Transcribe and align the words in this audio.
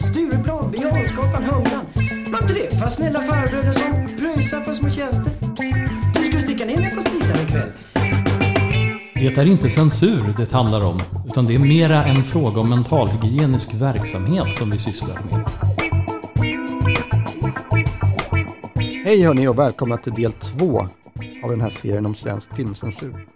Stureplan, 0.00 0.70
Birger 0.70 1.52
Humlan. 1.52 1.86
Var 2.32 2.42
inte 2.42 2.54
det 2.54 2.78
för 2.78 2.88
snälla 2.88 3.20
farbröder 3.20 3.72
som 3.72 4.16
pröjsar 4.16 4.60
för 4.60 4.74
små 4.74 4.90
tjänster? 4.90 5.32
Du 6.14 6.24
skulle 6.24 6.42
sticka 6.42 6.64
ner 6.64 6.76
mig 6.76 6.94
på 6.94 7.00
stridan 7.00 7.46
ikväll. 7.46 7.72
Det 9.14 9.38
är 9.38 9.44
inte 9.44 9.70
censur 9.70 10.34
det 10.36 10.52
handlar 10.52 10.84
om, 10.84 10.98
utan 11.26 11.46
det 11.46 11.54
är 11.54 11.58
mera 11.58 12.04
en 12.04 12.24
fråga 12.24 12.60
om 12.60 12.70
mentalhygienisk 12.70 13.74
verksamhet 13.74 14.54
som 14.54 14.70
vi 14.70 14.78
sysslar 14.78 15.18
med. 15.30 15.48
Hej 19.04 19.22
hörni 19.22 19.48
och 19.48 19.58
välkomna 19.58 19.96
till 19.96 20.14
del 20.14 20.32
två 20.32 20.80
av 21.44 21.50
den 21.50 21.60
här 21.60 21.70
serien 21.70 22.06
om 22.06 22.14
svensk 22.14 22.56
filmcensur. 22.56 23.26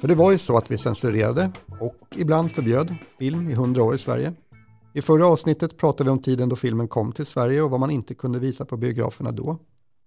För 0.00 0.08
det 0.08 0.14
var 0.14 0.32
ju 0.32 0.38
så 0.38 0.56
att 0.56 0.70
vi 0.70 0.78
censurerade 0.78 1.50
och 1.80 1.96
ibland 2.16 2.52
förbjöd 2.52 2.94
film 3.18 3.50
i 3.50 3.54
hundra 3.54 3.82
år 3.82 3.94
i 3.94 3.98
Sverige. 3.98 4.32
I 4.92 5.02
förra 5.02 5.26
avsnittet 5.26 5.76
pratade 5.76 6.10
vi 6.10 6.12
om 6.12 6.22
tiden 6.22 6.48
då 6.48 6.56
filmen 6.56 6.88
kom 6.88 7.12
till 7.12 7.26
Sverige 7.26 7.62
och 7.62 7.70
vad 7.70 7.80
man 7.80 7.90
inte 7.90 8.14
kunde 8.14 8.38
visa 8.38 8.64
på 8.64 8.76
biograferna 8.76 9.32
då. 9.32 9.58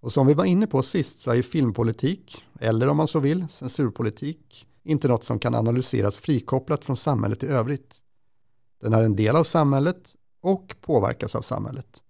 Och 0.02 0.12
som 0.12 0.28
vi 0.28 0.34
var 0.34 0.46
inne 0.46 0.68
på 0.68 0.82
sist 0.82 1.20
så 1.20 1.32
är 1.32 1.36
ju 1.36 1.44
filmpolitik, 1.44 2.46
eller 2.60 2.88
om 2.88 2.98
man 2.98 3.08
så 3.08 3.20
vill, 3.20 3.48
censurpolitik, 3.50 4.68
inte 4.84 5.08
något 5.08 5.24
som 5.24 5.40
kan 5.40 5.56
analyseras 5.56 6.18
frikopplat 6.18 6.86
från 6.86 6.98
samhället 6.98 7.44
i 7.44 7.48
övrigt. 7.48 7.96
Den 8.82 8.94
är 8.94 9.02
en 9.02 9.16
del 9.16 9.36
av 9.36 9.44
samhället 9.44 10.16
och 10.42 10.76
påverkas 10.82 11.36
av 11.36 11.42
samhället. 11.42 12.04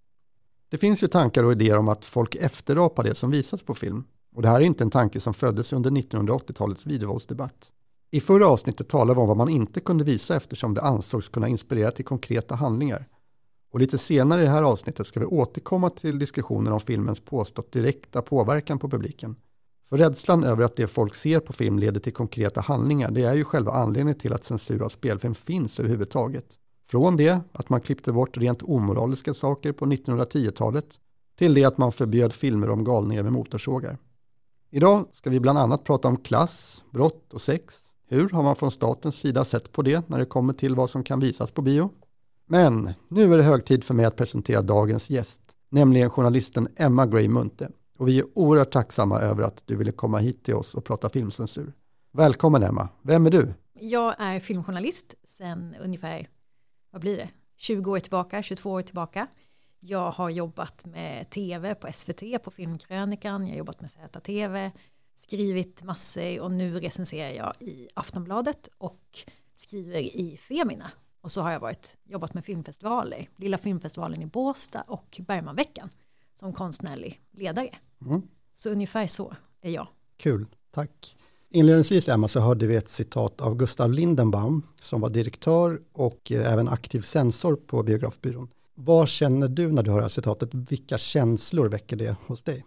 Det 0.68 0.78
finns 0.78 1.02
ju 1.02 1.06
tankar 1.06 1.44
och 1.44 1.52
idéer 1.52 1.76
om 1.76 1.88
att 1.88 2.04
folk 2.04 2.34
efterapar 2.34 3.04
det 3.04 3.14
som 3.14 3.30
visas 3.30 3.62
på 3.62 3.74
film. 3.74 4.04
Och 4.34 4.42
det 4.42 4.48
här 4.48 4.60
är 4.60 4.64
inte 4.64 4.84
en 4.84 4.90
tanke 4.90 5.20
som 5.20 5.34
föddes 5.34 5.72
under 5.72 5.90
1980-talets 5.90 6.86
videovåldsdebatt. 6.86 7.72
I 8.16 8.20
förra 8.20 8.48
avsnittet 8.48 8.88
talade 8.88 9.14
vi 9.14 9.20
om 9.20 9.28
vad 9.28 9.36
man 9.36 9.48
inte 9.48 9.80
kunde 9.80 10.04
visa 10.04 10.36
eftersom 10.36 10.74
det 10.74 10.82
ansågs 10.82 11.28
kunna 11.28 11.48
inspirera 11.48 11.90
till 11.90 12.04
konkreta 12.04 12.54
handlingar. 12.54 13.08
Och 13.72 13.80
lite 13.80 13.98
senare 13.98 14.42
i 14.42 14.44
det 14.44 14.50
här 14.50 14.62
avsnittet 14.62 15.06
ska 15.06 15.20
vi 15.20 15.26
återkomma 15.26 15.90
till 15.90 16.18
diskussionen 16.18 16.72
om 16.72 16.80
filmens 16.80 17.20
påstått 17.20 17.72
direkta 17.72 18.22
påverkan 18.22 18.78
på 18.78 18.90
publiken. 18.90 19.36
För 19.88 19.96
rädslan 19.96 20.44
över 20.44 20.64
att 20.64 20.76
det 20.76 20.86
folk 20.86 21.14
ser 21.14 21.40
på 21.40 21.52
film 21.52 21.78
leder 21.78 22.00
till 22.00 22.12
konkreta 22.12 22.60
handlingar, 22.60 23.10
det 23.10 23.22
är 23.22 23.34
ju 23.34 23.44
själva 23.44 23.72
anledningen 23.72 24.18
till 24.18 24.32
att 24.32 24.44
censur 24.44 24.82
av 24.82 24.88
spelfilm 24.88 25.34
finns 25.34 25.80
överhuvudtaget. 25.80 26.46
Från 26.90 27.16
det 27.16 27.40
att 27.52 27.68
man 27.68 27.80
klippte 27.80 28.12
bort 28.12 28.36
rent 28.36 28.62
omoraliska 28.62 29.34
saker 29.34 29.72
på 29.72 29.86
1910-talet 29.86 30.98
till 31.38 31.54
det 31.54 31.64
att 31.64 31.78
man 31.78 31.92
förbjöd 31.92 32.32
filmer 32.32 32.70
om 32.70 32.84
galningar 32.84 33.22
med 33.22 33.32
motorsågar. 33.32 33.98
Idag 34.70 35.06
ska 35.12 35.30
vi 35.30 35.40
bland 35.40 35.58
annat 35.58 35.84
prata 35.84 36.08
om 36.08 36.16
klass, 36.16 36.84
brott 36.90 37.34
och 37.34 37.40
sex. 37.40 37.85
Hur 38.08 38.28
har 38.28 38.42
man 38.42 38.56
från 38.56 38.70
statens 38.70 39.16
sida 39.16 39.44
sett 39.44 39.72
på 39.72 39.82
det 39.82 40.08
när 40.08 40.18
det 40.18 40.26
kommer 40.26 40.52
till 40.52 40.74
vad 40.74 40.90
som 40.90 41.04
kan 41.04 41.20
visas 41.20 41.50
på 41.50 41.62
bio? 41.62 41.90
Men 42.46 42.92
nu 43.08 43.34
är 43.34 43.36
det 43.36 43.42
hög 43.42 43.64
tid 43.64 43.84
för 43.84 43.94
mig 43.94 44.04
att 44.04 44.16
presentera 44.16 44.62
dagens 44.62 45.10
gäst, 45.10 45.40
nämligen 45.68 46.10
journalisten 46.10 46.68
Emma 46.76 47.06
Gray 47.06 47.28
Munthe. 47.28 47.68
Och 47.98 48.08
vi 48.08 48.18
är 48.18 48.24
oerhört 48.34 48.72
tacksamma 48.72 49.20
över 49.20 49.42
att 49.42 49.62
du 49.66 49.76
ville 49.76 49.92
komma 49.92 50.18
hit 50.18 50.44
till 50.44 50.54
oss 50.54 50.74
och 50.74 50.84
prata 50.84 51.08
filmcensur. 51.08 51.72
Välkommen 52.12 52.62
Emma, 52.62 52.88
vem 53.02 53.26
är 53.26 53.30
du? 53.30 53.54
Jag 53.80 54.14
är 54.18 54.40
filmjournalist 54.40 55.14
sedan 55.24 55.74
ungefär, 55.80 56.28
vad 56.90 57.00
blir 57.00 57.16
det, 57.16 57.28
20 57.56 57.90
år 57.90 57.98
tillbaka, 58.00 58.42
22 58.42 58.70
år 58.70 58.82
tillbaka. 58.82 59.26
Jag 59.80 60.10
har 60.10 60.30
jobbat 60.30 60.84
med 60.84 61.30
tv 61.30 61.74
på 61.74 61.92
SVT, 61.92 62.42
på 62.44 62.50
Filmkrönikan, 62.50 63.46
jag 63.46 63.52
har 63.52 63.58
jobbat 63.58 63.80
med 63.80 63.90
ZTV, 63.90 64.70
skrivit 65.16 65.82
massor 65.82 66.40
och 66.40 66.50
nu 66.50 66.80
recenserar 66.80 67.30
jag 67.30 67.54
i 67.60 67.88
Aftonbladet 67.94 68.68
och 68.78 69.18
skriver 69.54 70.00
i 70.00 70.40
Femina. 70.48 70.90
Och 71.20 71.30
så 71.30 71.40
har 71.40 71.52
jag 71.52 71.60
varit, 71.60 71.96
jobbat 72.04 72.34
med 72.34 72.44
filmfestivaler, 72.44 73.28
Lilla 73.36 73.58
filmfestivalen 73.58 74.22
i 74.22 74.26
Båstad 74.26 74.84
och 74.86 75.20
Bergmanveckan 75.26 75.90
som 76.34 76.52
konstnärlig 76.52 77.20
ledare. 77.30 77.70
Mm. 78.06 78.22
Så 78.54 78.70
ungefär 78.70 79.06
så 79.06 79.36
är 79.60 79.70
jag. 79.70 79.88
Kul, 80.16 80.46
tack. 80.70 81.16
Inledningsvis 81.48 82.08
Emma 82.08 82.28
så 82.28 82.40
hörde 82.40 82.66
vi 82.66 82.76
ett 82.76 82.88
citat 82.88 83.40
av 83.40 83.56
Gustav 83.56 83.92
Lindenbaum 83.92 84.62
som 84.80 85.00
var 85.00 85.10
direktör 85.10 85.80
och 85.92 86.32
eh, 86.32 86.52
även 86.52 86.68
aktiv 86.68 87.00
censor 87.00 87.56
på 87.56 87.82
Biografbyrån. 87.82 88.48
Vad 88.74 89.08
känner 89.08 89.48
du 89.48 89.72
när 89.72 89.82
du 89.82 89.90
hör 89.90 89.98
det 89.98 90.04
här 90.04 90.08
citatet? 90.08 90.54
Vilka 90.54 90.98
känslor 90.98 91.68
väcker 91.68 91.96
det 91.96 92.16
hos 92.26 92.42
dig? 92.42 92.64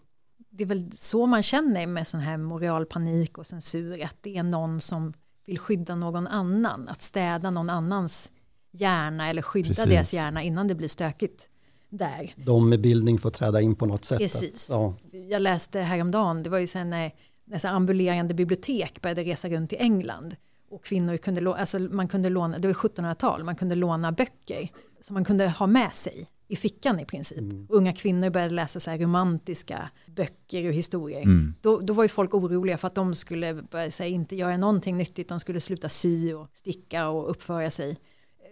Det 0.59 0.64
är 0.64 0.68
väl 0.68 0.92
så 0.92 1.25
man 1.25 1.44
känner 1.44 1.88
med 1.88 2.08
sån 2.08 2.20
här 2.20 2.38
moralpanik 2.38 3.38
och 3.38 3.47
censur, 3.47 4.03
att 4.03 4.16
det 4.22 4.38
är 4.38 4.44
någon 4.44 4.81
som 4.81 5.14
vill 5.46 5.59
skydda 5.59 5.96
någon 5.96 6.28
annan, 6.28 6.88
att 6.88 7.02
städa 7.02 7.50
någon 7.50 7.70
annans 7.70 8.31
hjärna 8.72 9.30
eller 9.30 9.42
skydda 9.42 9.68
Precis. 9.68 9.86
deras 9.86 10.14
hjärna 10.14 10.44
innan 10.44 10.68
det 10.68 10.75
blir 10.75 10.88
stökigt 10.88 11.50
där. 11.90 12.34
De 12.36 12.69
med 12.69 12.81
bildning 12.81 13.19
får 13.19 13.30
träda 13.30 13.62
in 13.62 13.75
på 13.75 13.86
något 13.86 14.06
sätt. 14.06 14.18
Precis. 14.18 14.68
ja. 14.69 14.94
Jag 15.30 15.42
läste 15.42 15.80
häromdagen, 15.80 16.44
det 16.44 16.50
var 16.50 16.59
ju 16.59 16.68
sen 16.68 16.90
när, 16.90 17.12
när 17.46 17.66
ambulerande 17.66 18.34
bibliotek 18.34 19.02
började 19.02 19.24
resa 19.24 19.50
runt 19.50 19.74
i 19.74 19.75
England 19.75 20.36
och 20.69 20.86
kvinnor 20.86 21.18
kunde, 21.18 21.56
alltså 21.56 21.80
man 21.80 22.08
kunde 22.08 22.30
låna, 22.30 22.59
det 22.59 22.68
var 22.68 22.75
1700-tal, 22.75 23.44
man 23.44 23.56
kunde 23.56 23.75
låna 23.75 24.12
böcker 24.12 24.72
som 25.02 25.14
man 25.14 25.25
kunde 25.25 25.50
ha 25.50 25.68
med 25.68 25.94
sig 25.94 26.28
i 26.50 26.56
fickan 26.56 27.00
i 27.00 27.06
princip. 27.06 27.38
Mm. 27.38 27.68
Unga 27.70 27.94
kvinnor 27.94 28.30
började 28.30 28.54
läsa 28.54 28.80
så 28.80 28.92
här 28.92 28.98
romantiska 28.98 29.90
böcker 30.16 30.68
och 30.68 30.74
historier. 30.74 31.22
Mm. 31.22 31.54
Då, 31.62 31.80
då 31.80 31.94
var 31.94 32.04
ju 32.04 32.10
folk 32.10 32.34
oroliga 32.34 32.78
för 32.78 32.88
att 32.88 32.96
de 32.96 33.16
skulle 33.16 33.54
börja, 33.54 33.92
här, 34.00 34.06
inte 34.06 34.36
göra 34.36 34.58
någonting 34.58 34.98
nyttigt, 34.98 35.30
de 35.30 35.40
skulle 35.40 35.60
sluta 35.60 35.90
sy 35.90 36.34
och 36.34 36.48
sticka 36.54 37.10
och 37.10 37.32
uppföra 37.32 37.72
sig. 37.72 37.98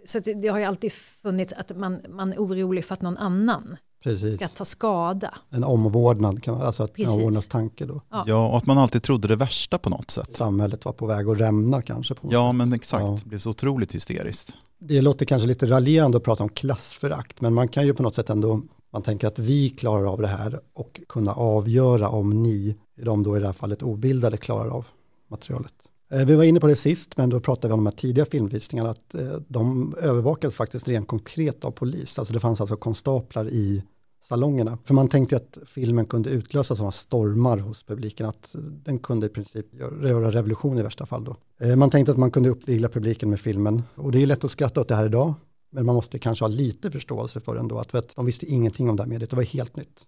Så 0.06 0.18
det, 0.18 0.34
det 0.34 0.48
har 0.48 0.58
ju 0.58 0.64
alltid 0.64 0.92
funnits 0.92 1.52
att 1.52 1.76
man, 1.76 2.00
man 2.08 2.32
är 2.32 2.36
orolig 2.36 2.84
för 2.84 2.94
att 2.94 3.02
någon 3.02 3.18
annan 3.18 3.76
Precis. 4.02 4.36
ska 4.36 4.48
ta 4.48 4.64
skada. 4.64 5.34
En 5.50 5.64
omvårdnad, 5.64 6.48
alltså 6.48 6.82
att 6.82 6.98
en 6.98 7.08
omvårdnadstanke 7.08 7.86
då. 7.86 8.02
Ja. 8.10 8.24
ja, 8.26 8.48
och 8.48 8.56
att 8.56 8.66
man 8.66 8.78
alltid 8.78 9.02
trodde 9.02 9.28
det 9.28 9.36
värsta 9.36 9.78
på 9.78 9.90
något 9.90 10.10
sätt. 10.10 10.36
Samhället 10.36 10.84
var 10.84 10.92
på 10.92 11.06
väg 11.06 11.28
att 11.28 11.40
rämna 11.40 11.82
kanske. 11.82 12.14
På 12.14 12.28
ja, 12.30 12.52
men 12.52 12.72
exakt. 12.72 13.04
Ja. 13.04 13.18
Det 13.22 13.28
blev 13.28 13.38
så 13.38 13.50
otroligt 13.50 13.94
hysteriskt 13.94 14.56
det 14.78 15.00
låter 15.00 15.26
kanske 15.26 15.48
lite 15.48 15.66
raljerande 15.66 16.16
att 16.16 16.24
prata 16.24 16.42
om 16.42 16.48
klassförakt, 16.48 17.40
men 17.40 17.54
man 17.54 17.68
kan 17.68 17.86
ju 17.86 17.94
på 17.94 18.02
något 18.02 18.14
sätt 18.14 18.30
ändå, 18.30 18.62
man 18.90 19.02
tänker 19.02 19.26
att 19.26 19.38
vi 19.38 19.70
klarar 19.70 20.12
av 20.12 20.20
det 20.20 20.28
här 20.28 20.60
och 20.72 21.00
kunna 21.08 21.32
avgöra 21.32 22.08
om 22.08 22.42
ni, 22.42 22.76
de 22.96 23.22
då 23.22 23.36
i 23.36 23.40
det 23.40 23.46
här 23.46 23.52
fallet 23.52 23.82
obildade, 23.82 24.36
klarar 24.36 24.68
av 24.68 24.86
materialet. 25.28 25.74
Eh, 26.10 26.26
vi 26.26 26.34
var 26.34 26.44
inne 26.44 26.60
på 26.60 26.66
det 26.66 26.76
sist, 26.76 27.16
men 27.16 27.30
då 27.30 27.40
pratade 27.40 27.68
vi 27.68 27.72
om 27.72 27.84
de 27.84 27.86
här 27.86 27.96
tidiga 27.96 28.24
filmvisningarna, 28.24 28.90
att 28.90 29.14
eh, 29.14 29.36
de 29.48 29.94
övervakades 30.00 30.56
faktiskt 30.56 30.88
rent 30.88 31.08
konkret 31.08 31.64
av 31.64 31.70
polis. 31.70 32.18
Alltså 32.18 32.34
det 32.34 32.40
fanns 32.40 32.60
alltså 32.60 32.76
konstaplar 32.76 33.48
i 33.48 33.82
salongerna. 34.20 34.78
För 34.84 34.94
man 34.94 35.08
tänkte 35.08 35.36
att 35.36 35.58
filmen 35.66 36.06
kunde 36.06 36.30
utlösa 36.30 36.76
sådana 36.76 36.92
stormar 36.92 37.58
hos 37.58 37.82
publiken 37.82 38.26
att 38.26 38.54
den 38.58 38.98
kunde 38.98 39.26
i 39.26 39.28
princip 39.28 39.74
göra 39.74 40.30
revolution 40.30 40.78
i 40.78 40.82
värsta 40.82 41.06
fall 41.06 41.24
då. 41.24 41.36
Eh, 41.60 41.76
man 41.76 41.90
tänkte 41.90 42.12
att 42.12 42.18
man 42.18 42.30
kunde 42.30 42.48
uppvigla 42.48 42.88
publiken 42.88 43.30
med 43.30 43.40
filmen 43.40 43.82
och 43.94 44.12
det 44.12 44.22
är 44.22 44.26
lätt 44.26 44.44
att 44.44 44.50
skratta 44.50 44.80
åt 44.80 44.88
det 44.88 44.94
här 44.94 45.06
idag. 45.06 45.34
Men 45.70 45.86
man 45.86 45.94
måste 45.94 46.18
kanske 46.18 46.44
ha 46.44 46.48
lite 46.48 46.90
förståelse 46.90 47.40
för 47.40 47.56
ändå, 47.56 47.78
att 47.78 47.94
vet, 47.94 48.16
de 48.16 48.26
visste 48.26 48.46
ingenting 48.46 48.90
om 48.90 48.96
det 48.96 49.02
här 49.02 49.10
mediet, 49.10 49.30
det 49.30 49.36
var 49.36 49.42
helt 49.42 49.76
nytt. 49.76 50.06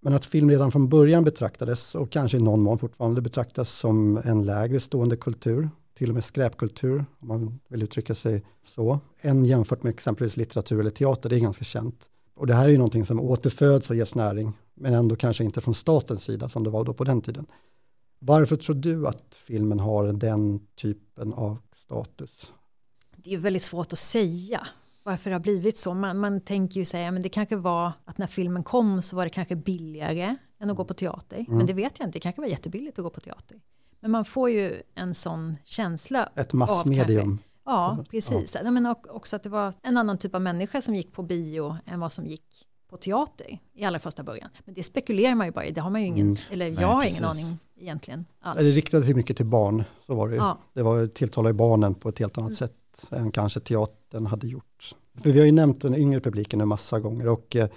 Men 0.00 0.14
att 0.14 0.24
film 0.24 0.50
redan 0.50 0.72
från 0.72 0.88
början 0.88 1.24
betraktades, 1.24 1.94
och 1.94 2.10
kanske 2.10 2.36
i 2.36 2.40
någon 2.40 2.62
mån 2.62 2.78
fortfarande 2.78 3.20
betraktas 3.20 3.70
som 3.70 4.20
en 4.24 4.46
lägre 4.46 4.80
stående 4.80 5.16
kultur, 5.16 5.70
till 5.94 6.08
och 6.08 6.14
med 6.14 6.24
skräpkultur, 6.24 7.04
om 7.18 7.28
man 7.28 7.60
vill 7.68 7.82
uttrycka 7.82 8.14
sig 8.14 8.44
så, 8.64 9.00
än 9.20 9.44
jämfört 9.44 9.82
med 9.82 9.90
exempelvis 9.90 10.36
litteratur 10.36 10.80
eller 10.80 10.90
teater, 10.90 11.28
det 11.28 11.36
är 11.36 11.40
ganska 11.40 11.64
känt. 11.64 12.10
Och 12.36 12.46
det 12.46 12.54
här 12.54 12.64
är 12.64 12.68
ju 12.68 12.78
någonting 12.78 13.04
som 13.04 13.20
återföds 13.20 13.90
och 13.90 13.96
ges 13.96 14.14
näring, 14.14 14.52
men 14.74 14.94
ändå 14.94 15.16
kanske 15.16 15.44
inte 15.44 15.60
från 15.60 15.74
statens 15.74 16.24
sida 16.24 16.48
som 16.48 16.64
det 16.64 16.70
var 16.70 16.84
då 16.84 16.94
på 16.94 17.04
den 17.04 17.20
tiden. 17.20 17.46
Varför 18.18 18.56
tror 18.56 18.76
du 18.76 19.06
att 19.06 19.34
filmen 19.46 19.80
har 19.80 20.12
den 20.12 20.60
typen 20.74 21.32
av 21.32 21.58
status? 21.72 22.52
Det 23.16 23.34
är 23.34 23.38
väldigt 23.38 23.62
svårt 23.62 23.92
att 23.92 23.98
säga 23.98 24.66
varför 25.02 25.30
det 25.30 25.34
har 25.34 25.40
blivit 25.40 25.78
så. 25.78 25.94
Man, 25.94 26.18
man 26.18 26.40
tänker 26.40 26.80
ju 26.80 26.84
säga, 26.84 27.12
men 27.12 27.22
det 27.22 27.28
kanske 27.28 27.56
var 27.56 27.92
att 28.04 28.18
när 28.18 28.26
filmen 28.26 28.64
kom 28.64 29.02
så 29.02 29.16
var 29.16 29.24
det 29.24 29.30
kanske 29.30 29.56
billigare 29.56 30.36
än 30.60 30.70
att 30.70 30.76
gå 30.76 30.84
på 30.84 30.94
teater. 30.94 31.36
Mm. 31.36 31.56
Men 31.56 31.66
det 31.66 31.72
vet 31.72 31.98
jag 31.98 32.08
inte, 32.08 32.16
det 32.16 32.20
kanske 32.20 32.40
var 32.40 32.48
jättebilligt 32.48 32.98
att 32.98 33.02
gå 33.02 33.10
på 33.10 33.20
teater. 33.20 33.60
Men 34.00 34.10
man 34.10 34.24
får 34.24 34.50
ju 34.50 34.82
en 34.94 35.14
sån 35.14 35.56
känsla. 35.64 36.28
Ett 36.34 36.52
massmedium. 36.52 37.38
Ja, 37.66 38.04
precis. 38.10 38.56
Ja. 38.64 38.70
men 38.70 38.94
också 39.08 39.36
att 39.36 39.42
det 39.42 39.48
var 39.48 39.74
en 39.82 39.96
annan 39.96 40.18
typ 40.18 40.34
av 40.34 40.40
människa 40.42 40.82
som 40.82 40.94
gick 40.94 41.12
på 41.12 41.22
bio 41.22 41.76
än 41.86 42.00
vad 42.00 42.12
som 42.12 42.26
gick 42.26 42.66
på 42.88 42.96
teater 42.96 43.58
i 43.74 43.84
allra 43.84 43.98
första 43.98 44.22
början. 44.22 44.50
Men 44.64 44.74
det 44.74 44.82
spekulerar 44.82 45.34
man 45.34 45.46
ju 45.46 45.52
bara 45.52 45.64
i, 45.64 45.72
det 45.72 45.80
har 45.80 45.90
man 45.90 46.00
ju 46.00 46.06
ingen, 46.06 46.26
mm. 46.26 46.38
eller 46.50 46.66
jag 46.66 46.74
Nej, 46.74 46.84
har 46.84 47.02
precis. 47.02 47.18
ingen 47.18 47.30
aning 47.30 47.58
egentligen 47.76 48.24
alls. 48.40 48.60
Det 48.60 48.70
riktade 48.70 49.04
sig 49.04 49.14
mycket 49.14 49.36
till 49.36 49.46
barn, 49.46 49.84
så 49.98 50.14
var 50.14 50.28
det 50.28 50.36
ja. 50.36 50.58
Det 50.72 50.82
var 50.82 51.06
tilltalar 51.06 51.50
ju 51.50 51.54
barnen 51.54 51.94
på 51.94 52.08
ett 52.08 52.18
helt 52.18 52.38
annat 52.38 52.50
mm. 52.50 52.56
sätt 52.56 53.12
än 53.12 53.30
kanske 53.30 53.60
teatern 53.60 54.26
hade 54.26 54.46
gjort. 54.46 54.94
För 55.22 55.30
vi 55.30 55.38
har 55.38 55.46
ju 55.46 55.52
nämnt 55.52 55.80
den 55.80 55.94
yngre 55.94 56.20
publiken 56.20 56.60
en 56.60 56.68
massa 56.68 57.00
gånger 57.00 57.28
och 57.28 57.56
eh, 57.56 57.68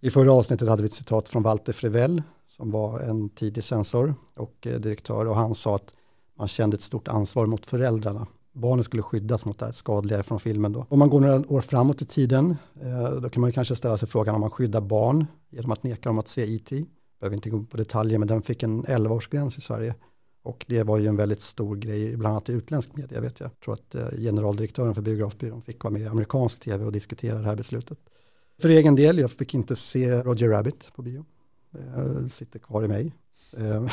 i 0.00 0.10
förra 0.10 0.32
avsnittet 0.32 0.68
hade 0.68 0.82
vi 0.82 0.86
ett 0.86 0.94
citat 0.94 1.28
från 1.28 1.42
Walter 1.42 1.72
Frivell 1.72 2.22
som 2.48 2.70
var 2.70 3.00
en 3.00 3.28
tidig 3.28 3.64
censor 3.64 4.14
och 4.34 4.66
eh, 4.66 4.80
direktör 4.80 5.26
och 5.26 5.36
han 5.36 5.54
sa 5.54 5.74
att 5.74 5.94
man 6.38 6.48
kände 6.48 6.74
ett 6.74 6.82
stort 6.82 7.08
ansvar 7.08 7.46
mot 7.46 7.66
föräldrarna 7.66 8.26
barnen 8.52 8.84
skulle 8.84 9.02
skyddas 9.02 9.46
mot 9.46 9.58
det 9.58 9.64
här 9.64 9.72
skadliga 9.72 10.22
från 10.22 10.40
filmen. 10.40 10.72
Då. 10.72 10.86
Om 10.88 10.98
man 10.98 11.10
går 11.10 11.20
några 11.20 11.48
år 11.48 11.60
framåt 11.60 12.02
i 12.02 12.04
tiden, 12.04 12.56
eh, 12.82 13.10
då 13.10 13.30
kan 13.30 13.40
man 13.40 13.50
ju 13.50 13.54
kanske 13.54 13.76
ställa 13.76 13.98
sig 13.98 14.08
frågan 14.08 14.34
om 14.34 14.40
man 14.40 14.50
skyddar 14.50 14.80
barn 14.80 15.26
genom 15.50 15.72
att 15.72 15.82
neka 15.82 16.08
dem 16.08 16.18
att 16.18 16.28
se 16.28 16.54
E.T. 16.54 16.84
Behöver 17.20 17.36
inte 17.36 17.50
gå 17.50 17.62
på 17.62 17.76
detaljer, 17.76 18.18
men 18.18 18.28
den 18.28 18.42
fick 18.42 18.62
en 18.62 18.84
11-årsgräns 18.84 19.58
i 19.58 19.60
Sverige. 19.60 19.94
Och 20.42 20.64
det 20.68 20.82
var 20.82 20.98
ju 20.98 21.06
en 21.06 21.16
väldigt 21.16 21.40
stor 21.40 21.76
grej, 21.76 22.16
bland 22.16 22.32
annat 22.32 22.48
i 22.48 22.52
utländsk 22.52 22.96
media 22.96 23.20
vet 23.20 23.40
jag. 23.40 23.46
Jag 23.46 23.60
tror 23.60 23.74
att 23.74 23.94
eh, 23.94 24.18
generaldirektören 24.18 24.94
för 24.94 25.02
biografbyrån 25.02 25.62
fick 25.62 25.84
vara 25.84 25.92
med 25.92 26.02
i 26.02 26.06
amerikansk 26.06 26.60
tv 26.60 26.84
och 26.84 26.92
diskutera 26.92 27.38
det 27.38 27.44
här 27.44 27.56
beslutet. 27.56 27.98
För 28.60 28.68
egen 28.68 28.94
del, 28.94 29.18
jag 29.18 29.30
fick 29.30 29.54
inte 29.54 29.76
se 29.76 30.22
Roger 30.22 30.48
Rabbit 30.48 30.90
på 30.94 31.02
bio. 31.02 31.24
Det 32.22 32.30
sitter 32.30 32.58
kvar 32.58 32.84
i 32.84 32.88
mig. 32.88 33.12
Eh, 33.56 33.86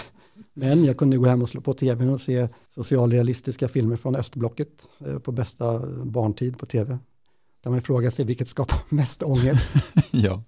men 0.53 0.85
jag 0.85 0.97
kunde 0.97 1.17
gå 1.17 1.25
hem 1.25 1.41
och 1.41 1.49
slå 1.49 1.61
på 1.61 1.73
tvn 1.73 2.09
och 2.09 2.21
se 2.21 2.47
socialrealistiska 2.69 3.67
filmer 3.67 3.97
från 3.97 4.15
östblocket 4.15 4.89
eh, 5.05 5.19
på 5.19 5.31
bästa 5.31 5.79
barntid 6.05 6.57
på 6.57 6.65
tv. 6.65 6.97
Där 7.63 7.71
man 7.71 7.81
frågar 7.81 8.09
sig 8.09 8.25
vilket 8.25 8.47
skapar 8.47 8.79
mest 8.95 9.23
ångest. 9.23 9.69
ja. 10.11 10.43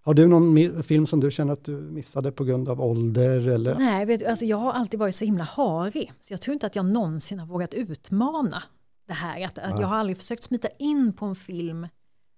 Har 0.00 0.14
du 0.14 0.26
någon 0.26 0.82
film 0.82 1.06
som 1.06 1.20
du 1.20 1.30
känner 1.30 1.52
att 1.52 1.64
du 1.64 1.72
missade 1.72 2.32
på 2.32 2.44
grund 2.44 2.68
av 2.68 2.80
ålder? 2.80 3.48
Eller? 3.48 3.76
Nej, 3.78 4.06
vet 4.06 4.20
du, 4.20 4.26
alltså 4.26 4.44
jag 4.44 4.56
har 4.56 4.72
alltid 4.72 5.00
varit 5.00 5.14
så 5.14 5.24
himla 5.24 5.44
harig. 5.44 6.12
Så 6.20 6.32
jag 6.32 6.40
tror 6.40 6.52
inte 6.52 6.66
att 6.66 6.76
jag 6.76 6.84
någonsin 6.84 7.38
har 7.38 7.46
vågat 7.46 7.74
utmana 7.74 8.62
det 9.06 9.12
här. 9.12 9.44
Att, 9.44 9.58
att 9.58 9.80
jag 9.80 9.86
har 9.86 9.96
aldrig 9.96 10.18
försökt 10.18 10.42
smita 10.42 10.68
in 10.78 11.12
på 11.12 11.26
en 11.26 11.36
film 11.36 11.88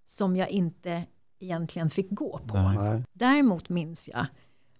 som 0.06 0.36
jag 0.36 0.48
inte 0.50 1.04
egentligen 1.38 1.90
fick 1.90 2.10
gå 2.10 2.40
på. 2.46 2.58
Nej. 2.58 3.04
Däremot 3.12 3.68
minns 3.68 4.08
jag 4.08 4.26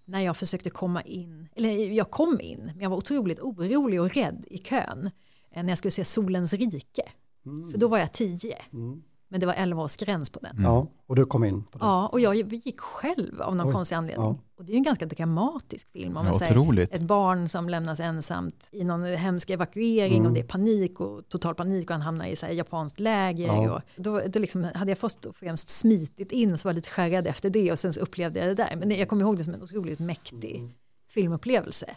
när 0.08 0.20
jag 0.20 0.36
försökte 0.36 0.70
komma 0.70 1.02
in, 1.02 1.48
eller 1.54 1.92
jag 1.92 2.10
kom 2.10 2.40
in, 2.40 2.64
men 2.64 2.80
jag 2.80 2.90
var 2.90 2.96
otroligt 2.96 3.40
orolig 3.40 4.00
och 4.00 4.14
rädd 4.14 4.44
i 4.50 4.58
kön 4.58 5.10
eh, 5.50 5.62
när 5.62 5.68
jag 5.68 5.78
skulle 5.78 5.90
se 5.90 6.04
Solens 6.04 6.52
rike. 6.52 7.02
Mm. 7.46 7.70
För 7.70 7.78
då 7.78 7.88
var 7.88 7.98
jag 7.98 8.12
tio. 8.12 8.58
Mm. 8.72 9.02
Men 9.28 9.40
det 9.40 9.46
var 9.46 9.54
11 9.54 9.82
års 9.82 9.96
gräns 9.96 10.30
på 10.30 10.40
den. 10.40 10.50
Mm. 10.50 10.64
Ja, 10.64 10.86
och 11.06 11.16
du 11.16 11.24
kom 11.24 11.44
in 11.44 11.62
på 11.62 11.78
den. 11.78 11.88
Ja, 11.88 12.06
och 12.06 12.20
jag 12.20 12.52
gick 12.52 12.80
själv 12.80 13.42
av 13.42 13.56
någon 13.56 13.66
Oj. 13.66 13.72
konstig 13.72 13.96
anledning. 13.96 14.26
Ja. 14.26 14.36
Och 14.56 14.64
det 14.64 14.72
är 14.72 14.74
ju 14.74 14.78
en 14.78 14.84
ganska 14.84 15.06
dramatisk 15.06 15.92
film. 15.92 16.08
Om 16.08 16.24
man 16.24 16.26
ja, 16.26 16.38
säger. 16.38 16.94
Ett 16.94 17.00
barn 17.00 17.48
som 17.48 17.68
lämnas 17.68 18.00
ensamt 18.00 18.68
i 18.72 18.84
någon 18.84 19.04
hemsk 19.04 19.50
evakuering 19.50 20.16
mm. 20.16 20.26
och 20.26 20.32
det 20.32 20.40
är 20.40 20.44
panik 20.44 21.00
och 21.00 21.28
total 21.28 21.54
panik 21.54 21.90
och 21.90 21.94
han 21.94 22.02
hamnar 22.02 22.26
i 22.26 22.36
så 22.36 22.46
här, 22.46 22.52
japanskt 22.52 23.00
läger. 23.00 23.46
Ja. 23.46 23.74
Och 23.74 23.82
då, 23.96 24.20
då 24.26 24.38
liksom, 24.38 24.66
hade 24.74 24.90
jag 24.90 24.98
först 24.98 25.24
och 25.24 25.36
främst 25.36 25.68
smitit 25.68 26.32
in 26.32 26.58
så 26.58 26.68
var 26.68 26.70
jag 26.70 26.76
lite 26.76 26.90
skärrad 26.90 27.26
efter 27.26 27.50
det 27.50 27.72
och 27.72 27.78
sen 27.78 27.92
så 27.92 28.00
upplevde 28.00 28.40
jag 28.40 28.48
det 28.48 28.54
där. 28.54 28.76
Men 28.76 28.90
jag 28.90 29.08
kommer 29.08 29.22
ihåg 29.22 29.36
det 29.36 29.44
som 29.44 29.54
en 29.54 29.62
otroligt 29.62 30.00
mäktig 30.00 30.56
mm. 30.56 30.72
filmupplevelse. 31.08 31.96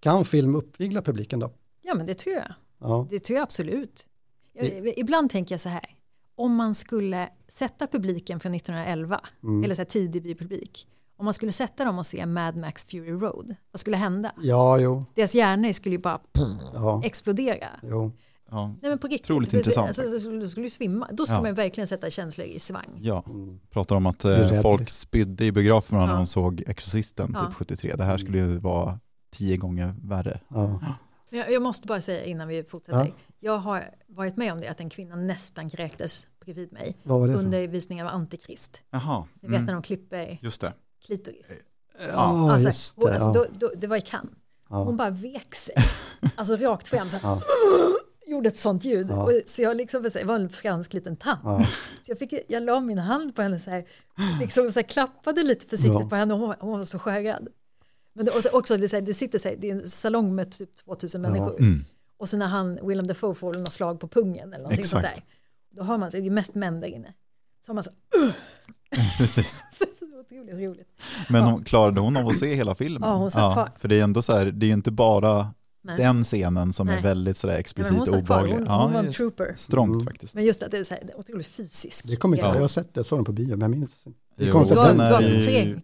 Kan 0.00 0.24
film 0.24 0.54
uppvigla 0.54 1.02
publiken 1.02 1.40
då? 1.40 1.50
Ja, 1.82 1.94
men 1.94 2.06
det 2.06 2.14
tror 2.14 2.34
jag. 2.34 2.54
Ja. 2.78 3.06
Det 3.10 3.18
tror 3.18 3.36
jag 3.36 3.42
absolut. 3.42 4.06
Jag, 4.52 4.98
ibland 4.98 5.30
tänker 5.30 5.52
jag 5.52 5.60
så 5.60 5.68
här, 5.68 5.97
om 6.38 6.54
man 6.54 6.74
skulle 6.74 7.28
sätta 7.48 7.86
publiken 7.86 8.40
från 8.40 8.54
1911, 8.54 9.20
mm. 9.42 9.64
eller 9.64 9.74
så 9.74 9.80
här 9.80 9.86
tidig 9.86 10.22
biopublik, 10.22 10.86
om 11.16 11.24
man 11.24 11.34
skulle 11.34 11.52
sätta 11.52 11.84
dem 11.84 11.98
och 11.98 12.06
se 12.06 12.26
Mad 12.26 12.56
Max 12.56 12.84
Fury 12.84 13.10
Road, 13.10 13.54
vad 13.72 13.80
skulle 13.80 13.96
hända? 13.96 14.32
Ja, 14.42 14.78
jo. 14.78 15.04
Deras 15.14 15.34
hjärnor 15.34 15.72
skulle 15.72 15.94
ju 15.94 16.00
bara 16.00 16.20
ja. 16.74 17.02
explodera. 17.04 17.66
Jo. 17.82 18.12
Ja. 18.50 18.66
Nej, 18.66 18.90
men 18.90 18.98
på 18.98 19.06
riktigt, 19.06 19.30
Otroligt 19.30 19.52
intressant. 19.52 19.98
Alltså, 19.98 20.30
du 20.30 20.48
skulle 20.48 20.66
ju 20.66 20.70
svimma. 20.70 21.08
Då 21.12 21.26
skulle 21.26 21.38
ja. 21.38 21.42
man 21.42 21.54
verkligen 21.54 21.86
sätta 21.86 22.10
känslor 22.10 22.46
i 22.46 22.58
svang. 22.58 22.98
Ja, 23.00 23.24
mm. 23.26 23.60
pratar 23.70 23.96
om 23.96 24.06
att 24.06 24.24
eh, 24.24 24.62
folk 24.62 24.90
spydde 24.90 25.44
i 25.44 25.52
biograferna 25.52 26.06
när 26.06 26.14
de 26.14 26.26
såg 26.26 26.62
Exorcisten 26.66 27.26
typ 27.26 27.54
73. 27.54 27.94
Det 27.96 28.04
här 28.04 28.18
skulle 28.18 28.38
ju 28.38 28.58
vara 28.58 28.98
tio 29.30 29.56
gånger 29.56 29.94
värre. 30.02 30.40
Jag, 31.30 31.52
jag, 31.52 31.62
måste 31.62 31.86
bara 31.86 32.00
säga 32.00 32.24
innan 32.24 32.48
vi 32.48 32.64
fortsätter. 32.64 33.12
Ja. 33.40 33.52
Jag 33.52 33.58
har 33.58 33.94
varit 34.06 34.36
med 34.36 34.52
om 34.52 34.60
det 34.60 34.68
att 34.68 34.80
en 34.80 34.90
kvinna 34.90 35.16
nästan 35.16 35.70
kräktes 35.70 36.26
bredvid 36.40 36.72
mig 36.72 36.96
under 37.04 37.68
visningen 37.68 38.06
av 38.06 38.14
Antikrist. 38.14 38.80
Jaha. 38.90 39.24
Ni 39.40 39.48
vet 39.48 39.56
mm. 39.56 39.66
när 39.66 39.72
de 39.72 39.82
klipper 39.82 40.38
just 40.42 40.60
det. 40.60 40.72
klitoris. 41.06 41.60
Ja, 42.12 42.52
alltså, 42.52 42.68
just 42.68 43.00
det. 43.00 43.14
Alltså, 43.14 43.32
då, 43.32 43.46
då, 43.52 43.72
det 43.76 43.86
var 43.86 43.96
i 43.96 44.00
Cannes. 44.00 44.32
Ja. 44.68 44.84
Hon 44.84 44.96
bara 44.96 45.10
vek 45.10 45.54
sig. 45.54 45.74
Alltså 46.36 46.56
rakt 46.56 46.88
fram. 46.88 47.10
Så 47.10 47.16
här, 47.16 47.42
gjorde 48.26 48.48
ett 48.48 48.58
sånt 48.58 48.84
ljud. 48.84 49.10
Ja. 49.10 49.22
Och, 49.22 49.32
så 49.46 49.62
jag 49.62 49.76
liksom, 49.76 50.02
det 50.02 50.24
var 50.24 50.34
en 50.34 50.48
fransk 50.48 50.94
liten 50.94 51.16
tant. 51.16 51.40
Ja. 51.44 51.66
Så 52.02 52.10
jag, 52.10 52.18
fick, 52.18 52.34
jag 52.48 52.62
la 52.62 52.80
min 52.80 52.98
hand 52.98 53.34
på 53.34 53.42
henne 53.42 53.60
så 53.60 53.70
här, 53.70 53.84
liksom 54.40 54.72
så 54.72 54.78
här, 54.78 54.88
klappade 54.88 55.42
lite 55.42 55.66
försiktigt 55.66 56.00
ja. 56.00 56.08
på 56.08 56.16
henne 56.16 56.34
och 56.34 56.40
hon, 56.40 56.54
hon 56.60 56.78
var 56.78 56.84
så 56.84 56.98
skärrad. 56.98 57.48
Men 58.12 58.24
det, 58.24 58.50
också, 58.52 58.76
det, 58.76 59.00
det 59.00 59.14
sitter 59.14 59.38
sig, 59.38 59.56
det 59.60 59.70
är 59.70 59.74
en 59.74 59.88
salong 59.88 60.34
med 60.34 60.52
typ 60.52 60.76
2000 60.76 61.22
människor. 61.22 61.60
Mm. 61.60 61.84
Och 62.18 62.28
så 62.28 62.36
när 62.36 62.46
han, 62.46 62.86
Willem 62.86 63.06
Dafoe 63.06 63.34
får 63.34 63.54
något 63.54 63.72
slag 63.72 64.00
på 64.00 64.08
pungen 64.08 64.52
eller 64.52 64.62
någonting 64.62 64.80
Exakt. 64.80 65.06
sånt 65.06 65.14
där. 65.14 65.24
Då 65.70 65.82
har 65.82 65.98
man, 65.98 66.10
det 66.10 66.18
är 66.18 66.30
mest 66.30 66.54
män 66.54 66.80
där 66.80 66.88
inne. 66.88 67.14
Så 67.64 67.70
har 67.70 67.74
man 67.74 67.84
så, 67.84 67.90
uh! 67.90 68.32
Precis. 69.18 69.64
otroligt 70.20 70.54
roligt. 70.54 70.88
Men 71.28 71.42
hon, 71.42 71.64
klarade 71.64 72.00
hon 72.00 72.16
av 72.16 72.28
att 72.28 72.36
se 72.36 72.54
hela 72.54 72.74
filmen? 72.74 73.02
Ja, 73.10 73.14
hon 73.14 73.30
satt 73.30 73.52
kvar. 73.52 73.72
För 73.78 73.88
det 73.88 74.00
är 74.00 74.04
ändå 74.04 74.22
så 74.22 74.32
här, 74.32 74.44
det 74.46 74.66
är 74.66 74.72
inte 74.72 74.90
bara 74.90 75.54
Nej. 75.82 75.96
den 75.96 76.24
scenen 76.24 76.72
som 76.72 76.86
Nej. 76.86 76.98
är 76.98 77.02
väldigt 77.02 77.36
sådär 77.36 77.58
explicit 77.58 78.08
och 78.08 78.18
obehaglig. 78.18 78.52
Hon, 78.54 78.66
hon, 78.66 78.80
hon 78.80 78.92
var 78.92 79.00
en 79.00 79.12
trooper. 79.12 79.52
Strångt 79.56 79.92
mm. 79.92 80.06
faktiskt. 80.06 80.34
Men 80.34 80.44
just 80.44 80.62
att 80.62 80.70
det 80.70 80.78
är 80.78 80.84
så 80.84 80.94
här, 80.94 81.02
otroligt 81.16 81.46
fysiskt. 81.46 82.08
Det 82.08 82.16
kommer 82.16 82.36
inte 82.36 82.46
ja. 82.46 82.54
jag 82.54 82.60
har 82.60 82.68
sett 82.68 82.94
det, 82.94 82.98
jag 82.98 83.06
såg 83.06 83.18
den 83.18 83.24
på 83.24 83.32
bio, 83.32 83.48
men 83.48 83.60
jag 83.60 83.70
minns 83.70 84.06
det. 84.36 84.46
Är 84.46 84.52
konstigt. 84.52 84.78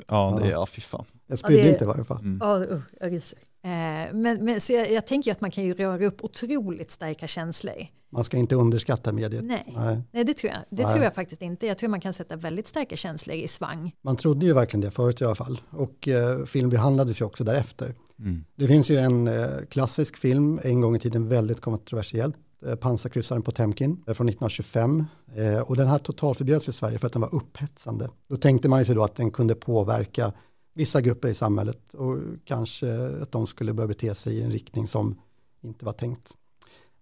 Ja, 0.09 0.39
det 0.41 0.47
är, 0.47 0.51
ja 0.51 0.67
fy 0.67 0.81
fan. 0.81 1.05
Jag 1.27 1.39
spydde 1.39 1.63
ja, 1.63 1.69
inte 1.69 1.85
i 1.85 1.87
varje 1.87 2.05
fall. 2.05 2.21
Mm. 2.21 2.39
Ja, 2.43 2.57
uh, 2.57 2.81
jag 3.01 3.13
ryser. 3.13 3.39
Eh, 3.65 3.71
men, 4.15 4.45
men, 4.45 4.61
så 4.61 4.73
jag, 4.73 4.93
jag, 4.93 5.07
tänker 5.07 5.33
att 5.33 5.41
man 5.41 5.51
kan 5.51 5.65
ju 5.65 5.75
röra 5.75 6.07
upp 6.07 6.25
otroligt 6.25 6.91
starka 6.91 7.27
känslor. 7.27 7.87
Man 8.11 8.25
ska 8.25 8.37
inte 8.37 8.55
underskatta 8.55 9.13
mediet. 9.13 9.45
Nej, 9.45 9.73
Nej. 9.77 10.03
Nej 10.13 10.25
det, 10.25 10.35
tror 10.35 10.53
jag. 10.53 10.61
det 10.71 10.89
tror 10.89 11.05
jag 11.05 11.15
faktiskt 11.15 11.43
inte. 11.43 11.67
Jag 11.67 11.79
tror 11.79 11.89
man 11.89 12.01
kan 12.01 12.13
sätta 12.13 12.37
väldigt 12.37 12.67
starka 12.67 12.97
känslor 12.97 13.37
i 13.37 13.49
svang. 13.49 13.93
Man 14.03 14.17
trodde 14.17 14.47
ju 14.47 14.53
verkligen 14.53 14.81
det 14.81 14.91
förut 14.91 15.21
i 15.21 15.25
alla 15.25 15.35
fall. 15.35 15.61
Och 15.71 16.09
eh, 16.09 16.45
film 16.45 16.71
behandlades 16.71 17.21
ju 17.21 17.25
också 17.25 17.45
därefter. 17.45 17.95
Mm. 18.19 18.45
Det 18.57 18.67
finns 18.67 18.91
ju 18.91 18.97
en 18.97 19.29
eh, 19.29 19.47
klassisk 19.71 20.17
film, 20.17 20.61
en 20.63 20.81
gång 20.81 20.97
i 20.97 20.99
tiden 20.99 21.29
väldigt 21.29 21.61
kontroversiellt, 21.61 22.37
eh, 22.67 22.75
Pansarkryssaren 22.75 23.43
Potemkin 23.43 23.91
eh, 23.91 24.15
från 24.15 24.29
1925. 24.29 25.05
Eh, 25.37 25.59
och 25.59 25.77
den 25.77 25.87
här 25.87 25.99
totalförbjöds 25.99 26.69
i 26.69 26.73
Sverige 26.73 26.99
för 26.99 27.07
att 27.07 27.13
den 27.13 27.23
var 27.23 27.35
upphetsande. 27.35 28.11
Då 28.29 28.37
tänkte 28.37 28.69
man 28.69 28.85
sig 28.85 28.95
då 28.95 29.05
att 29.05 29.17
den 29.17 29.31
kunde 29.31 29.55
påverka 29.55 30.33
vissa 30.75 31.01
grupper 31.01 31.29
i 31.29 31.35
samhället 31.35 31.95
och 31.95 32.19
kanske 32.45 33.07
att 33.23 33.33
de 33.33 33.47
skulle 33.47 33.73
börja 33.73 33.89
bete 33.89 34.15
sig 34.15 34.35
i 34.35 34.43
en 34.43 34.51
riktning 34.51 34.87
som 34.87 35.21
inte 35.61 35.85
var 35.85 35.93
tänkt. 35.93 36.37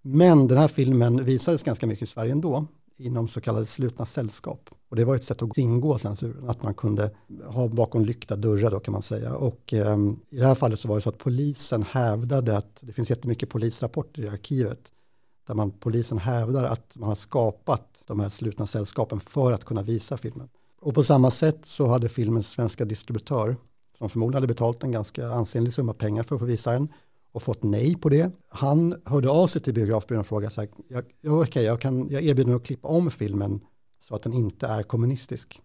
Men 0.02 0.48
den 0.48 0.58
här 0.58 0.68
filmen 0.68 1.24
visades 1.24 1.62
ganska 1.62 1.86
mycket 1.86 2.02
i 2.02 2.06
Sverige 2.06 2.32
ändå 2.32 2.66
inom 2.96 3.28
så 3.28 3.40
kallade 3.40 3.66
slutna 3.66 4.06
sällskap. 4.06 4.70
Och 4.88 4.96
det 4.96 5.04
var 5.04 5.14
ett 5.14 5.24
sätt 5.24 5.42
att 5.42 5.54
kringgå 5.54 5.98
censuren, 5.98 6.48
att 6.48 6.62
man 6.62 6.74
kunde 6.74 7.10
ha 7.44 7.68
bakom 7.68 8.04
lyckta 8.04 8.36
dörrar 8.36 8.70
då 8.70 8.80
kan 8.80 8.92
man 8.92 9.02
säga. 9.02 9.34
Och 9.34 9.72
eh, 9.72 9.98
i 10.30 10.38
det 10.38 10.46
här 10.46 10.54
fallet 10.54 10.80
så 10.80 10.88
var 10.88 10.94
det 10.94 11.00
så 11.00 11.08
att 11.08 11.18
polisen 11.18 11.82
hävdade 11.82 12.56
att 12.56 12.80
det 12.82 12.92
finns 12.92 13.10
jättemycket 13.10 13.48
polisrapporter 13.48 14.22
i 14.22 14.28
arkivet 14.28 14.92
där 15.46 15.54
man, 15.54 15.70
polisen 15.70 16.18
hävdar 16.18 16.64
att 16.64 16.96
man 16.96 17.08
har 17.08 17.16
skapat 17.16 18.04
de 18.06 18.20
här 18.20 18.28
slutna 18.28 18.66
sällskapen 18.66 19.20
för 19.20 19.52
att 19.52 19.64
kunna 19.64 19.82
visa 19.82 20.16
filmen. 20.16 20.48
Och 20.82 20.94
på 20.94 21.02
samma 21.02 21.30
sätt 21.30 21.64
så 21.64 21.86
hade 21.86 22.08
filmens 22.08 22.50
svenska 22.50 22.84
distributör, 22.84 23.56
som 23.98 24.10
förmodligen 24.10 24.34
hade 24.34 24.46
betalt 24.46 24.82
en 24.82 24.92
ganska 24.92 25.28
ansenlig 25.28 25.72
summa 25.72 25.94
pengar 25.94 26.22
för 26.22 26.34
att 26.34 26.40
få 26.40 26.46
visa 26.46 26.72
den, 26.72 26.88
och 27.32 27.42
fått 27.42 27.62
nej 27.62 27.94
på 27.94 28.08
det. 28.08 28.30
Han 28.48 28.94
hörde 29.04 29.30
av 29.30 29.46
sig 29.46 29.62
till 29.62 29.74
biografbyrån 29.74 30.20
och 30.20 30.26
frågade 30.26 30.54
så 30.54 30.60
här, 30.60 30.70
jag, 30.88 31.04
okay, 31.40 31.64
jag, 31.64 31.80
kan, 31.80 32.08
jag 32.10 32.22
erbjuder 32.22 32.48
mig 32.48 32.56
att 32.56 32.66
klippa 32.66 32.88
om 32.88 33.10
filmen 33.10 33.60
så 34.00 34.14
att 34.14 34.22
den 34.22 34.32
inte 34.32 34.66
är 34.66 34.82
kommunistisk. 34.82 35.60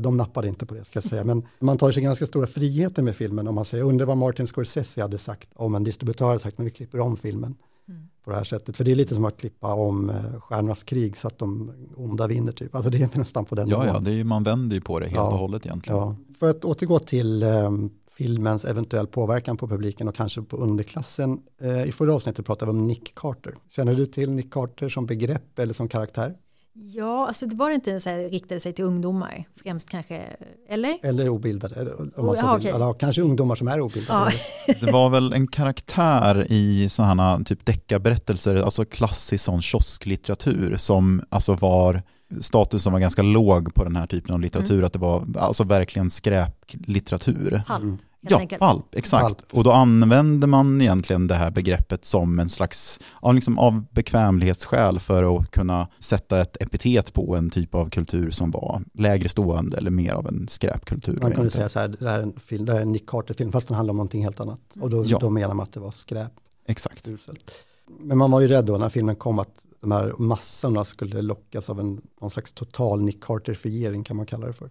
De 0.00 0.16
nappade 0.16 0.48
inte 0.48 0.66
på 0.66 0.74
det 0.74 0.84
ska 0.84 0.96
jag 0.96 1.04
säga, 1.04 1.24
men 1.24 1.46
man 1.58 1.78
tar 1.78 1.92
sig 1.92 2.02
ganska 2.02 2.26
stora 2.26 2.46
friheter 2.46 3.02
med 3.02 3.16
filmen 3.16 3.48
om 3.48 3.54
man 3.54 3.64
säger, 3.64 3.84
undrar 3.84 4.06
vad 4.06 4.16
Martin 4.16 4.46
Scorsese 4.46 5.02
hade 5.02 5.18
sagt 5.18 5.48
om 5.54 5.74
en 5.74 5.84
distributör 5.84 6.26
hade 6.26 6.38
sagt, 6.38 6.58
men 6.58 6.64
vi 6.64 6.70
klipper 6.70 7.00
om 7.00 7.16
filmen 7.16 7.54
mm. 7.88 8.08
på 8.24 8.30
det 8.30 8.36
här 8.36 8.44
sättet. 8.44 8.76
För 8.76 8.84
det 8.84 8.90
är 8.90 8.94
lite 8.94 9.14
som 9.14 9.24
att 9.24 9.40
klippa 9.40 9.74
om 9.74 10.10
eh, 10.10 10.40
Stjärnornas 10.40 10.82
krig 10.82 11.16
så 11.16 11.28
att 11.28 11.38
de 11.38 11.72
onda 11.96 12.26
vinner 12.26 12.52
typ. 12.52 12.74
Alltså 12.74 12.90
det 12.90 13.02
är 13.02 13.10
nästan 13.18 13.44
på 13.44 13.54
den 13.54 13.68
Ja, 13.68 13.80
nivån. 13.80 13.94
ja, 13.94 14.00
det 14.00 14.20
är, 14.20 14.24
man 14.24 14.42
vänder 14.42 14.76
ju 14.76 14.80
på 14.80 14.98
det 15.00 15.06
helt 15.06 15.16
ja, 15.16 15.30
och 15.30 15.38
hållet 15.38 15.66
egentligen. 15.66 15.98
Ja. 15.98 16.16
För 16.38 16.50
att 16.50 16.64
återgå 16.64 16.98
till 16.98 17.42
um, 17.42 17.90
filmens 18.18 18.64
eventuell 18.64 19.06
påverkan 19.06 19.56
på 19.56 19.68
publiken 19.68 20.08
och 20.08 20.14
kanske 20.14 20.42
på 20.42 20.56
underklassen. 20.56 21.42
Eh, 21.60 21.88
I 21.88 21.92
förra 21.92 22.14
avsnittet 22.14 22.46
pratade 22.46 22.72
vi 22.72 22.78
om 22.78 22.86
Nick 22.86 23.14
Carter. 23.14 23.54
Känner 23.68 23.94
du 23.94 24.06
till 24.06 24.30
Nick 24.30 24.52
Carter 24.52 24.88
som 24.88 25.06
begrepp 25.06 25.58
eller 25.58 25.74
som 25.74 25.88
karaktär? 25.88 26.34
Ja, 26.80 27.26
alltså 27.26 27.46
det 27.46 27.56
var 27.56 27.70
inte 27.70 28.00
så 28.00 28.10
här, 28.10 28.18
riktade 28.18 28.60
sig 28.60 28.72
till 28.72 28.84
ungdomar, 28.84 29.44
främst 29.62 29.90
kanske, 29.90 30.22
eller? 30.68 30.98
Eller 31.02 31.28
obildade, 31.28 31.94
om 31.94 32.10
man 32.16 32.36
oh, 32.36 32.54
okay. 32.56 32.70
eller, 32.70 32.94
kanske 32.94 33.22
ungdomar 33.22 33.54
som 33.54 33.68
är 33.68 33.80
obildade. 33.80 34.32
Ja. 34.66 34.74
det 34.80 34.92
var 34.92 35.10
väl 35.10 35.32
en 35.32 35.46
karaktär 35.46 36.46
i 36.48 36.88
sådana 36.88 37.40
typ 37.44 37.66
deckarberättelser, 37.66 38.56
alltså 38.56 38.84
klassisk 38.84 39.44
sån 39.44 39.62
kiosklitteratur 39.62 40.76
som 40.76 41.22
alltså 41.28 41.54
var 41.54 42.02
statusen 42.40 42.92
var 42.92 43.00
ganska 43.00 43.22
låg 43.22 43.74
på 43.74 43.84
den 43.84 43.96
här 43.96 44.06
typen 44.06 44.34
av 44.34 44.40
litteratur, 44.40 44.74
mm. 44.74 44.84
att 44.84 44.92
det 44.92 44.98
var 44.98 45.26
alltså 45.38 45.64
verkligen 45.64 46.10
skräplitteratur. 46.10 47.62
Mm. 47.70 47.98
Ja, 48.20 48.38
enkelt. 48.38 48.60
valp, 48.60 48.94
exakt. 48.94 49.22
Valp. 49.22 49.38
Och 49.50 49.64
då 49.64 49.72
använder 49.72 50.46
man 50.48 50.80
egentligen 50.80 51.26
det 51.26 51.34
här 51.34 51.50
begreppet 51.50 52.04
som 52.04 52.38
en 52.38 52.48
slags, 52.48 53.00
liksom 53.34 53.58
av 53.58 53.84
bekvämlighetsskäl 53.90 55.00
för 55.00 55.36
att 55.36 55.50
kunna 55.50 55.88
sätta 55.98 56.40
ett 56.40 56.62
epitet 56.62 57.12
på 57.12 57.36
en 57.36 57.50
typ 57.50 57.74
av 57.74 57.90
kultur 57.90 58.30
som 58.30 58.50
var 58.50 58.82
lägre 58.94 59.28
stående 59.28 59.78
eller 59.78 59.90
mer 59.90 60.12
av 60.12 60.26
en 60.26 60.48
skräpkultur. 60.48 61.18
Man 61.22 61.32
kunde 61.32 61.50
säga 61.50 61.68
så 61.68 61.78
här, 61.78 61.88
det 62.00 62.10
här 62.10 62.18
är 62.18 62.22
en, 62.22 62.40
film, 62.40 62.64
det 62.64 62.72
här 62.72 62.78
är 62.78 62.82
en 62.82 62.92
Nick 62.92 63.06
Carter-film, 63.06 63.52
fast 63.52 63.68
den 63.68 63.76
handlar 63.76 63.92
om 63.92 63.96
någonting 63.96 64.24
helt 64.24 64.40
annat. 64.40 64.60
Och 64.80 64.90
då, 64.90 65.04
Ja. 65.06 65.18
då 65.18 65.30
menar 65.30 65.54
man 65.54 65.62
att 65.64 65.72
det 65.72 65.80
var 65.80 65.90
skräp. 65.90 66.32
Exakt. 66.66 67.08
uselt. 67.08 67.52
Men 68.00 68.18
man 68.18 68.30
var 68.30 68.40
ju 68.40 68.46
rädd 68.48 68.64
då 68.64 68.78
när 68.78 68.88
filmen 68.88 69.16
kom 69.16 69.38
att 69.38 69.66
de 69.80 69.92
här 69.92 70.14
massorna 70.18 70.84
skulle 70.84 71.22
lockas 71.22 71.70
av 71.70 71.80
en 71.80 72.00
någon 72.20 72.30
slags 72.30 72.52
total 72.52 73.02
Nick 73.02 73.20
Carter-förgering 73.24 74.04
kan 74.04 74.16
man 74.16 74.26
kalla 74.26 74.46
det 74.46 74.52
för. 74.52 74.70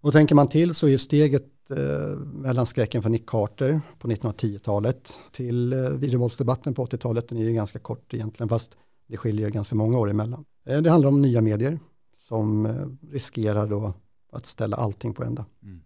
Och 0.00 0.12
tänker 0.12 0.34
man 0.34 0.48
till 0.48 0.74
så 0.74 0.88
är 0.88 0.96
steget 0.98 1.44
eh, 1.70 2.18
mellan 2.18 2.66
skräcken 2.66 3.02
för 3.02 3.10
Nick 3.10 3.26
Carter 3.26 3.80
på 3.98 4.08
1910-talet 4.08 5.20
till 5.32 5.72
eh, 5.72 5.90
videovåldsdebatten 5.90 6.74
på 6.74 6.84
80-talet, 6.84 7.28
den 7.28 7.38
är 7.38 7.44
ju 7.44 7.52
ganska 7.52 7.78
kort 7.78 8.14
egentligen, 8.14 8.48
fast 8.48 8.76
det 9.06 9.16
skiljer 9.16 9.50
ganska 9.50 9.76
många 9.76 9.98
år 9.98 10.10
emellan. 10.10 10.44
Eh, 10.66 10.82
det 10.82 10.90
handlar 10.90 11.08
om 11.08 11.22
nya 11.22 11.40
medier 11.40 11.78
som 12.16 12.66
eh, 12.66 12.86
riskerar 13.12 13.66
då 13.66 13.92
att 14.32 14.46
ställa 14.46 14.76
allting 14.76 15.14
på 15.14 15.24
ända. 15.24 15.44
Mm. 15.62 15.80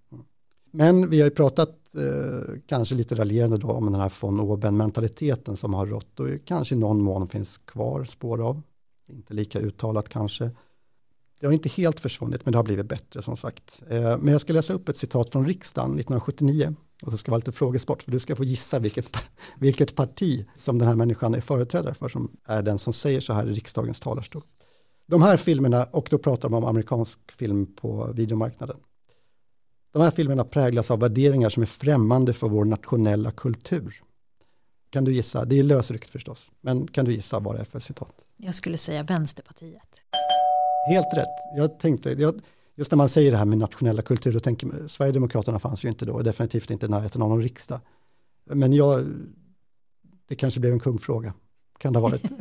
Men 0.75 1.11
vi 1.11 1.21
har 1.21 1.25
ju 1.25 1.35
pratat 1.35 1.95
eh, 1.95 2.55
kanske 2.67 2.95
lite 2.95 3.15
raljerande 3.15 3.57
då 3.57 3.69
om 3.69 3.93
den 3.93 4.01
här 4.01 4.13
von 4.21 4.41
oben-mentaliteten 4.41 5.57
som 5.57 5.75
har 5.75 5.87
rått 5.87 6.21
och 6.21 6.29
kanske 6.45 6.75
i 6.75 6.79
någon 6.79 7.03
mån 7.03 7.29
finns 7.29 7.59
kvar 7.59 8.05
spår 8.05 8.49
av. 8.49 8.63
Inte 9.09 9.35
lika 9.35 9.61
uttalat 9.61 10.09
kanske. 10.09 10.51
Det 11.43 11.49
har 11.49 11.53
inte 11.53 11.69
helt 11.69 12.01
försvunnit 12.01 12.45
men 12.45 12.53
det 12.53 12.59
har 12.59 12.63
blivit 12.63 12.87
bättre 12.87 13.23
som 13.23 13.37
sagt. 13.37 13.83
Eh, 13.89 14.19
men 14.19 14.29
jag 14.33 14.41
ska 14.41 14.53
läsa 14.53 14.73
upp 14.73 14.89
ett 14.89 14.97
citat 14.97 15.31
från 15.31 15.47
riksdagen 15.47 15.91
1979 15.91 16.75
och 17.03 17.13
så 17.13 17.19
ska 17.19 17.27
det 17.27 17.31
vara 17.31 17.39
lite 17.39 17.53
frågesport 17.53 18.03
för 18.03 18.11
du 18.11 18.19
ska 18.19 18.37
få 18.37 18.45
gissa 18.45 18.79
vilket, 18.79 19.17
vilket 19.59 19.95
parti 19.95 20.47
som 20.57 20.79
den 20.79 20.89
här 20.89 20.95
människan 20.95 21.35
är 21.35 21.41
företrädare 21.41 21.95
för 21.95 22.09
som 22.09 22.37
är 22.45 22.63
den 22.63 22.79
som 22.79 22.93
säger 22.93 23.21
så 23.21 23.33
här 23.33 23.47
i 23.47 23.53
riksdagens 23.53 24.01
talarstol. 24.01 24.43
De 25.07 25.23
här 25.23 25.37
filmerna, 25.37 25.85
och 25.85 26.09
då 26.11 26.19
pratar 26.19 26.49
de 26.49 26.55
om 26.55 26.65
amerikansk 26.65 27.33
film 27.33 27.75
på 27.75 28.13
videomarknaden. 28.15 28.77
De 29.93 30.03
här 30.03 30.11
filmerna 30.11 30.45
präglas 30.45 30.91
av 30.91 31.01
värderingar 31.01 31.49
som 31.49 31.63
är 31.63 31.67
främmande 31.67 32.33
för 32.33 32.49
vår 32.49 32.65
nationella 32.65 33.31
kultur. 33.31 34.03
Kan 34.91 35.05
du 35.05 35.13
gissa? 35.13 35.45
Det 35.45 35.59
är 35.59 35.63
lösryckt 35.63 36.11
förstås, 36.11 36.53
men 36.61 36.87
kan 36.87 37.05
du 37.05 37.13
gissa 37.13 37.39
vad 37.39 37.55
det 37.55 37.61
är 37.61 37.65
för 37.65 37.81
citat? 37.81 38.15
Jag 38.37 38.55
skulle 38.55 38.79
säga 38.79 39.03
Vänsterpartiet. 39.03 40.02
Helt 40.89 41.15
rätt. 41.15 41.57
Jag 41.57 41.79
tänkte, 41.79 42.11
jag, 42.11 42.41
just 42.75 42.91
när 42.91 42.97
man 42.97 43.09
säger 43.09 43.31
det 43.31 43.37
här 43.37 43.45
med 43.45 43.59
nationella 43.59 44.03
kultur, 44.03 44.33
då 44.33 44.41
tänker 44.41 44.67
man, 44.67 44.89
Sverigedemokraterna 44.89 45.59
fanns 45.59 45.85
ju 45.85 45.89
inte 45.89 46.05
då, 46.05 46.13
och 46.13 46.25
definitivt 46.25 46.71
inte 46.71 46.87
i 46.87 46.89
närheten 46.89 47.23
av 47.23 47.29
någon 47.29 47.43
riksdag. 47.43 47.81
Men 48.45 48.73
jag, 48.73 49.07
det 50.29 50.35
kanske 50.35 50.61
blev 50.61 50.73
en 50.73 50.81
kungfråga, 50.81 51.35
kan 51.79 51.93
det 51.93 51.99
ha 51.99 52.09
varit. 52.09 52.25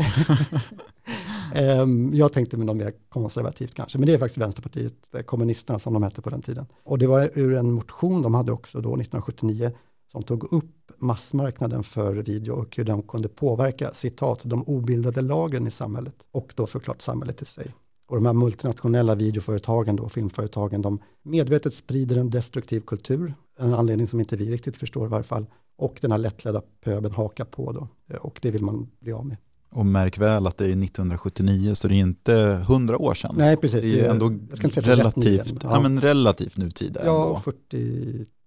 Ehm, 1.55 2.11
jag 2.13 2.33
tänkte 2.33 2.57
med 2.57 2.65
något 2.65 2.77
mer 2.77 2.93
konservativt 3.09 3.73
kanske, 3.73 3.97
men 3.97 4.07
det 4.07 4.13
är 4.13 4.17
faktiskt 4.17 4.37
Vänsterpartiet, 4.37 4.93
kommunisterna 5.25 5.79
som 5.79 5.93
de 5.93 6.03
hette 6.03 6.21
på 6.21 6.29
den 6.29 6.41
tiden. 6.41 6.65
Och 6.83 6.97
det 6.97 7.07
var 7.07 7.29
ur 7.33 7.53
en 7.53 7.71
motion 7.71 8.21
de 8.21 8.33
hade 8.33 8.51
också 8.51 8.77
då 8.77 8.89
1979 8.89 9.71
som 10.11 10.23
tog 10.23 10.53
upp 10.53 10.91
massmarknaden 10.97 11.83
för 11.83 12.13
video 12.13 12.53
och 12.53 12.75
hur 12.75 12.83
de 12.83 13.03
kunde 13.03 13.29
påverka, 13.29 13.93
citat, 13.93 14.41
de 14.43 14.63
obildade 14.63 15.21
lagren 15.21 15.67
i 15.67 15.71
samhället 15.71 16.15
och 16.31 16.53
då 16.55 16.67
såklart 16.67 17.01
samhället 17.01 17.41
i 17.41 17.45
sig. 17.45 17.73
Och 18.11 18.17
de 18.17 18.25
här 18.25 18.33
multinationella 18.33 19.15
videoföretagen 19.15 19.95
då, 19.95 20.09
filmföretagen, 20.09 20.81
de 20.81 20.99
medvetet 21.23 21.73
sprider 21.73 22.17
en 22.17 22.29
destruktiv 22.29 22.81
kultur, 22.81 23.33
en 23.59 23.73
anledning 23.73 24.07
som 24.07 24.19
inte 24.19 24.35
vi 24.35 24.51
riktigt 24.51 24.75
förstår 24.75 25.05
i 25.05 25.09
varje 25.09 25.23
fall, 25.23 25.45
och 25.77 25.97
den 26.01 26.11
här 26.11 26.17
lättledda 26.17 26.61
pöben 26.83 27.11
hakar 27.11 27.45
på 27.45 27.71
då, 27.71 27.87
och 28.17 28.39
det 28.41 28.51
vill 28.51 28.63
man 28.63 28.87
bli 28.99 29.11
av 29.11 29.25
med. 29.25 29.37
Och 29.69 29.85
märk 29.85 30.17
väl 30.17 30.47
att 30.47 30.57
det 30.57 30.65
är 30.65 30.69
1979 30.69 31.75
så 31.75 31.87
det 31.87 31.95
är 31.95 31.99
inte 31.99 32.33
100 32.61 32.97
år 32.97 33.13
sedan. 33.13 33.35
Nej, 33.37 33.57
precis. 33.57 33.85
det 33.85 33.99
är 33.99 34.09
ändå 34.09 34.29
det 34.29 34.77
är 34.77 34.81
relativt, 34.81 35.15
nyligen. 35.15 35.59
ja. 35.63 35.79
men 35.79 36.01
relativt 36.01 36.57
nutida 36.57 37.01
Ja, 37.05 37.25
ändå. 37.27 37.41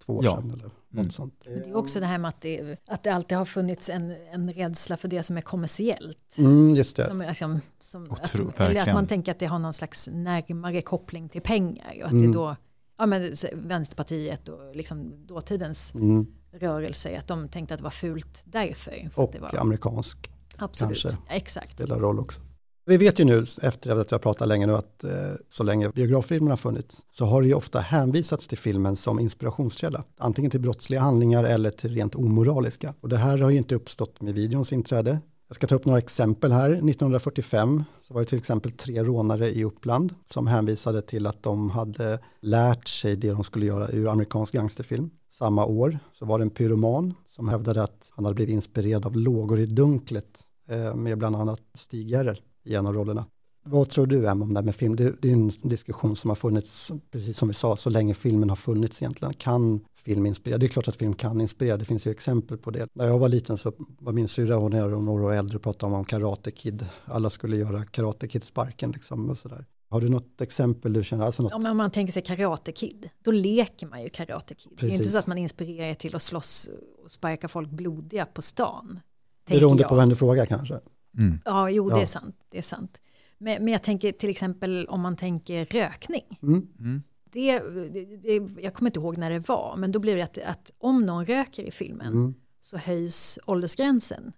42 0.06 0.12
år 0.16 0.24
Ja. 0.24 0.36
sedan 0.36 0.50
eller 0.50 0.62
något 0.64 0.72
Mm. 0.94 1.10
sånt. 1.10 1.42
Men 1.46 1.54
det 1.62 1.68
är 1.70 1.76
också 1.76 2.00
det 2.00 2.06
här 2.06 2.18
med 2.18 2.28
att 2.28 2.40
det, 2.40 2.78
att 2.86 3.02
det 3.02 3.10
alltid 3.10 3.38
har 3.38 3.44
funnits 3.44 3.88
en, 3.88 4.10
en 4.32 4.52
rädsla 4.52 4.96
för 4.96 5.08
det 5.08 5.22
som 5.22 5.36
är 5.36 5.40
kommersiellt. 5.40 6.34
Mm, 6.38 6.74
just 6.74 6.96
det. 6.96 7.06
Som, 7.06 7.18
liksom, 7.20 7.60
som 7.80 8.04
Och 8.04 8.20
att, 8.22 8.34
eller 8.60 8.80
att 8.80 8.94
man 8.94 9.06
tänker 9.06 9.32
att 9.32 9.38
det 9.38 9.46
har 9.46 9.58
någon 9.58 9.72
slags 9.72 10.08
närmare 10.12 10.82
koppling 10.82 11.28
till 11.28 11.42
pengar. 11.42 11.94
Och 12.00 12.06
att 12.06 12.12
Mm. 12.12 12.26
det 12.26 12.32
då, 12.38 12.56
ja 12.98 13.06
men 13.06 13.34
Vänsterpartiet 13.52 14.48
och 14.48 14.76
liksom 14.76 15.26
dåtidens 15.26 15.94
Mm. 15.94 16.26
rörelse, 16.52 17.18
att 17.18 17.28
de 17.28 17.48
tänkte 17.48 17.74
att 17.74 17.78
det 17.78 17.84
var 17.84 17.90
fult 17.90 18.42
därför. 18.46 19.10
För 19.14 19.22
att 19.22 19.28
Och 19.28 19.32
det 19.34 19.40
var, 19.40 19.54
amerikansk 19.58 20.30
absolut, 20.58 21.02
kanske. 21.02 21.18
exakt. 21.28 21.72
spelar 21.72 21.98
roll 21.98 22.20
också. 22.20 22.40
Vi 22.86 22.96
vet 22.96 23.20
ju 23.20 23.24
nu, 23.24 23.44
efter 23.62 24.00
att 24.00 24.10
jag 24.10 24.22
pratat 24.22 24.48
länge 24.48 24.66
nu, 24.66 24.72
att 24.76 25.04
eh, 25.04 25.10
så 25.48 25.62
länge 25.62 25.88
biograffilmerna 25.88 26.52
har 26.52 26.56
funnits 26.56 27.06
så 27.10 27.24
har 27.24 27.42
det 27.42 27.48
ju 27.48 27.54
ofta 27.54 27.80
hänvisats 27.80 28.46
till 28.46 28.58
filmen 28.58 28.96
som 28.96 29.20
inspirationskälla. 29.20 30.04
Antingen 30.18 30.50
till 30.50 30.60
brottsliga 30.60 31.00
handlingar 31.00 31.44
eller 31.44 31.70
till 31.70 31.94
rent 31.94 32.14
omoraliska. 32.14 32.94
Och 33.00 33.08
det 33.08 33.16
här 33.16 33.38
har 33.38 33.50
ju 33.50 33.56
inte 33.56 33.74
uppstått 33.74 34.20
med 34.20 34.34
videons 34.34 34.72
inträde. 34.72 35.20
Jag 35.48 35.56
ska 35.56 35.66
ta 35.66 35.74
upp 35.74 35.84
några 35.84 35.98
exempel 35.98 36.52
här. 36.52 36.70
1945 36.70 37.84
så 38.02 38.14
var 38.14 38.20
det 38.20 38.26
till 38.26 38.38
exempel 38.38 38.72
tre 38.72 39.02
rånare 39.02 39.50
i 39.50 39.64
Uppland 39.64 40.12
som 40.26 40.46
hänvisade 40.46 41.02
till 41.02 41.26
att 41.26 41.42
de 41.42 41.70
hade 41.70 42.18
lärt 42.40 42.88
sig 42.88 43.16
det 43.16 43.30
de 43.30 43.44
skulle 43.44 43.66
göra 43.66 43.88
ur 43.88 44.08
amerikansk 44.08 44.54
gangsterfilm. 44.54 45.10
Samma 45.30 45.64
år 45.66 45.98
så 46.12 46.26
var 46.26 46.38
det 46.38 46.44
en 46.44 46.50
pyroman 46.50 47.14
som 47.26 47.48
hävdade 47.48 47.82
att 47.82 48.10
han 48.14 48.24
hade 48.24 48.34
blivit 48.34 48.52
inspirerad 48.52 49.06
av 49.06 49.16
lågor 49.16 49.58
i 49.58 49.66
dunklet 49.66 50.40
eh, 50.68 50.94
med 50.94 51.18
bland 51.18 51.36
annat 51.36 51.60
Stig 51.74 52.08
Gerrel 52.08 52.40
i 52.64 52.74
en 52.74 52.86
av 52.86 52.94
rollerna. 52.94 53.26
Vad 53.66 53.88
tror 53.88 54.06
du 54.06 54.26
Em 54.26 54.42
om 54.42 54.54
det 54.54 54.60
här 54.60 54.64
med 54.64 54.74
film? 54.74 54.96
Det, 54.96 55.22
det 55.22 55.28
är 55.28 55.32
en 55.32 55.50
diskussion 55.62 56.16
som 56.16 56.30
har 56.30 56.34
funnits, 56.34 56.92
precis 57.10 57.38
som 57.38 57.48
vi 57.48 57.54
sa, 57.54 57.76
så 57.76 57.90
länge 57.90 58.14
filmen 58.14 58.48
har 58.48 58.56
funnits 58.56 59.02
egentligen. 59.02 59.34
Kan 59.34 59.80
film 60.04 60.26
inspirera? 60.26 60.58
Det 60.58 60.66
är 60.66 60.68
klart 60.68 60.88
att 60.88 60.96
film 60.96 61.14
kan 61.14 61.40
inspirera, 61.40 61.76
det 61.76 61.84
finns 61.84 62.06
ju 62.06 62.10
exempel 62.10 62.58
på 62.58 62.70
det. 62.70 62.86
När 62.92 63.06
jag 63.06 63.18
var 63.18 63.28
liten 63.28 63.56
så 63.56 63.72
var 63.98 64.12
min 64.12 64.28
syrra, 64.28 64.54
hon 64.54 64.72
är 64.72 64.88
några 64.88 65.24
år 65.24 65.32
äldre, 65.32 65.56
och 65.56 65.62
pratade 65.62 65.96
om 65.96 66.04
Karate 66.04 66.50
Kid. 66.50 66.86
Alla 67.04 67.30
skulle 67.30 67.56
göra 67.56 67.84
Karate 67.84 68.28
Kid-sparken 68.28 68.90
liksom 68.90 69.30
och 69.30 69.38
sådär. 69.38 69.64
Har 69.88 70.00
du 70.00 70.08
något 70.08 70.40
exempel 70.40 70.92
du 70.92 71.04
känner? 71.04 71.24
Alltså 71.24 71.42
något? 71.42 71.52
Ja, 71.52 71.58
men 71.58 71.70
om 71.70 71.76
man 71.76 71.90
tänker 71.90 72.12
sig 72.12 72.22
Karate 72.22 72.72
Kid, 72.72 73.08
då 73.22 73.30
leker 73.30 73.86
man 73.86 74.02
ju 74.02 74.08
Karate 74.08 74.54
Kid. 74.54 74.72
Det 74.80 74.86
är 74.86 74.86
inte 74.86 74.96
Precis. 74.98 75.12
så 75.12 75.18
att 75.18 75.26
man 75.26 75.38
inspirerar 75.38 75.94
till 75.94 76.16
att 76.16 76.22
slåss 76.22 76.68
och 77.04 77.10
sparka 77.10 77.48
folk 77.48 77.70
blodiga 77.70 78.26
på 78.26 78.42
stan. 78.42 79.00
Beroende 79.46 79.84
på 79.84 79.94
vem 79.94 80.08
du 80.08 80.16
frågar 80.16 80.46
kanske. 80.46 80.80
Mm. 81.18 81.38
Ja, 81.44 81.70
jo, 81.70 81.88
det 81.88 81.96
Ja. 81.96 82.02
är 82.02 82.06
sant. 82.06 82.36
Det 82.50 82.58
är 82.58 82.62
sant. 82.62 83.00
Men, 83.38 83.64
men 83.64 83.72
jag 83.72 83.82
tänker 83.82 84.12
till 84.12 84.30
exempel 84.30 84.86
om 84.88 85.00
man 85.00 85.16
tänker 85.16 85.64
rökning. 85.64 86.38
Mm. 86.42 86.68
Mm. 86.78 87.02
Det, 87.32 87.58
det, 87.58 88.16
det, 88.16 88.62
jag 88.62 88.74
kommer 88.74 88.88
inte 88.90 89.00
ihåg 89.00 89.16
när 89.18 89.30
det 89.30 89.48
var, 89.48 89.76
men 89.76 89.92
då 89.92 89.98
blir 89.98 90.16
det 90.16 90.22
att, 90.22 90.38
att 90.38 90.70
om 90.78 91.06
någon 91.06 91.26
röker 91.26 91.62
i 91.62 91.70
filmen 91.70 92.06
Mm. 92.12 92.34
så 92.60 92.76
höjs 92.78 93.38
åldersgränsen 93.46 94.32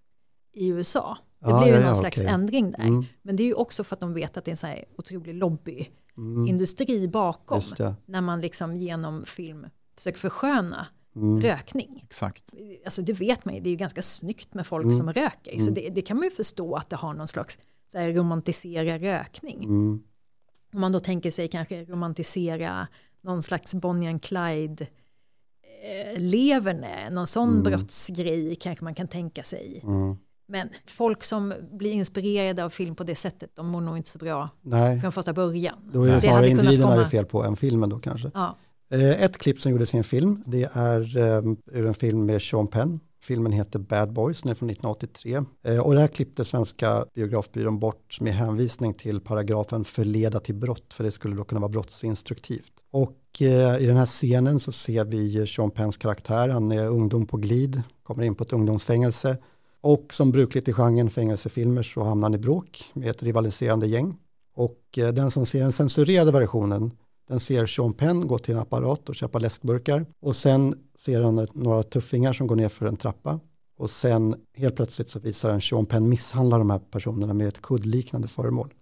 i 0.53 0.69
USA. 0.69 1.19
Det 1.39 1.53
Ah, 1.53 1.59
blir 1.59 1.69
ju 1.69 1.75
ja, 1.75 1.81
någon 1.81 1.89
ja, 1.89 1.95
slags 1.95 2.19
okej. 2.19 2.31
ändring 2.31 2.71
där. 2.71 2.81
Mm. 2.81 3.05
Men 3.23 3.37
det 3.37 3.43
är 3.43 3.47
ju 3.47 3.55
också 3.55 3.85
för 3.85 3.97
att 3.97 4.01
de 4.01 4.15
vet 4.15 4.37
att 4.37 4.45
det 4.45 4.49
är 4.49 4.53
en 4.53 4.57
sån 4.57 4.71
här 4.71 4.85
otrolig 4.99 5.31
Mm. 5.31 5.39
lobbyindustri 5.39 7.09
bakom. 7.09 7.57
Just 7.59 7.77
det. 7.77 7.95
När 8.07 8.21
man 8.21 8.41
liksom 8.41 8.77
genom 8.77 9.25
film 9.25 9.67
försöker 9.97 10.19
försköna 10.19 10.87
Mm. 11.17 11.41
rökning. 11.41 12.01
Exakt. 12.05 12.45
Alltså 12.85 13.03
det 13.03 13.13
vet 13.13 13.45
man 13.45 13.55
ju, 13.55 13.61
det 13.61 13.69
är 13.69 13.71
ju 13.71 13.77
ganska 13.77 14.03
snyggt 14.03 14.55
med 14.55 14.67
folk 14.67 14.85
Mm. 14.85 14.97
som 14.97 15.13
röker. 15.13 15.59
Så 15.59 15.71
Mm. 15.71 15.75
det, 15.75 15.89
det 15.91 16.03
kan 16.03 16.17
man 16.17 16.25
ju 16.25 16.31
förstå 16.31 16.75
att 16.75 16.91
det 16.91 16.97
har 16.97 17.15
någon 17.15 17.27
slags 17.29 17.59
så 17.93 17.99
här, 17.99 18.13
romantisera 18.13 18.99
rökning. 18.99 19.65
Mm. 19.65 20.03
Om 20.75 20.81
man 20.81 20.93
då 20.93 21.01
tänker 21.01 21.31
sig 21.31 21.49
kanske 21.49 21.85
romantisera 21.85 22.87
någon 23.21 23.43
slags 23.43 23.75
Bonnie 23.75 24.09
and 24.11 24.23
Clyde 24.23 24.87
eh, 25.85 26.19
leverne, 26.21 27.11
någon 27.11 27.27
sån 27.27 27.49
Mm. 27.51 27.63
brottsgrej 27.63 28.57
kanske 28.57 28.85
man 28.85 28.95
kan 28.95 29.09
tänka 29.09 29.43
sig. 29.43 29.81
Mm. 29.85 30.17
Men 30.49 30.69
folk 30.87 31.25
som 31.25 31.55
blir 31.73 31.93
inspirerade 31.93 32.65
av 32.65 32.71
film 32.71 32.95
på 32.95 33.05
det 33.05 33.15
sättet, 33.15 33.51
de 33.57 33.67
mår 33.69 33.81
nog 33.81 33.97
inte 33.97 34.11
så 34.11 34.19
bra 34.19 34.49
Nej, 34.63 35.01
från 35.01 35.13
första 35.13 35.33
början. 35.33 35.91
då 35.93 36.03
är 36.05 36.13
det 36.13 36.21
snarare 36.21 36.49
individerna 36.49 36.91
det 36.91 36.93
är 36.93 36.97
komma- 36.97 37.09
fel 37.11 37.25
på 37.27 37.45
än 37.45 37.57
filmen 37.57 37.89
då 37.91 37.99
kanske. 37.99 38.31
Ja, 38.35 38.57
Eh, 38.89 39.23
ett 39.23 39.39
klipp 39.39 39.61
som 39.61 39.73
gjordes 39.73 39.95
i 39.95 39.97
en 39.97 40.05
film, 40.05 40.43
det 40.47 40.69
är 40.73 41.17
eh, 41.17 41.43
ur 41.73 41.87
en 41.87 41.95
film 41.95 42.27
med 42.27 42.43
Sean 42.43 42.67
Penn. 42.67 43.01
Filmen 43.23 43.53
heter 43.53 43.79
Bad 43.79 44.13
Boys, 44.13 44.43
den 44.43 44.51
är 44.51 44.55
från 44.55 44.71
1983. 44.71 45.43
Eh, 45.65 45.79
och 45.79 45.95
det 45.95 46.01
här 46.01 46.09
klippte 46.09 46.45
Svenska 46.45 47.05
biografbyrån 47.15 47.79
bort 47.79 48.21
med 48.21 48.35
hänvisning 48.35 48.95
till 48.95 49.21
paragrafen 49.21 49.85
förleda 49.85 50.41
till 50.41 50.55
brott, 50.55 50.95
för 50.95 51.05
det 51.05 51.13
skulle 51.13 51.37
då 51.37 51.45
kunna 51.45 51.61
vara 51.61 51.69
brottsinstruktivt. 51.69 52.73
Och 52.91 53.13
i 53.79 53.87
den 53.87 53.97
här 53.97 54.07
scenen 54.07 54.61
så 54.61 54.73
ser 54.73 55.05
vi 55.05 55.47
Sean 55.47 55.71
Penns 55.71 55.97
karaktär, 55.97 56.49
han 56.49 56.73
är 56.73 56.89
ungdom 56.89 57.27
på 57.27 57.37
glid, 57.37 57.83
kommer 58.03 58.23
in 58.23 58.35
på 58.35 58.45
ett 58.45 58.53
ungdomsfängelse. 58.53 59.39
Och 59.81 60.15
som 60.15 60.33
brukligt 60.33 60.69
i 60.69 60.73
genren 60.73 61.11
fängelsefilmer 61.11 61.83
så 61.83 62.05
hamnar 62.05 62.25
han 62.25 62.35
i 62.35 62.39
bråk 62.39 62.91
med 62.95 63.11
ett 63.11 63.23
rivaliserande 63.23 63.87
gäng. 63.87 64.17
Och 64.55 64.83
den 64.93 65.31
som 65.31 65.47
ser 65.47 65.61
den 65.61 65.73
censurerade 65.73 66.33
versionen 66.33 66.91
den 67.29 67.41
ser 67.41 67.67
Sean 67.67 67.93
Penn 67.93 68.27
gå 68.27 68.39
till 68.39 68.55
en 68.55 68.61
apparat 68.61 69.09
och 69.09 69.15
köpa 69.15 69.39
läskburkar. 69.39 70.07
Och 70.21 70.37
sen 70.37 70.75
ser 70.99 71.21
han 71.21 71.47
några 71.53 71.83
tuffingar 71.83 72.33
som 72.33 72.47
går 72.47 72.57
ner 72.57 72.69
för 72.69 72.87
en 72.87 72.97
trappa. 72.97 73.41
Och 73.79 73.91
sen 73.91 74.37
helt 74.55 74.77
plötsligt 74.77 75.09
så 75.09 75.19
visar 75.19 75.49
den 75.49 75.61
Sean 75.61 75.87
Penn 75.87 76.09
misshandlar 76.09 76.59
de 76.59 76.71
här 76.71 76.79
personerna 76.79 77.35
med 77.35 77.49
ett 77.49 77.63
kuddliknande 77.63 78.29
föremål. 78.29 78.75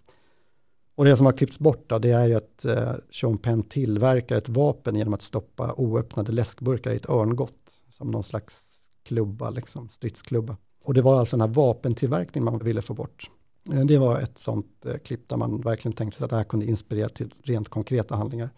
Och 0.95 1.05
det 1.05 1.17
som 1.17 1.25
har 1.25 1.33
klippts 1.33 1.59
bort 1.59 1.89
då, 1.89 1.99
det 1.99 2.11
är 2.11 2.27
ju 2.27 2.35
att 2.35 2.65
eh, 2.65 2.93
Sean 3.11 3.37
Penn 3.37 3.63
tillverkar 3.63 4.35
ett 4.35 4.49
vapen 4.49 4.95
genom 4.95 5.13
att 5.13 5.21
stoppa 5.21 5.73
oöppnade 5.73 6.31
läskburkar 6.31 6.91
i 6.91 6.95
ett 6.95 7.09
örngott. 7.09 7.71
Som 7.89 8.11
någon 8.11 8.23
slags 8.23 8.75
klubba, 9.03 9.49
liksom, 9.49 9.89
stridsklubba. 9.89 10.57
Och 10.83 10.93
det 10.93 11.01
var 11.01 11.19
alltså 11.19 11.37
den 11.37 11.49
här 11.49 11.55
vapentillverkningen 11.55 12.45
man 12.45 12.59
ville 12.59 12.81
få 12.81 12.93
bort. 12.93 13.29
Eh, 13.73 13.85
Det 13.85 13.97
var 13.97 14.19
ett 14.19 14.37
sånt 14.37 14.85
eh, 14.85 14.97
klipp 14.97 15.29
där 15.29 15.37
man 15.37 15.61
verkligen 15.61 15.93
tänkte 15.95 16.17
sig 16.17 16.25
att 16.25 16.29
det 16.29 16.35
här 16.37 16.43
kunde 16.43 16.65
inspirera 16.65 17.09
till 17.09 17.33
rent 17.43 17.69
konkreta 17.69 18.15
handlingar. 18.15 18.49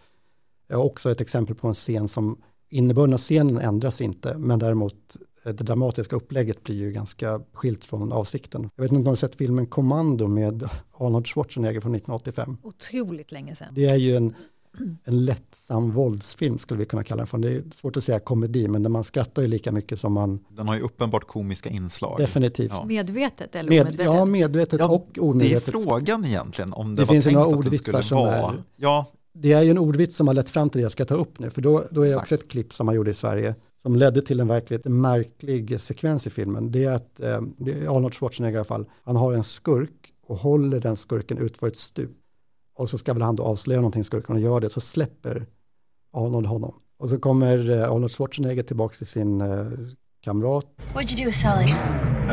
Jag 0.67 0.77
har 0.77 0.83
också 0.85 1.11
ett 1.11 1.21
exempel 1.21 1.55
på 1.55 1.67
en 1.67 1.73
scen 1.73 2.07
som 2.07 2.41
innebörden 2.69 3.13
av 3.13 3.19
scenen 3.19 3.57
ändras 3.57 4.01
inte, 4.01 4.37
men 4.37 4.59
däremot 4.59 5.17
eh, 5.45 5.53
det 5.53 5.63
dramatiska 5.63 6.15
upplägget 6.15 6.63
blir 6.63 6.75
ju 6.75 6.91
ganska 6.91 7.41
skilt 7.53 7.85
från 7.85 8.11
avsikten. 8.11 8.69
Jag 8.75 8.83
vet 8.83 8.91
inte 8.91 8.97
om 8.97 9.03
du 9.03 9.09
har 9.09 9.15
sett 9.15 9.35
filmen 9.35 9.67
Commando 9.67 10.27
med 10.27 10.69
Arnold 10.93 11.27
Schwarzenegger 11.27 11.81
från 11.81 11.95
1985. 11.95 12.57
Otroligt 12.63 13.31
länge 13.31 13.55
sedan. 13.55 13.73
Det 13.75 13.85
är 13.85 13.95
ju 13.95 14.15
en, 14.15 14.33
en 15.03 15.25
lättsam 15.25 15.91
våldsfilm 15.91 16.57
skulle 16.57 16.79
vi 16.79 16.85
kunna 16.85 17.03
kalla 17.03 17.17
den 17.19 17.27
för. 17.27 17.37
Det 17.37 17.51
är 17.51 17.63
svårt 17.75 17.97
att 17.97 18.03
säga 18.03 18.19
komedi, 18.19 18.67
men 18.67 18.91
man 18.91 19.03
skrattar 19.03 19.41
ju 19.41 19.47
lika 19.47 19.71
mycket 19.71 19.99
som 19.99 20.13
man 20.13 20.39
Den 20.49 20.67
har 20.67 20.75
ju 20.75 20.81
uppenbart 20.81 21.27
komiska 21.27 21.69
inslag. 21.69 22.19
definitivt. 22.19 22.71
Ja. 22.75 22.85
Medvetet 22.85 23.55
eller 23.55 23.69
Med, 23.69 23.81
omedvetet? 23.81 24.05
ja, 24.05 24.25
medvetet 24.25 24.79
Ja, 24.79 24.87
och 24.87 25.07
Det 25.13 25.19
är 25.19 25.23
omedvetet. 25.23 25.83
frågan 25.83 26.25
egentligen 26.25 26.73
om 26.73 26.95
det, 26.95 27.01
Det 27.01 27.05
var 27.05 27.13
finns 27.13 27.25
tänkt 27.25 27.33
några 27.35 27.47
att 27.51 27.57
ordvitsar 27.57 27.91
skulle 27.91 28.03
som 28.03 28.17
vara. 28.17 28.29
är- 28.35 28.63
Ja, 28.75 29.05
Det 29.33 29.53
är 29.53 29.61
ju 29.61 29.71
en 29.71 29.77
ordvits 29.77 30.15
som 30.15 30.27
har 30.27 30.33
lett 30.33 30.49
fram 30.49 30.69
till 30.69 30.79
det 30.79 30.83
jag 30.83 30.91
ska 30.91 31.05
ta 31.05 31.15
upp 31.15 31.39
nu, 31.39 31.49
för 31.49 31.61
då, 31.61 31.83
då 31.91 32.01
är 32.01 32.05
Exakt. 32.05 32.21
också 32.23 32.35
ett 32.35 32.47
klipp 32.47 32.73
som 32.73 32.85
man 32.85 32.95
gjorde 32.95 33.11
i 33.11 33.13
Sverige 33.13 33.55
som 33.81 33.95
ledde 33.95 34.21
till 34.21 34.39
en 34.39 34.47
verkligt 34.47 34.85
märklig 34.85 35.81
sekvens 35.81 36.27
i 36.27 36.29
filmen. 36.29 36.71
Det 36.71 36.83
är 36.83 36.91
att, 36.91 37.19
eh, 37.19 37.41
det 37.57 37.71
är 37.71 37.95
Arnold 37.97 38.13
Schwarzenegger 38.13 38.55
i 38.55 38.57
alla 38.57 38.65
fall, 38.65 38.85
han 39.03 39.15
har 39.15 39.33
en 39.33 39.43
skurk 39.43 40.13
och 40.27 40.37
håller 40.37 40.79
den 40.79 40.97
skurken 40.97 41.37
ut 41.37 41.57
för 41.57 41.67
ett 41.67 41.77
stup. 41.77 42.11
Och 42.77 42.89
så 42.89 42.97
ska 42.97 43.13
väl 43.13 43.21
han 43.21 43.35
då 43.35 43.43
avslöja 43.43 43.81
någonting 43.81 44.03
skurken 44.03 44.35
och 44.35 44.41
gör 44.41 44.59
det, 44.59 44.69
så 44.69 44.81
släpper 44.81 45.45
Arnold 46.13 46.45
honom. 46.45 46.73
Och 46.97 47.09
så 47.09 47.19
kommer 47.19 47.69
eh, 47.69 47.91
Arnold 47.91 48.11
Schwarzenegger 48.11 48.63
tillbaka 48.63 48.95
till 48.95 49.07
sin 49.07 49.41
eh, 49.41 49.67
kamrat 50.21 50.65
What'd 50.93 51.11
you 51.11 51.17
do 51.17 51.25
with 51.25 51.37
Sully? 51.37 51.73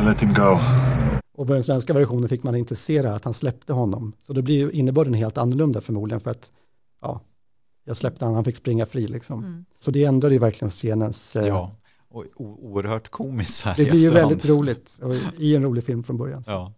I 0.00 0.04
let 0.04 0.22
him 0.22 0.34
go. 0.34 0.58
och 1.34 1.46
på 1.46 1.52
den 1.52 1.64
svenska 1.64 1.92
versionen 1.92 2.28
fick 2.28 2.42
man 2.42 2.56
inte 2.56 2.76
se 2.76 3.02
det, 3.02 3.08
här, 3.08 3.16
att 3.16 3.24
han 3.24 3.34
släppte 3.34 3.72
honom. 3.72 4.12
Så 4.20 4.32
då 4.32 4.42
blir 4.42 4.56
ju 4.56 4.70
innebörden 4.70 5.14
helt 5.14 5.38
annorlunda 5.38 5.80
förmodligen 5.80 6.20
för 6.20 6.30
att 6.30 6.50
ja, 7.02 7.20
jag 7.84 7.96
släppte 7.96 8.24
han, 8.24 8.34
han 8.34 8.44
fick 8.44 8.56
springa 8.56 8.86
fri 8.86 9.06
liksom. 9.06 9.44
Mm. 9.44 9.64
Så 9.80 9.90
det 9.90 10.04
ändrade 10.04 10.34
ju 10.34 10.38
verkligen 10.38 10.70
scenens... 10.70 11.36
eh, 11.36 11.46
ja. 11.46 11.70
Och 12.08 12.24
oerhört 12.36 13.08
komiskt 13.08 13.64
här 13.64 13.76
Det 13.76 13.84
blir 13.84 14.00
ju 14.00 14.10
väldigt 14.10 14.46
roligt 14.46 15.00
i 15.38 15.56
en 15.56 15.62
rolig 15.62 15.84
film 15.84 16.02
från 16.02 16.16
början. 16.16 16.42
Ja. 16.46 16.72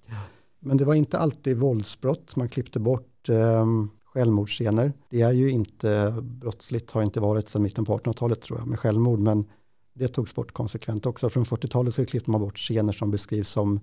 Men 0.60 0.76
det 0.76 0.84
var 0.84 0.94
inte 0.94 1.18
alltid 1.18 1.56
våldsbrott, 1.56 2.36
man 2.36 2.48
klippte 2.48 2.80
bort 2.80 3.15
eh, 3.28 3.66
självmordsscener. 4.04 4.92
Det 5.10 5.22
är 5.22 5.32
ju 5.32 5.50
inte 5.50 6.14
brottsligt, 6.22 6.90
har 6.90 7.02
inte 7.02 7.20
varit 7.20 7.48
sedan 7.48 7.62
mitten 7.62 7.84
på 7.84 7.98
1800-talet 7.98 8.40
tror 8.40 8.58
jag, 8.58 8.68
med 8.68 8.78
självmord, 8.78 9.18
men 9.18 9.44
det 9.94 10.08
togs 10.08 10.34
bort 10.34 10.52
konsekvent 10.52 11.06
också. 11.06 11.30
Från 11.30 11.44
40-talet 11.44 11.94
så 11.94 12.06
klippte 12.06 12.30
man 12.30 12.40
bort 12.40 12.58
scener 12.58 12.92
som 12.92 13.10
beskrivs 13.10 13.48
som 13.48 13.80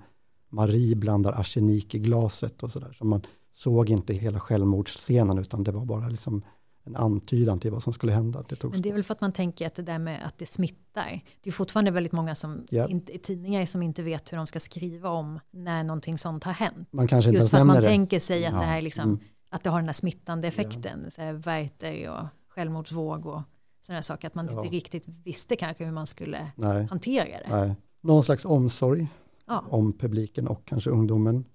Marie 0.50 0.96
blandar 0.96 1.32
arsenik 1.40 1.96
i 1.96 2.00
glaset 2.00 2.64
och 2.64 2.72
sådär. 2.72 2.94
Så 2.98 3.06
man 3.06 3.22
såg 3.52 3.90
inte 3.90 4.14
hela 4.14 4.40
självmordsscenen 4.40 5.38
utan 5.38 5.64
det 5.64 5.72
var 5.72 5.86
bara 5.86 6.10
liksom 6.10 6.42
en 6.86 6.96
antydan 6.96 7.60
till 7.60 7.72
vad 7.72 7.84
som 7.84 7.94
skulle 7.94 8.12
hända. 8.12 8.44
Det 8.50 8.56
togs 8.56 8.74
Men 8.74 8.82
det 8.82 8.90
är 8.90 8.94
väl 8.94 9.04
för 9.04 9.14
att 9.14 9.22
man 9.22 9.32
tänker 9.32 9.68
att 9.68 9.76
det 9.76 9.82
där 9.82 10.00
med 10.00 10.26
att 10.28 10.38
det 10.38 10.46
smittar. 10.46 11.22
Det 11.44 11.50
är 11.50 11.52
fortfarande 11.52 11.92
väldigt 11.92 12.12
många 12.12 12.36
som 12.36 12.66
Ja. 12.70 12.88
inte, 12.88 13.18
tidningar 13.18 13.66
som 13.66 13.84
inte 13.84 14.04
vet 14.04 14.32
hur 14.32 14.38
de 14.38 14.48
ska 14.48 14.60
skriva 14.60 15.10
om 15.10 15.40
när 15.52 15.84
någonting 15.84 16.18
sånt 16.18 16.44
har 16.44 16.52
hänt. 16.54 16.88
Man 16.92 17.08
kanske 17.08 17.30
inte 17.30 17.42
Just 17.42 17.52
för 17.52 17.58
att 17.58 17.68
man 17.68 17.76
det. 17.76 17.84
tänker 17.84 18.20
sig 18.20 18.46
att 18.46 18.54
Ja. 18.54 18.60
det 18.60 18.66
här 18.66 18.78
är 18.78 18.82
liksom, 18.82 19.04
Mm. 19.10 19.20
Att 19.54 19.64
det 19.64 19.70
har 19.70 19.80
den 19.80 19.86
här 19.88 19.94
smittande 19.94 20.48
effekten. 20.48 21.12
Så 21.12 21.22
här 21.22 21.34
Werther 21.34 22.10
och 22.10 22.26
självmordsvåg 22.50 23.26
och 23.26 23.42
sådana 23.82 24.02
saker. 24.02 24.28
Att 24.28 24.36
man 24.36 24.50
Ja. 24.52 24.64
inte 24.64 24.76
riktigt 24.76 25.04
visste 25.24 25.56
kanske 25.56 25.86
hur 25.86 25.92
man 25.92 26.08
skulle 26.08 26.52
Nej, 26.56 26.84
hantera 26.90 27.26
det. 27.26 27.48
nej. 27.50 27.76
Någon 28.02 28.24
slags 28.24 28.46
omsorg 28.46 29.08
Ja. 29.46 29.64
om 29.70 29.94
publiken 29.94 30.48
och 30.48 30.66
kanske 30.66 30.90
ungdomen. 30.90 31.46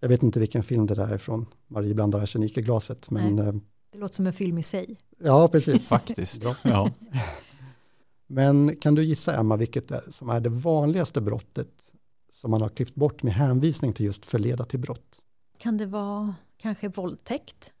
Jag 0.00 0.08
vet 0.08 0.22
inte 0.22 0.40
vilken 0.40 0.62
film 0.62 0.86
det 0.86 0.94
där 0.94 1.08
är 1.08 1.18
från. 1.18 1.46
Marie 1.66 1.94
blandar 1.94 2.20
arsenik 2.22 2.58
i 2.58 2.62
glaset. 2.62 3.10
Men 3.10 3.38
eh, 3.38 3.54
Det 3.92 3.98
låter 3.98 4.14
som 4.14 4.26
en 4.26 4.32
film 4.32 4.58
i 4.58 4.62
sig. 4.62 5.00
ja, 5.18 5.48
precis. 5.48 5.88
Faktiskt. 5.88 6.44
Ja. 6.62 6.90
Men 8.26 8.76
kan 8.76 8.94
du 8.94 9.04
gissa, 9.04 9.36
Emma, 9.36 9.56
vilket 9.56 9.90
är, 9.90 10.02
som 10.10 10.28
är 10.30 10.40
det 10.40 10.48
vanligaste 10.48 11.20
brottet 11.20 11.92
som 12.32 12.50
man 12.50 12.62
har 12.62 12.68
klippt 12.68 12.94
bort 12.94 13.22
med 13.22 13.32
hänvisning 13.34 13.92
till 13.92 14.06
just 14.06 14.26
förleda 14.26 14.64
till 14.64 14.80
brott? 14.80 15.20
Kan 15.58 15.76
det 15.76 15.86
vara 15.86 16.34
kanske 16.64 16.88
våldtäkt? 16.88 17.72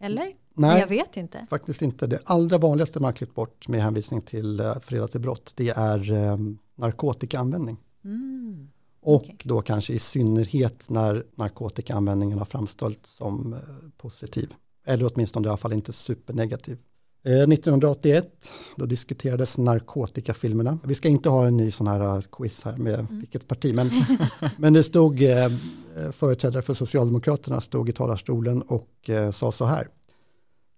Eller? 0.00 0.32
Nej, 0.54 0.80
Jag 0.80 0.86
vet 0.86 1.16
inte. 1.16 1.46
faktiskt 1.50 1.82
inte. 1.82 2.06
Det 2.06 2.18
allra 2.24 2.58
vanligaste 2.58 3.00
man 3.00 3.04
har 3.04 3.12
klippt 3.12 3.34
bort 3.34 3.68
med 3.68 3.82
hänvisning 3.82 4.22
till 4.22 4.60
uh, 4.60 4.78
förleda 4.78 5.08
till 5.08 5.20
brott, 5.20 5.52
det 5.56 5.70
är 5.70 6.12
eh, 6.12 6.38
narkotikaanvändning. 6.74 7.76
Mm. 8.04 8.70
Och 9.00 9.22
Okej. 9.22 9.36
då 9.44 9.62
kanske 9.62 9.92
i 9.92 9.98
synnerhet 9.98 10.90
när 10.90 11.26
narkotikaanvändningen 11.34 12.38
har 12.38 12.44
framställts 12.44 13.16
som 13.16 13.52
eh, 13.52 13.58
positiv. 13.96 14.54
Eller 14.86 15.10
åtminstone 15.14 15.46
i 15.46 15.48
alla 15.48 15.56
fall 15.56 15.72
inte 15.72 15.92
supernegativ. 15.92 16.78
Eh, 17.26 17.32
1981, 17.32 18.52
då 18.76 18.86
diskuterades 18.86 19.58
narkotikafilmerna. 19.58 20.78
Vi 20.84 20.94
ska 20.94 21.08
inte 21.08 21.28
ha 21.28 21.46
en 21.46 21.56
ny 21.56 21.70
sån 21.70 21.86
här 21.86 22.00
eh, 22.00 22.20
quiz 22.20 22.64
här 22.64 22.76
med 22.76 23.06
vilket 23.10 23.48
parti, 23.48 23.74
men, 23.74 23.90
men 24.58 24.72
det 24.72 24.82
stod 24.82 25.22
eh, 25.22 25.44
eh, 25.44 25.50
företrädare 26.12 26.62
för 26.62 26.74
Socialdemokraterna 26.74 27.60
stod 27.60 27.88
i 27.88 27.92
talarstolen 27.92 28.62
och 28.62 29.10
eh, 29.10 29.30
sa 29.30 29.52
så 29.52 29.64
här. 29.64 29.88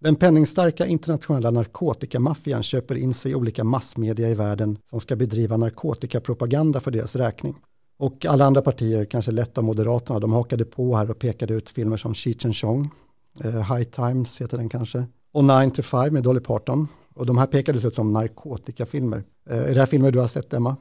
Den 0.01 0.17
penningstarka 0.17 0.87
internationella 0.87 1.51
narkotikamaffian 1.51 2.63
köper 2.63 2.95
in 2.95 3.15
sig 3.15 3.33
i 3.33 3.35
olika 3.35 3.65
massmedia 3.65 4.29
i 4.29 4.35
världen 4.35 4.79
som 4.91 5.01
ska 5.01 5.17
bedriva 5.17 5.57
narkotikapropaganda 5.57 6.81
för 6.81 6.91
deras 6.91 7.17
räkning. 7.17 7.55
Och 7.99 8.27
alla 8.27 8.45
andra 8.45 8.63
partier, 8.63 9.05
kanske 9.05 9.31
lätt 9.31 9.59
av 9.59 9.65
Moderaterna, 9.65 10.19
de 10.19 10.33
hakade 10.33 10.65
på 10.65 10.97
här 10.97 11.11
och 11.11 11.19
pekade 11.19 11.55
ut 11.55 11.71
filmer 11.71 11.97
som 11.97 12.15
Cheech 12.15 12.45
and 12.45 12.57
Chong, 12.57 12.91
eh, 13.45 13.75
High 13.75 13.91
Times 13.91 14.41
heter 14.41 14.57
den 14.57 14.69
kanske, 14.69 15.07
och 15.37 15.45
9 15.45 15.71
to 15.71 15.83
5 15.83 16.15
med 16.15 16.23
Dolly 16.23 16.41
Parton. 16.41 16.89
Och 17.15 17.27
de 17.27 17.39
här 17.39 17.47
pekades 17.47 17.85
ut 17.85 17.95
som 17.95 18.13
narkotikafilmer. 18.13 19.25
Eh, 19.51 19.59
är 19.59 19.75
det 19.75 19.81
här 19.81 19.87
filmer 19.87 20.11
du 20.11 20.19
har 20.19 20.29
sett, 20.29 20.53
Emma? 20.55 20.77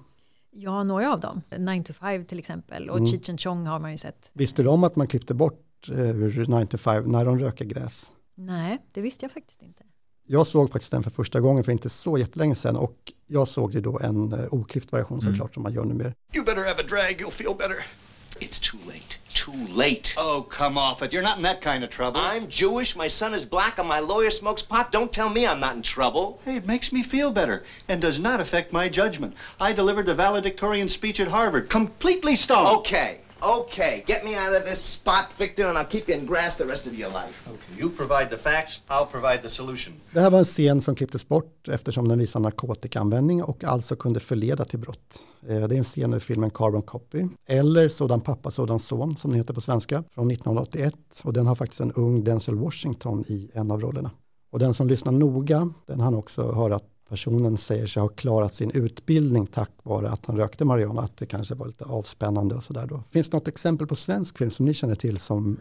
Ja, 0.52 0.84
några 0.84 1.14
av 1.14 1.20
dem. 1.20 1.42
9 1.58 1.84
to 1.84 1.94
5 1.94 2.26
till 2.26 2.40
exempel. 2.40 2.90
Och 2.90 2.98
Mm. 2.98 3.12
Cheech 3.12 3.30
and 3.30 3.40
Chong 3.42 3.66
har 3.66 3.80
man 3.80 3.92
ju 3.92 3.98
sett. 3.98 4.32
Visste 4.34 4.64
du 4.64 4.70
om 4.70 4.84
att 4.84 4.96
man 4.96 5.08
klippte 5.08 5.34
bort 5.34 5.90
eh, 5.90 6.00
ur 6.00 6.46
9 6.48 6.66
to 6.66 6.78
5 6.78 7.12
när 7.12 7.26
de 7.26 7.40
röker 7.40 7.66
gräs? 7.66 8.12
Nej, 8.36 8.78
det 8.94 9.02
visste 9.02 9.26
jag 9.26 9.32
faktiskt 9.32 9.62
inte. 9.62 9.84
Jag 10.28 10.48
såg 10.48 10.72
faktiskt 10.72 10.92
den 10.92 11.04
för 11.04 11.12
första 11.12 11.40
gången 11.40 11.64
för 11.64 11.72
inte 11.72 11.90
så 11.90 12.18
jättelänge 12.18 12.56
sedan 12.56 12.76
och 12.76 13.14
jag 13.28 13.48
såg 13.48 13.74
ju 13.74 13.82
då 13.82 14.00
en 14.00 14.34
uh, 14.34 14.40
oklippt 14.52 14.94
version 14.94 15.22
såklart 15.22 15.54
som 15.54 15.64
man 15.64 15.74
gör 15.74 15.86
numera. 15.86 16.14
You 16.36 16.46
better 16.46 16.62
have 16.62 16.82
a 16.82 16.86
drag, 16.90 17.22
you'll 17.22 17.32
feel 17.32 17.56
better. 17.58 18.05
It's 18.42 18.60
too 18.60 18.78
late. 18.86 19.18
Too 19.34 19.52
late. 19.52 20.14
Oh, 20.18 20.42
come 20.50 20.78
off 20.78 21.02
it. 21.02 21.14
You're 21.14 21.22
not 21.22 21.38
in 21.38 21.44
that 21.44 21.62
kind 21.62 21.84
of 21.84 21.90
trouble. 21.90 22.20
I'm 22.20 22.48
Jewish, 22.48 22.96
my 22.96 23.08
son 23.08 23.34
is 23.34 23.46
black, 23.46 23.80
and 23.80 23.88
my 23.88 24.00
lawyer 24.00 24.30
smokes 24.30 24.62
pot. 24.62 24.92
Don't 24.92 25.12
tell 25.12 25.30
me 25.30 25.46
I'm 25.46 25.60
not 25.60 25.76
in 25.76 25.82
trouble. 25.82 26.40
Hey, 26.46 26.58
it 26.58 26.66
makes 26.66 26.92
me 26.92 27.04
feel 27.04 27.32
better 27.32 27.64
and 27.88 28.02
does 28.02 28.20
not 28.20 28.42
affect 28.42 28.74
my 28.74 28.90
judgment. 28.90 29.36
I 29.60 29.74
delivered 29.74 30.06
the 30.06 30.16
valedictorian 30.16 30.90
speech 30.90 31.20
at 31.20 31.28
Harvard, 31.28 31.70
completely 31.70 32.36
stoned. 32.36 32.78
Okay, 32.80 33.20
okay. 33.42 34.04
Get 34.08 34.24
me 34.24 34.32
out 34.48 34.56
of 34.62 34.70
this 34.70 34.80
spot, 34.84 35.26
Victor, 35.38 35.68
and 35.70 35.78
I'll 35.78 35.88
keep 35.90 36.10
you 36.10 36.20
in 36.20 36.26
grass 36.26 36.58
the 36.58 36.64
rest 36.66 36.88
of 36.88 36.94
your 36.94 37.10
life. 37.10 37.50
Okay, 37.50 37.82
you 37.82 37.90
provide 37.90 38.30
the 38.30 38.38
facts, 38.38 38.82
I'll 38.88 39.06
provide 39.12 39.42
the 39.42 39.50
solution. 39.50 39.94
Det 40.12 40.20
här 40.20 40.30
var 40.30 40.40
en 40.40 40.46
scen 40.46 40.82
som 40.82 40.96
klipptes 40.96 41.28
bort 41.28 41.68
eftersom 41.68 42.08
den 42.08 42.20
visar 42.20 42.40
narkotikaanvändning 42.40 43.44
och 43.44 43.64
alltså 43.64 43.96
kunde 43.96 44.20
förleda 44.20 44.66
till 44.66 44.80
brott. 44.80 45.20
Eh, 45.48 45.68
Det 45.68 45.76
är 45.76 45.78
en 45.78 45.84
scen 45.84 46.14
ur 46.14 46.20
filmen 46.20 46.50
Carbon 46.52 46.82
Copy, 46.82 47.28
eller 47.48 47.90
Sådan 47.90 48.22
pappa, 48.22 48.52
sådan 48.52 48.80
son 48.80 49.18
som 49.18 49.32
den 49.32 49.38
heter 49.40 49.54
på 49.54 49.62
svenska, 49.62 50.04
från 50.14 50.32
1981. 50.32 50.94
Och 51.24 51.34
den 51.34 51.48
har 51.48 51.56
faktiskt 51.56 51.82
en 51.82 51.92
ung 51.92 52.24
Denzel 52.24 52.56
Washington 52.56 53.24
i 53.28 53.50
en 53.54 53.72
av 53.72 53.82
rollerna. 53.82 54.12
Och 54.52 54.60
den 54.60 54.74
som 54.74 54.88
lyssnar 54.88 55.12
noga, 55.12 55.70
den 55.88 56.00
han 56.00 56.16
också 56.16 56.52
höra 56.52 56.76
att 56.76 56.84
personen 57.10 57.58
säger 57.58 57.86
sig 57.86 58.02
ha 58.02 58.10
klarat 58.10 58.54
sin 58.54 58.72
utbildning 58.72 59.46
tack 59.46 59.72
vare 59.84 60.10
att 60.10 60.26
han 60.26 60.38
rökte 60.38 60.66
marijuana, 60.66 61.02
att 61.02 61.18
det 61.18 61.26
kanske 61.26 61.56
var 61.56 61.68
lite 61.68 61.86
avspännande 61.86 62.56
och 62.56 62.64
sådär 62.64 62.88
då. 62.88 63.04
Finns 63.12 63.30
det 63.30 63.38
något 63.38 63.48
exempel 63.48 63.88
på 63.88 63.96
svensk 63.96 64.38
film 64.38 64.52
som 64.52 64.66
ni 64.66 64.74
känner 64.74 64.96
till 64.96 65.18
som 65.20 65.60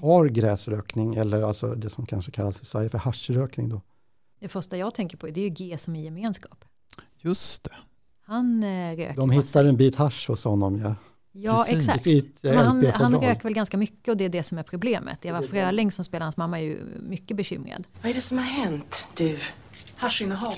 har 0.00 0.26
gräsrökning 0.26 1.14
eller 1.14 1.42
alltså 1.42 1.66
det 1.66 1.90
som 1.90 2.06
kanske 2.06 2.30
kallas 2.30 2.62
i 2.62 2.64
Sverige 2.64 2.88
för 2.88 2.98
haschrökning 2.98 3.68
då? 3.68 3.80
Det 4.40 4.48
första 4.48 4.76
jag 4.76 4.94
tänker 4.94 5.16
på 5.16 5.26
det 5.26 5.40
är 5.40 5.44
ju 5.44 5.48
G 5.48 5.78
som 5.78 5.96
i 5.96 6.04
gemenskap. 6.04 6.64
Just 7.18 7.64
det. 7.64 7.74
Han 8.24 8.62
eh, 8.62 8.96
röker 8.96 9.14
De 9.16 9.30
hittar 9.30 9.64
en 9.64 9.76
bit 9.76 9.96
hasch 9.96 10.28
hos 10.28 10.44
honom, 10.44 10.78
ja. 10.78 10.94
Ja, 11.32 11.64
Precis. 11.68 11.88
exakt. 11.88 12.06
I 12.06 12.18
ett, 12.18 12.44
eh, 12.44 12.54
Men 12.54 12.66
han, 12.66 12.86
han 12.86 13.20
röker 13.20 13.42
väl 13.42 13.54
ganska 13.54 13.76
mycket 13.76 14.08
och 14.08 14.16
det 14.16 14.24
är 14.24 14.28
det 14.28 14.42
som 14.42 14.58
är 14.58 14.62
problemet. 14.62 15.24
Eva 15.24 15.42
Fröling 15.42 15.92
som 15.92 16.04
spelar 16.04 16.24
hans 16.24 16.36
mamma 16.36 16.60
är 16.60 16.64
ju 16.64 16.78
mycket 17.00 17.36
bekymrad. 17.36 17.84
Vad 18.02 18.10
är 18.10 18.14
det 18.14 18.20
som 18.20 18.38
har 18.38 18.44
hänt, 18.44 19.06
du? 19.16 19.38
Haschinnehav. 19.96 20.54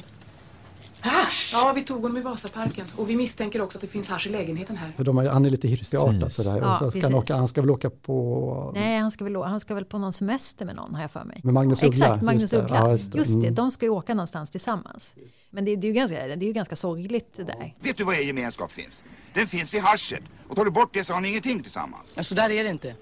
Hasch? 1.03 1.51
Ja, 1.53 1.73
vi 1.75 1.83
tog 1.83 2.03
honom 2.03 2.17
i 2.17 2.21
Vasaparken 2.21 2.87
och 2.97 3.11
vi 3.11 3.17
misstänker 3.17 3.61
också 3.61 3.79
att 3.79 3.83
det 3.83 3.89
finns 3.89 4.09
hasch 4.09 4.27
i 4.27 4.31
lägenheten 4.31 4.77
här. 4.77 4.93
För 4.97 5.05
de 5.05 5.19
är, 5.19 5.29
han 5.29 5.45
är 5.45 5.51
lite 5.51 5.69
hippieartad 5.69 6.21
Precis. 6.21 6.45
sådär. 6.45 6.59
Ja, 6.59 6.73
och 6.73 6.79
så 6.79 6.91
ska 6.91 7.03
han, 7.03 7.15
åka, 7.15 7.37
han 7.37 7.49
ska 7.49 7.61
väl 7.61 7.71
åka 7.71 7.91
på 7.91 8.73
Nej, 8.75 8.99
han 8.99 9.11
ska, 9.11 9.25
väl, 9.25 9.37
han 9.37 9.61
ska 9.61 9.75
väl 9.75 9.85
på 9.85 9.99
någon 9.99 10.13
semester 10.13 10.65
med 10.65 10.77
någon 10.77 10.95
har 10.95 11.03
jag 11.03 11.11
för 11.11 11.25
mig. 11.25 11.41
med 11.45 11.55
Magnus 11.55 11.83
Uggla. 11.83 12.07
Exakt, 12.07 12.23
Magnus 12.23 12.43
just 12.43 12.55
det. 12.55 12.63
Uggla. 12.63 12.77
Ja, 12.77 12.93
just, 12.93 13.15
just 13.15 13.35
det. 13.35 13.41
det. 13.41 13.47
Mm. 13.47 13.55
de 13.55 13.71
ska 13.71 13.87
ju 13.87 13.91
åka 13.91 14.15
någonstans 14.15 14.51
tillsammans. 14.51 15.15
Men 15.51 15.65
det, 15.65 15.77
det, 15.77 15.87
är, 15.87 15.89
ju 15.89 15.95
ganska, 15.95 16.17
det 16.17 16.33
är 16.33 16.47
ju 16.47 16.53
ganska 16.53 16.77
sorgligt 16.77 17.33
det 17.37 17.45
där. 17.45 17.75
Vet 17.81 17.97
du 17.97 18.05
var 18.05 18.15
er 18.15 18.21
gemenskap 18.21 18.73
finns? 18.73 19.03
Den 19.35 19.47
finns 19.47 19.75
i 19.75 19.79
haschet. 19.79 20.23
Och 20.49 20.57
tar 20.57 20.65
du 20.65 20.71
bort 20.71 20.91
det 20.93 21.05
så 21.05 21.13
har 21.13 21.21
ni 21.21 21.29
ingenting 21.29 21.63
tillsammans. 21.63 22.13
Ja, 22.15 22.23
så 22.23 22.35
där 22.35 22.51
är 22.51 22.65
det 22.65 22.71
inte. 22.71 22.95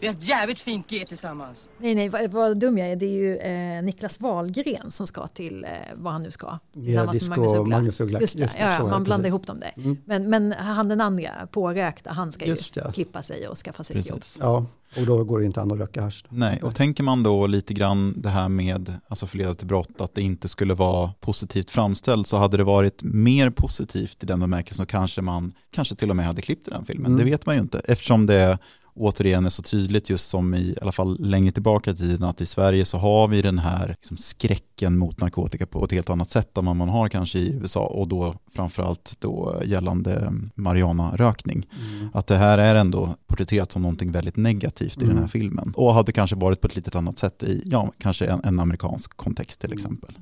Vi 0.00 0.06
har 0.06 0.14
ett 0.14 0.28
jävligt 0.28 0.60
fint 0.60 0.90
G 0.90 1.04
tillsammans. 1.08 1.68
Nej, 1.78 1.94
nej, 1.94 2.08
vad, 2.08 2.30
vad 2.30 2.58
dum 2.60 2.78
jag 2.78 2.90
är. 2.90 2.96
Det 2.96 3.06
är 3.06 3.10
ju 3.10 3.36
eh, 3.36 3.82
Niklas 3.82 4.20
Wahlgren 4.20 4.90
som 4.90 5.06
ska 5.06 5.26
till 5.26 5.64
eh, 5.64 5.70
vad 5.94 6.12
han 6.12 6.22
nu 6.22 6.30
ska. 6.30 6.58
Tillsammans 6.72 7.18
Disco 7.18 7.30
med 7.30 7.38
Magnus 7.38 7.54
Uggla. 7.60 7.76
Magnus 7.76 8.00
Uggla. 8.00 8.20
Just 8.20 8.36
det, 8.36 8.42
Just 8.42 8.54
det, 8.56 8.62
ja, 8.62 8.76
ja, 8.78 8.86
man 8.86 9.04
blandar 9.04 9.28
ihop 9.28 9.46
dem 9.46 9.60
där. 9.60 9.72
Mm. 9.76 9.96
Men, 10.04 10.30
men 10.30 10.52
han 10.52 10.88
den 10.88 11.00
andra, 11.00 11.30
pårökta, 11.50 12.12
han 12.12 12.32
ska 12.32 12.44
Just 12.44 12.76
ju 12.76 12.82
det. 12.82 12.92
klippa 12.92 13.22
sig 13.22 13.48
och 13.48 13.58
skaffa 13.58 13.84
sig 13.84 13.98
ett 13.98 14.08
jobb. 14.08 14.22
Ja, 14.40 14.66
och 14.98 15.06
då 15.06 15.24
går 15.24 15.38
det 15.38 15.44
inte 15.44 15.60
an 15.60 15.72
att 15.72 15.78
röka 15.78 16.02
hasch. 16.02 16.24
Nej, 16.28 16.60
och 16.62 16.74
tänker 16.74 17.02
man 17.02 17.22
då 17.22 17.46
lite 17.46 17.74
grann 17.74 18.14
det 18.16 18.28
här 18.28 18.48
med 18.48 18.94
alltså 19.08 19.26
förleda 19.26 19.54
till 19.54 19.66
brott, 19.66 20.00
att 20.00 20.14
det 20.14 20.22
inte 20.22 20.48
skulle 20.48 20.74
vara 20.74 21.12
positivt 21.20 21.70
framställt, 21.70 22.26
så 22.26 22.36
hade 22.36 22.56
det 22.56 22.64
varit 22.64 23.02
mer 23.02 23.50
positivt 23.50 24.22
i 24.22 24.26
den 24.26 24.40
bemärkelsen 24.40 24.86
så 24.86 24.90
kanske 24.90 25.22
man 25.22 25.52
kanske 25.70 25.94
till 25.94 26.10
och 26.10 26.16
med 26.16 26.26
hade 26.26 26.42
klippt 26.42 26.68
i 26.68 26.70
den 26.70 26.84
filmen. 26.84 27.06
Mm. 27.06 27.18
Det 27.18 27.24
vet 27.24 27.46
man 27.46 27.54
ju 27.54 27.60
inte, 27.60 27.82
eftersom 27.84 28.26
det 28.26 28.58
återigen 29.00 29.46
är 29.46 29.50
så 29.50 29.62
tydligt 29.62 30.10
just 30.10 30.30
som 30.30 30.54
i, 30.54 30.58
i 30.58 30.76
alla 30.82 30.92
fall 30.92 31.16
längre 31.20 31.52
tillbaka 31.52 31.90
i 31.90 31.94
tiden 31.96 32.22
att 32.22 32.40
i 32.40 32.46
Sverige 32.46 32.84
så 32.84 32.98
har 32.98 33.28
vi 33.28 33.42
den 33.42 33.58
här 33.58 33.88
liksom, 33.88 34.16
skräcken 34.16 34.98
mot 34.98 35.20
narkotika 35.20 35.66
på 35.66 35.84
ett 35.84 35.92
helt 35.92 36.10
annat 36.10 36.30
sätt 36.30 36.58
än 36.58 36.66
vad 36.66 36.76
man 36.76 36.88
har 36.88 37.08
kanske 37.08 37.38
i 37.38 37.52
USA 37.54 37.86
och 37.86 38.08
då 38.08 38.34
framförallt 38.54 39.16
då 39.20 39.60
gällande 39.64 40.32
marijuana-rökning. 40.54 41.66
Att 42.12 42.26
det 42.26 42.36
här 42.36 42.58
är 42.58 42.74
ändå 42.74 43.14
porträtterat 43.26 43.72
som 43.72 43.82
någonting 43.82 44.12
väldigt 44.12 44.36
negativt 44.36 44.96
i 44.96 45.00
den 45.00 45.10
här 45.10 45.16
Mm. 45.16 45.28
filmen 45.28 45.72
och 45.76 45.94
hade 45.94 46.12
kanske 46.12 46.36
varit 46.36 46.60
på 46.60 46.66
ett 46.66 46.76
litet 46.76 46.94
annat 46.94 47.18
sätt 47.18 47.42
i, 47.42 47.62
ja, 47.64 47.92
kanske 47.98 48.26
en, 48.26 48.40
en 48.44 48.60
amerikansk 48.60 49.16
kontext 49.16 49.60
till 49.60 49.72
exempel. 49.72 50.18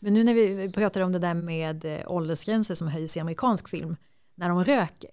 Men 0.00 0.14
nu 0.14 0.24
när 0.24 0.34
vi 0.34 0.72
pratar 0.74 1.00
om 1.00 1.12
det 1.12 1.18
där 1.18 1.34
med 1.34 1.84
eh, 1.84 1.98
åldersgränser 2.06 2.74
som 2.74 2.88
höjs 2.88 3.16
i 3.16 3.20
amerikansk 3.20 3.68
film, 3.68 3.96
när 4.34 4.48
de 4.48 4.64
röker, 4.64 5.10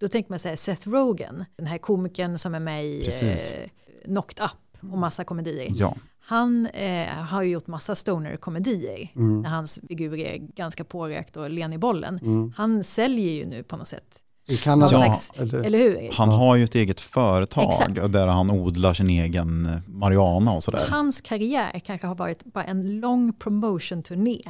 då 0.00 0.08
tänker 0.08 0.30
man 0.30 0.38
säga 0.38 0.56
Seth 0.56 0.88
Rogen, 0.88 1.44
den 1.56 1.66
här 1.66 1.78
komikern 1.78 2.38
som 2.38 2.54
är 2.54 2.60
med 2.60 2.86
i 2.86 3.04
Precis. 3.04 3.52
eh, 3.54 3.68
Knocked 4.04 4.44
Up 4.44 4.92
och 4.92 4.98
massa 4.98 5.24
komedier. 5.24 5.66
Ja, 5.70 5.96
Han 6.20 6.66
eh, 6.66 7.06
har 7.08 7.42
ju 7.42 7.50
gjort 7.50 7.66
massa 7.66 7.94
stoner-komedier, 7.94 9.12
Mm. 9.16 9.42
när 9.42 9.50
hans 9.50 9.80
figur 9.88 10.18
är 10.18 10.36
ganska 10.38 10.84
pårökt 10.84 11.36
och 11.36 11.50
len 11.50 11.72
i 11.72 11.78
bollen. 11.78 12.18
Mm. 12.22 12.52
Han 12.56 12.84
säljer 12.84 13.32
ju 13.32 13.44
nu 13.46 13.62
på 13.62 13.76
något 13.76 13.88
sätt, 13.88 14.18
I 14.48 14.56
Kanada, 14.56 14.92
Ja, 14.92 15.16
eller, 15.36 15.62
eller 15.64 15.78
hur? 15.78 16.10
han 16.12 16.28
har 16.28 16.56
ju 16.56 16.64
ett 16.64 16.74
eget 16.74 17.00
företag 17.00 17.64
Exakt. 17.72 18.12
där 18.12 18.26
han 18.26 18.50
odlar 18.50 18.94
sin 18.94 19.10
egen 19.10 19.66
eh, 19.66 19.72
marijuana 19.86 20.52
och 20.52 20.62
sådär. 20.62 20.86
Hans 20.90 21.20
karriär 21.20 21.78
kanske 21.84 22.06
har 22.06 22.14
varit 22.14 22.44
bara 22.44 22.64
en 22.64 23.00
lång 23.00 23.32
promotion-turné 23.32 24.40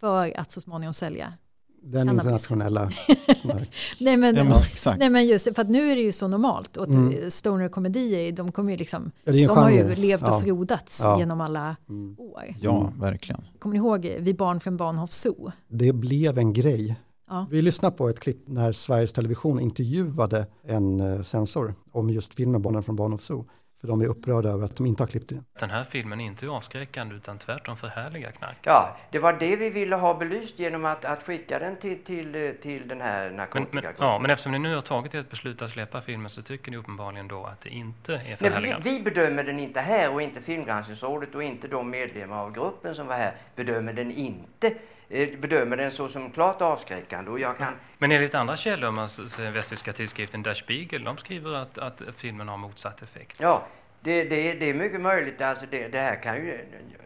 för 0.00 0.38
att 0.40 0.52
så 0.52 0.60
småningom 0.60 0.94
sälja. 0.94 1.32
Den 1.82 1.92
cannabis. 2.06 2.24
internationella. 2.24 2.80
här- 3.42 3.68
Nej 4.00 4.16
men, 4.16 4.36
Ja, 4.36 4.44
men, 4.44 4.52
exakt. 4.72 4.98
nej, 4.98 5.10
men 5.10 5.26
just 5.26 5.44
det, 5.44 5.54
för 5.54 5.62
att 5.62 5.68
nu 5.70 5.90
är 5.92 5.96
det 5.96 6.02
ju 6.02 6.12
så 6.12 6.28
normalt 6.28 6.76
och 6.76 6.86
Mm. 6.88 7.30
stoner-komedier, 7.30 8.32
de 8.32 8.52
kommer 8.52 8.70
ju 8.72 8.76
liksom, 8.76 9.10
Ja, 9.24 9.32
de 9.32 9.44
har 9.46 9.70
ju 9.70 9.94
levt 9.94 10.22
och 10.22 10.28
Ja. 10.28 10.40
frodats 10.40 11.00
Ja. 11.04 11.18
genom 11.18 11.40
alla 11.40 11.76
Mm. 11.88 12.16
år. 12.18 12.42
Ja, 12.60 12.92
verkligen. 13.00 13.40
Kommer 13.58 13.72
ni 13.72 13.78
ihåg 13.78 14.16
Vi 14.20 14.34
barn 14.34 14.60
från 14.60 14.76
Bahnhof 14.76 15.12
Zoo? 15.12 15.52
Det 15.68 15.92
blev 15.92 16.38
en 16.38 16.52
grej. 16.52 16.96
Ja. 17.28 17.46
Vi 17.50 17.62
lyssnar 17.62 17.90
på 17.90 18.08
ett 18.08 18.20
klipp 18.20 18.48
när 18.48 18.72
Sveriges 18.72 19.12
Television 19.12 19.60
intervjuade 19.60 20.46
en 20.66 21.00
eh, 21.00 21.22
censor 21.22 21.74
om 21.92 22.10
just 22.10 22.34
filmen 22.34 22.62
Barnen 22.62 22.82
från 22.82 22.96
Barn 22.96 23.12
of 23.12 23.20
Zoo. 23.20 23.44
För 23.80 23.88
de 23.88 24.00
är 24.00 24.06
upprörda 24.06 24.48
över 24.48 24.64
att 24.64 24.76
de 24.76 24.86
inte 24.86 25.02
har 25.02 25.08
klippt 25.08 25.28
den. 25.28 25.44
Den 25.60 25.70
här 25.70 25.84
filmen 25.90 26.20
är 26.20 26.24
inte 26.24 26.48
avskräckande 26.48 27.14
utan 27.14 27.38
tvärtom 27.38 27.76
förhärligar 27.76 28.30
knark. 28.30 28.56
Ja, 28.62 28.96
det 29.10 29.18
var 29.18 29.32
det 29.32 29.56
vi 29.56 29.70
ville 29.70 29.96
ha 29.96 30.14
belyst 30.14 30.58
genom 30.58 30.84
att, 30.84 31.04
att 31.04 31.22
skicka 31.22 31.58
den 31.58 31.76
till, 31.76 32.04
till, 32.04 32.54
till 32.62 32.88
den 32.88 33.00
här 33.00 33.18
Men, 33.20 33.28
men, 33.28 33.36
narkotikagruppen. 33.36 34.06
ja, 34.06 34.18
men 34.18 34.30
eftersom 34.30 34.52
ni 34.52 34.58
nu 34.58 34.74
har 34.74 34.82
tagit 34.82 35.14
ert 35.14 35.30
beslut 35.30 35.62
att 35.62 35.70
släppa 35.70 36.00
filmen 36.00 36.30
så 36.30 36.42
tycker 36.42 36.70
ni 36.70 36.76
uppenbarligen 36.76 37.28
då 37.28 37.44
att 37.44 37.60
det 37.60 37.68
inte 37.68 38.14
är 38.14 38.18
Nej, 38.18 38.36
förhärligande. 38.36 38.90
vi, 38.90 38.98
vi 38.98 39.04
bedömer 39.04 39.44
den 39.44 39.58
inte 39.58 39.80
här 39.80 40.12
och 40.14 40.22
inte 40.22 40.40
Filmgranskningsrådet 40.40 41.34
och 41.34 41.42
inte 41.42 41.68
de 41.68 41.90
medlemmar 41.90 42.36
av 42.36 42.52
gruppen 42.52 42.94
som 42.94 43.06
var 43.06 43.14
här 43.14 43.34
bedömer 43.56 43.92
den 43.92 44.10
inte. 44.10 44.74
Eh, 45.10 45.28
Bedömer 45.38 45.76
den 45.76 45.90
så 45.90 46.08
som 46.08 46.30
klart 46.30 46.62
avskräckande 46.62 47.30
och 47.30 47.40
jag 47.40 47.58
kan... 47.58 47.72
Men 47.98 48.12
enligt 48.12 48.34
andra 48.34 48.56
källor, 48.56 48.90
man 48.90 49.08
säger 49.08 49.50
västtyska 49.50 49.92
tidskriften 49.92 50.42
Der 50.42 50.54
Spiegel, 50.54 51.04
de 51.04 51.16
skriver 51.18 51.52
att, 51.54 51.78
att 51.78 52.02
filmen 52.16 52.48
har 52.48 52.56
motsatt 52.56 53.02
effekt. 53.02 53.36
Ja, 53.40 53.66
det, 54.00 54.24
det, 54.24 54.52
det 54.54 54.70
är 54.70 54.74
mycket 54.74 55.00
möjligt. 55.00 55.40
Alltså 55.40 55.66
det, 55.70 55.88
det 55.88 55.98
här 55.98 56.22
kan 56.22 56.36
ju... 56.36 56.54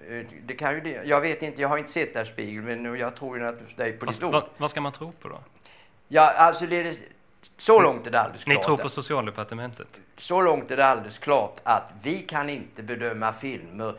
eh, 0.09 0.27
Det 0.47 0.55
kan 0.55 0.75
ju 0.75 1.01
jag 1.05 1.21
vet 1.21 1.43
inte, 1.43 1.61
jag 1.63 1.69
har 1.69 1.79
inte 1.79 1.91
sett 1.91 2.15
där 2.15 2.25
Spiegel 2.25 2.63
men 2.63 2.99
jag 2.99 3.17
tror 3.17 3.37
ju 3.37 3.43
naturligtvis 3.45 3.77
dig 3.77 3.93
på 3.93 4.07
ditt 4.07 4.23
ord. 4.23 4.33
vad, 4.33 4.45
vad 4.57 4.71
ska 4.71 4.81
man 4.81 4.93
tro 4.93 5.13
på 5.13 5.29
då? 5.29 5.39
Ja, 6.09 6.31
alltså 6.31 6.67
det 6.67 6.77
är 6.81 6.95
så 7.57 7.83
långt 7.83 8.07
är 8.07 8.11
det 8.11 8.21
alldeles 8.21 8.47
Ni 8.47 8.55
klart. 8.55 8.65
tror 8.67 8.77
på 8.77 8.89
socialdepartementet? 8.89 10.01
Så 10.17 10.43
långt 10.43 10.71
är 10.71 10.77
det 10.77 10.87
alldeles 10.87 11.19
klart 11.19 11.61
att 11.63 11.93
vi 12.03 12.19
kan 12.23 12.51
inte 12.51 12.83
bedöma 12.83 13.33
filmer 13.33 13.95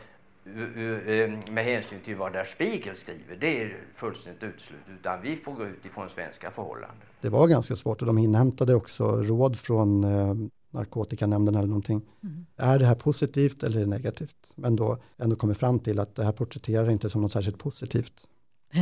med 1.51 1.65
hänsyn 1.65 1.99
till 2.05 2.15
vad 2.15 2.34
Der 2.34 2.45
Spiegel 2.45 2.95
skriver. 2.95 3.36
Det 3.36 3.62
är 3.62 3.77
fullständigt 3.95 4.43
uteslutet. 4.43 4.88
Utan 4.99 5.21
vi 5.21 5.36
får 5.36 5.53
gå 5.53 5.65
ut 5.65 5.86
ifrån 5.86 6.10
svenska 6.10 6.51
förhållanden. 6.51 7.08
Det 7.21 7.29
var 7.29 7.47
ganska 7.47 7.75
svårt 7.75 8.01
och 8.01 8.08
de 8.08 8.17
inhämtade 8.17 8.75
också 8.75 9.23
råd 9.23 9.60
från 9.60 10.03
eh, 10.03 10.36
narkotikanämnden 10.69 11.55
eller 11.55 11.67
någonting. 11.67 12.01
Mm. 12.23 12.45
Är 12.58 12.79
det 12.79 12.86
här 12.86 12.95
positivt 12.95 13.63
eller 13.63 13.77
är 13.77 13.81
det 13.81 13.89
negativt? 13.89 14.53
Men 14.55 14.75
då 14.75 14.97
ändå 15.17 15.36
kommer 15.36 15.53
fram 15.53 15.79
till 15.79 15.99
att 15.99 16.15
det 16.15 16.23
här 16.23 16.31
porträtterar 16.31 16.89
inte 16.89 17.10
som 17.10 17.21
något 17.21 17.31
särskilt 17.31 17.58
positivt. 17.58 18.27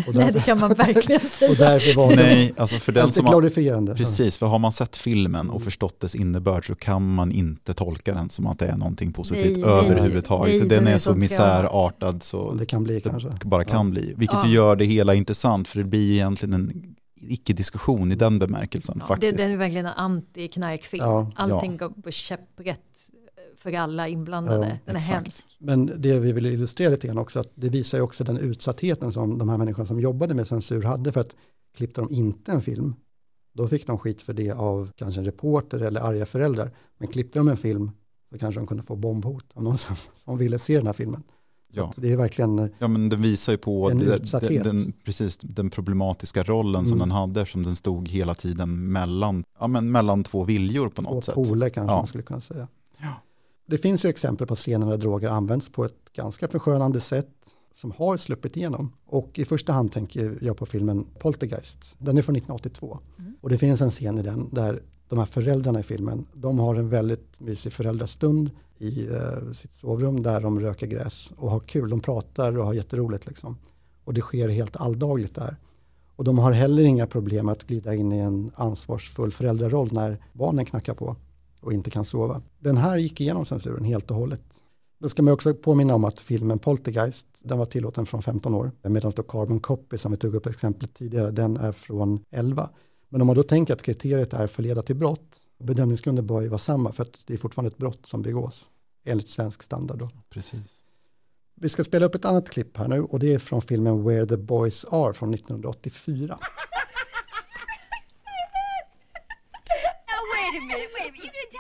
Och 0.08 0.16
Nej, 0.16 0.32
det 0.34 0.40
kan 0.46 0.60
man 0.60 0.74
verkligen 0.78 1.22
och 1.22 1.28
säga. 1.28 1.54
därför 1.58 1.96
var 1.96 2.10
det 2.10 2.16
Nej, 2.16 2.54
alltså 2.58 2.80
för 2.80 2.92
den 2.92 3.12
som 3.14 3.26
har. 3.26 3.96
Precis, 3.96 4.38
för 4.38 4.46
har 4.46 4.60
man 4.60 4.72
sett 4.72 4.98
filmen 4.98 5.50
och 5.50 5.62
förstått 5.64 6.00
dess 6.00 6.16
innebörd 6.16 6.68
så 6.68 6.76
kan 6.76 7.14
man 7.16 7.32
inte 7.32 7.74
tolka 7.74 8.14
den 8.14 8.30
som 8.30 8.48
att 8.48 8.60
det 8.60 8.68
är 8.68 8.76
någonting 8.78 9.14
positivt 9.14 9.58
Nej, 9.58 9.70
överhuvudtaget. 9.70 10.50
nej, 10.52 10.60
den 10.60 10.70
den 10.70 10.88
är 10.88 10.94
är 10.94 10.98
så 10.98 11.16
misärartad 11.16 12.24
så 12.24 12.54
Det 12.54 12.66
kan 12.66 12.84
bli 12.84 12.94
det 12.96 13.02
kanske. 13.10 13.30
bara 13.44 13.64
kan 13.64 13.86
Ja. 13.88 13.92
bli. 13.92 14.14
Vilket 14.18 14.38
Ja. 14.44 14.50
gör 14.50 14.76
det 14.76 14.86
hela 14.86 15.14
intressant 15.16 15.68
för 15.68 15.78
det 15.78 15.84
blir 15.86 16.12
egentligen 16.12 16.54
en 16.54 16.96
icke-diskussion 17.28 18.12
i 18.12 18.16
den 18.16 18.40
bemärkelsen 18.40 18.96
Ja, 18.98 19.02
det, 19.04 19.08
faktiskt. 19.08 19.38
den 19.38 19.52
är 19.52 19.58
verkligen 19.58 19.86
en 19.86 19.94
anti-knarkfilm. 19.94 21.04
Ja. 21.04 21.32
Allting 21.36 21.78
går 21.78 21.90
på 21.90 22.12
käpprätt 22.12 22.80
för 23.64 23.74
alla 23.74 24.08
inblandade. 24.08 24.68
Ja, 24.68 24.78
den 24.86 24.96
är 24.96 25.00
exakt. 25.00 25.14
hemsk. 25.16 25.46
Men 25.60 25.92
det 25.98 26.20
vi 26.20 26.32
vill 26.32 26.46
illustrera 26.46 26.90
lite 26.90 27.08
grann 27.08 27.18
också, 27.18 27.40
att 27.40 27.52
det 27.56 27.70
visar 27.70 27.98
ju 27.98 28.02
också 28.04 28.24
den 28.24 28.38
utsattheten 28.38 29.12
som 29.12 29.38
de 29.38 29.50
här 29.50 29.58
människorna 29.58 29.86
som 29.86 30.00
jobbade 30.00 30.34
med 30.34 30.48
censur 30.48 30.84
hade 30.84 31.12
för 31.12 31.22
att 31.22 31.36
klippte 31.78 32.02
de 32.02 32.12
inte 32.12 32.52
en 32.52 32.62
film, 32.62 32.96
då 33.54 33.68
fick 33.68 33.88
de 33.88 33.98
skit 33.98 34.22
för 34.22 34.34
det 34.34 34.52
av 34.52 34.92
kanske 34.96 35.22
en 35.22 35.26
reporter 35.26 35.80
eller 35.80 36.02
arga 36.02 36.26
föräldrar. 36.26 36.72
Men 36.98 37.08
klippte 37.08 37.40
de 37.40 37.48
en 37.48 37.58
film 37.58 37.92
så 38.32 38.38
kanske 38.40 38.60
de 38.62 38.68
kunde 38.68 38.84
få 38.84 38.96
bombhot 38.96 39.46
av 39.54 39.64
någon 39.64 39.78
som, 39.78 39.96
som 40.16 40.38
ville 40.38 40.60
se 40.60 40.78
den 40.78 40.86
här 40.88 40.94
filmen. 40.94 41.24
Ja. 41.76 41.84
att 41.90 41.96
det 42.02 42.12
är 42.12 42.18
verkligen, 42.18 42.60
eh, 42.60 42.68
Ja 42.80 42.88
men 42.88 43.10
den 43.10 43.22
visar 43.22 43.52
ju 43.54 43.58
på 43.58 43.90
den, 43.90 44.02
utsatthet. 44.02 44.64
den, 44.64 44.94
precis, 45.06 45.38
den 45.42 45.70
problematiska 45.70 46.44
rollen 46.44 46.86
som 46.86 46.98
Mm. 46.98 47.00
den 47.10 47.12
hade 47.18 47.46
som 47.46 47.64
den 47.64 47.76
stod 47.76 48.08
hela 48.08 48.36
tiden 48.36 48.92
mellan, 48.92 49.44
ja, 49.60 49.68
men 49.68 49.92
mellan 49.92 50.24
två 50.24 50.44
viljor 50.44 50.90
på 50.90 51.02
något 51.02 51.12
två 51.12 51.22
sätt. 51.22 51.36
poler 51.36 51.70
kanske 51.70 51.94
Ja. 51.94 51.98
man 51.98 52.08
skulle 52.08 52.24
kunna 52.24 52.40
säga. 52.42 52.68
Ja. 53.02 53.08
Det 53.74 53.78
finns 53.78 54.06
ju 54.06 54.10
exempel 54.10 54.48
på 54.48 54.56
scener 54.56 54.90
där 54.90 54.98
droger 54.98 55.30
används 55.30 55.70
på 55.70 55.86
ett 55.86 56.14
ganska 56.14 56.48
förskönande 56.48 57.00
sätt 57.00 57.56
som 57.72 57.92
har 57.92 58.18
sluppit 58.18 58.58
igenom. 58.58 58.94
Och 59.06 59.40
i 59.40 59.46
första 59.46 59.74
hand 59.74 59.92
tänker 59.92 60.38
jag 60.42 60.58
på 60.58 60.66
filmen 60.66 61.08
Poltergeist. 61.20 61.96
Den 62.00 62.18
är 62.18 62.22
från 62.22 62.36
1982. 62.36 63.00
Och 63.42 63.50
det 63.50 63.58
finns 63.58 63.82
en 63.82 63.92
scen 63.92 64.18
i 64.18 64.22
den 64.22 64.50
där 64.52 64.84
de 65.10 65.20
här 65.20 65.26
föräldrarna 65.26 65.80
i 65.80 65.84
filmen, 65.84 66.26
de 66.34 66.60
har 66.60 66.76
en 66.76 66.90
väldigt 66.90 67.40
mysig 67.40 67.74
föräldrastund 67.74 68.52
i 68.78 69.08
eh, 69.08 69.52
sitt 69.54 69.74
sovrum 69.74 70.24
där 70.24 70.42
de 70.42 70.60
röker 70.60 70.88
gräs 70.88 71.34
och 71.38 71.52
har 71.52 71.60
kul. 71.60 71.90
De 71.90 72.00
pratar 72.00 72.58
och 72.58 72.66
har 72.66 72.74
jätteroligt 72.74 73.28
liksom. 73.28 73.58
Och 74.04 74.14
det 74.14 74.22
sker 74.22 74.50
helt 74.50 74.76
alldagligt 74.76 75.36
där. 75.36 75.58
Och 76.16 76.24
de 76.24 76.40
har 76.40 76.52
heller 76.52 76.84
inga 76.84 77.08
problem 77.08 77.50
att 77.50 77.64
glida 77.64 77.96
in 77.96 78.12
i 78.12 78.18
en 78.18 78.52
ansvarsfull 78.56 79.32
föräldraroll 79.32 79.90
när 79.92 80.20
barnen 80.34 80.66
knackar 80.66 80.94
på 80.94 81.16
och 81.64 81.74
inte 81.74 81.90
kan 81.90 82.06
sova. 82.06 82.42
Den 82.60 82.78
här 82.78 82.98
gick 82.98 83.22
igenom 83.22 83.46
censuren 83.46 83.84
helt 83.84 84.12
och 84.12 84.18
hållet. 84.18 84.64
Då 85.00 85.10
ska 85.10 85.24
man 85.24 85.34
också 85.34 85.54
påminna 85.54 85.96
om 85.96 86.04
att 86.06 86.22
filmen 86.22 86.60
Poltergeist, 86.60 87.28
den 87.44 87.58
var 87.58 87.66
tillåten 87.66 88.06
från 88.06 88.22
15 88.24 88.56
år, 88.56 88.72
medan 88.82 89.12
då 89.16 89.24
Carbon 89.24 89.60
Copy, 89.60 89.98
som 89.98 90.12
vi 90.12 90.18
tog 90.18 90.36
upp 90.36 90.46
exemplet 90.46 90.94
tidigare, 90.94 91.32
den 91.32 91.58
är 91.58 91.72
från 91.72 92.26
11. 92.32 92.70
Men 93.10 93.22
om 93.22 93.28
man 93.28 93.36
då 93.36 93.44
tänker 93.44 93.74
att 93.74 93.82
kriteriet 93.82 94.34
är 94.34 94.48
förleda 94.48 94.82
till 94.82 94.96
brott, 94.96 95.42
bedömningsgrunden 95.60 96.28
bör 96.28 96.42
ju 96.42 96.48
vara 96.48 96.58
samma 96.58 96.92
för 96.92 97.04
att 97.04 97.24
det 97.28 97.34
är 97.34 97.38
fortfarande 97.38 97.68
ett 97.68 97.78
brott 97.78 98.06
som 98.06 98.22
begås 98.22 98.70
enligt 99.06 99.30
svensk 99.30 99.64
standard. 99.64 99.98
Då. 99.98 100.10
Precis. 100.30 100.84
Vi 101.56 101.70
ska 101.70 101.84
spela 101.84 102.06
upp 102.06 102.16
ett 102.16 102.26
annat 102.26 102.50
klipp 102.50 102.78
här 102.78 102.88
nu 102.88 103.02
och 103.02 103.20
det 103.20 103.34
är 103.34 103.40
från 103.40 103.62
filmen 103.62 104.04
Where 104.04 104.26
the 104.26 104.38
Boys 104.38 104.86
Are 104.86 105.14
från 105.14 105.34
1984. 105.34 106.38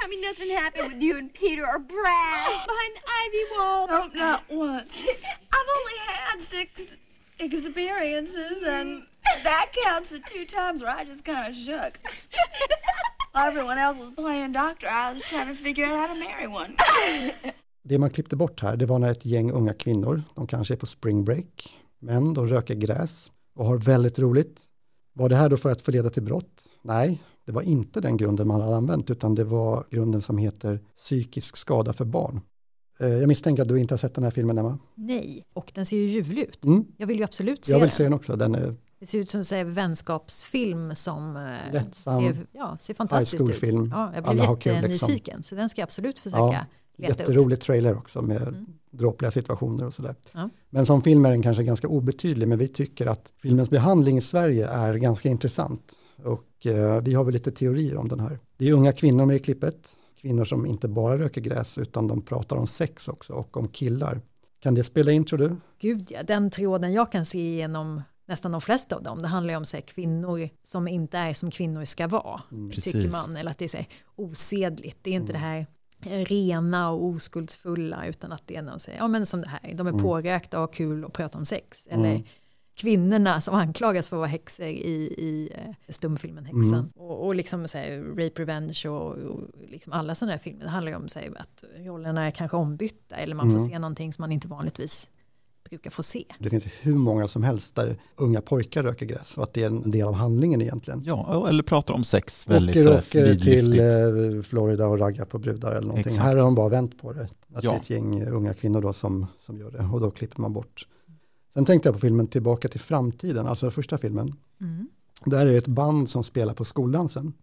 Tell 0.03 0.09
me 0.09 0.21
nothing 0.21 0.49
happened 0.49 0.93
with 0.93 1.01
you 1.01 1.17
and 1.17 1.33
Peter 1.33 1.65
or 1.65 1.79
Brad 1.79 2.65
behind 2.67 2.93
the 2.95 3.03
ivy 3.21 3.43
wall? 3.55 3.87
No, 3.87 4.07
not 4.13 4.43
once. 4.49 5.01
I've 5.53 5.69
only 5.79 5.97
had 6.07 6.41
six 6.41 6.97
experiences, 7.39 8.63
and 8.67 9.03
that 9.43 9.71
counts 9.85 10.09
the 10.09 10.19
two 10.19 10.45
times 10.45 10.83
where 10.83 10.91
I 10.91 11.05
just 11.05 11.25
kind 11.25 11.47
of 11.47 11.55
shook. 11.55 11.99
While 13.31 13.47
everyone 13.51 13.77
else 13.77 13.97
was 13.99 14.11
playing 14.11 14.51
doctor, 14.51 14.87
I 14.89 15.13
was 15.13 15.23
trying 15.23 15.47
to 15.47 15.55
figure 15.55 15.85
out 15.85 15.99
how 15.99 16.13
to 16.13 16.19
marry 16.19 16.47
one. 16.47 16.75
Det 17.83 17.97
man 17.97 18.09
klippte 18.09 18.35
bort 18.35 18.61
här, 18.61 18.75
det 18.75 18.85
var 18.85 18.99
när 18.99 19.11
ett 19.11 19.25
gäng 19.25 19.51
unga 19.51 19.73
kvinnor, 19.73 20.23
de 20.35 20.47
kanske 20.47 20.73
är 20.73 20.77
på 20.77 20.85
spring 20.85 21.25
break, 21.25 21.77
men 21.99 22.33
de 22.33 22.47
röker 22.47 22.75
gräs 22.75 23.31
och 23.55 23.65
har 23.65 23.77
väldigt 23.77 24.19
roligt. 24.19 24.65
Var 25.13 25.29
det 25.29 25.35
här 25.35 25.49
då 25.49 25.57
för 25.57 25.71
att 25.71 25.81
förleda 25.81 26.09
till 26.09 26.23
brott? 26.23 26.69
Nej, 26.81 27.21
det 27.45 27.51
var 27.51 27.61
inte 27.61 28.01
den 28.01 28.17
grunden 28.17 28.47
man 28.47 28.61
hade 28.61 28.75
använt, 28.75 29.09
utan 29.09 29.35
det 29.35 29.43
var 29.43 29.85
grunden 29.89 30.21
som 30.21 30.37
heter 30.37 30.79
psykisk 30.97 31.57
skada 31.57 31.93
för 31.93 32.05
barn. 32.05 32.41
Eh, 32.99 33.07
Jag 33.07 33.27
misstänker 33.27 33.61
att 33.63 33.67
du 33.69 33.79
inte 33.79 33.93
har 33.93 33.97
sett 33.97 34.13
den 34.15 34.23
här 34.23 34.31
filmen, 34.31 34.57
Emma? 34.57 34.77
Nej, 34.95 35.43
och 35.53 35.71
den 35.75 35.85
ser 35.85 35.97
ju 35.97 36.09
ljuvlig 36.09 36.41
ut. 36.43 36.65
Mm. 36.65 36.85
Jag 36.97 37.07
vill 37.07 37.17
ju 37.17 37.23
absolut 37.23 37.65
se 37.65 37.71
Jag 37.71 37.79
vill 37.79 37.87
den. 37.87 37.91
se 37.91 38.03
den 38.03 38.13
också, 38.13 38.35
den 38.35 38.55
är 38.55 38.75
Det 38.99 39.05
ser 39.05 39.19
ut 39.19 39.29
som 39.29 39.43
en 39.57 39.73
vänskapsfilm 39.73 40.95
som 40.95 41.35
eh, 41.37 41.73
Lättsam 41.73 42.21
ser, 42.21 42.47
ja, 42.51 42.77
ser 42.79 42.93
fantastiskt 42.93 43.33
high 43.33 43.49
ut. 43.49 43.55
school-film. 43.55 43.89
Ja, 43.93 44.11
jag 44.15 44.27
Alla 44.27 44.55
blev 44.55 44.75
jättenyfiken, 44.75 45.15
liksom. 45.37 45.43
så 45.43 45.55
den 45.55 45.69
ska 45.69 45.81
jag 45.81 45.85
absolut 45.87 46.19
försöka 46.19 46.37
ja, 46.43 46.65
leta 46.97 47.13
upp. 47.13 47.19
jätterolig 47.19 47.59
trailer 47.61 47.97
också 47.97 48.21
med 48.21 48.65
dråpliga 48.91 49.31
situationer 49.31 49.85
och 49.85 49.93
sådär. 49.93 50.15
Ja. 50.33 50.49
Men 50.69 50.85
som 50.85 51.01
film 51.01 51.25
är 51.25 51.29
den 51.29 51.41
kanske 51.41 51.63
ganska 51.63 51.87
obetydlig, 51.87 52.47
men 52.47 52.57
vi 52.57 52.67
tycker 52.67 53.05
att 53.07 53.33
filmens 53.41 53.69
behandling 53.69 54.17
i 54.17 54.21
Sverige 54.21 54.67
är 54.67 54.93
ganska 54.93 55.29
intressant. 55.29 55.93
Och 56.25 56.65
eh, 56.65 57.01
vi 57.01 57.13
har 57.13 57.23
väl 57.23 57.33
lite 57.33 57.51
teorier 57.51 57.97
om 57.97 58.07
den 58.07 58.19
här. 58.19 58.39
Det 58.57 58.69
är 58.69 58.73
unga 58.73 58.91
kvinnor 58.91 59.25
med 59.25 59.35
i 59.35 59.39
klippet, 59.39 59.95
kvinnor 60.21 60.45
som 60.45 60.65
inte 60.65 60.87
bara 60.87 61.17
röker 61.17 61.41
gräs, 61.41 61.77
utan 61.77 62.07
de 62.07 62.21
pratar 62.21 62.55
om 62.55 62.67
sex 62.67 63.07
också 63.07 63.33
och 63.33 63.57
om 63.57 63.67
killar. 63.67 64.21
Kan 64.59 64.75
det 64.75 64.83
spela 64.83 65.11
in 65.11 65.25
tror 65.25 65.39
du? 65.39 65.55
Gud 65.79 66.11
ja, 66.11 66.23
den 66.23 66.49
tråden 66.49 66.93
jag 66.93 67.11
kan 67.11 67.25
se 67.25 67.55
genom 67.55 68.01
nästan 68.25 68.51
de 68.51 68.61
flesta 68.61 68.95
av 68.95 69.03
dem, 69.03 69.21
det 69.21 69.27
handlar 69.27 69.53
ju 69.53 69.57
om 69.57 69.65
så 69.65 69.77
här, 69.77 69.81
kvinnor 69.81 70.49
som 70.63 70.87
inte 70.87 71.17
är 71.17 71.33
som 71.33 71.51
kvinnor 71.51 71.85
ska 71.85 72.07
vara, 72.07 72.41
tycker 72.49 72.91
Precis. 72.91 73.11
man, 73.11 73.37
eller 73.37 73.51
att 73.51 73.57
det 73.57 73.65
är 73.65 73.69
så 73.69 73.77
här, 73.77 73.87
osedligt, 74.15 74.97
det 75.01 75.09
är 75.09 75.15
inte 75.15 75.33
det 75.33 75.39
här 75.39 75.67
rena 76.05 76.91
och 76.91 77.05
oskuldsfulla, 77.05 78.07
utan 78.07 78.31
att 78.31 78.43
det 78.45 78.55
är 78.55 78.61
någon, 78.61 78.79
så 78.79 78.91
här, 78.91 78.97
ja 78.97 79.07
men 79.07 79.25
som 79.25 79.41
det 79.41 79.47
här, 79.47 79.73
de 79.73 79.87
är 79.87 79.91
Mm. 79.91 80.03
pårökta 80.03 80.57
och 80.57 80.61
har 80.61 80.73
kul 80.73 81.05
och 81.05 81.13
pratar 81.13 81.39
om 81.39 81.45
sex, 81.45 81.87
eller 81.87 82.09
Mm. 82.11 82.23
Kvinnorna 82.75 83.41
som 83.41 83.55
anklagas 83.55 84.09
för 84.09 84.15
att 84.15 84.19
vara 84.19 84.27
häxor 84.27 84.65
i, 84.65 84.69
i 85.17 85.49
eh, 85.55 85.93
stumfilmen 85.93 86.45
Häxan. 86.45 86.73
Mm. 86.73 86.89
Och, 86.95 87.25
och 87.25 87.35
liksom 87.35 87.67
så 87.67 87.77
här, 87.77 87.99
rape 87.99 88.41
revenge 88.41 88.83
och, 88.87 89.11
och 89.11 89.41
liksom 89.67 89.93
alla 89.93 90.15
sådana 90.15 90.31
här 90.31 90.39
filmer, 90.39 90.63
det 90.63 90.69
handlar 90.71 90.91
ju 90.91 90.97
om 90.97 91.09
så 91.09 91.19
här, 91.19 91.33
att 91.37 91.63
rollerna 91.77 92.25
är 92.27 92.31
kanske 92.31 92.57
ombytta, 92.57 93.15
eller 93.15 93.35
man 93.35 93.45
får 93.45 93.57
Mm. 93.57 93.69
se 93.69 93.79
någonting 93.79 94.13
som 94.13 94.21
man 94.23 94.31
inte 94.31 94.47
vanligtvis 94.47 95.09
brukar 95.69 95.91
få 95.91 96.03
se. 96.03 96.25
Det 96.39 96.49
finns 96.49 96.65
hur 96.81 96.95
många 96.95 97.27
som 97.27 97.43
helst 97.43 97.75
där 97.75 97.97
unga 98.15 98.41
pojkar 98.41 98.83
röker 98.83 99.05
gräs 99.05 99.37
och 99.37 99.43
att 99.43 99.53
det 99.53 99.61
är 99.63 99.67
en 99.67 99.91
del 99.91 100.07
av 100.07 100.13
handlingen 100.13 100.61
egentligen. 100.61 101.03
Ja, 101.05 101.49
eller 101.49 101.63
pratar 101.63 101.93
om 101.93 102.03
sex 102.03 102.47
väldigt 102.47 102.75
här 102.75 102.97
åker 102.97 103.35
till 103.35 103.79
eh, 103.79 104.41
Florida 104.43 104.87
och 104.87 104.99
raggar 104.99 105.25
på 105.25 105.39
brudar 105.39 105.71
eller 105.71 105.87
någonting. 105.87 106.11
Exakt. 106.13 106.23
Här 106.25 106.35
har 106.35 106.43
de 106.43 106.55
bara 106.55 106.69
vänt 106.69 107.01
på 107.01 107.13
det. 107.13 107.23
Att 107.23 107.63
Ja. 107.63 107.69
det 107.71 107.75
är 107.75 107.79
ett 107.79 107.89
gäng 107.89 108.27
unga 108.27 108.53
kvinnor 108.53 108.81
då 108.81 108.93
som, 108.93 109.25
som 109.39 109.57
gör 109.57 109.71
det 109.71 109.89
och 109.93 110.01
då 110.01 110.11
klipper 110.11 110.41
man 110.41 110.53
bort. 110.53 110.87
Sen 111.53 111.65
tänkte 111.65 111.87
jag 111.87 111.93
på 111.93 111.99
filmen 111.99 112.27
Tillbaka 112.27 112.67
till 112.67 112.79
framtiden, 112.79 113.47
alltså 113.47 113.65
den 113.65 113.71
första 113.71 113.97
filmen. 113.97 114.35
Mm. 114.61 114.87
Där 115.25 115.47
är 115.47 115.57
ett 115.57 115.67
band 115.67 116.09
som 116.09 116.23
spelar 116.23 116.53
på 116.53 116.65
skoldansen. 116.65 117.33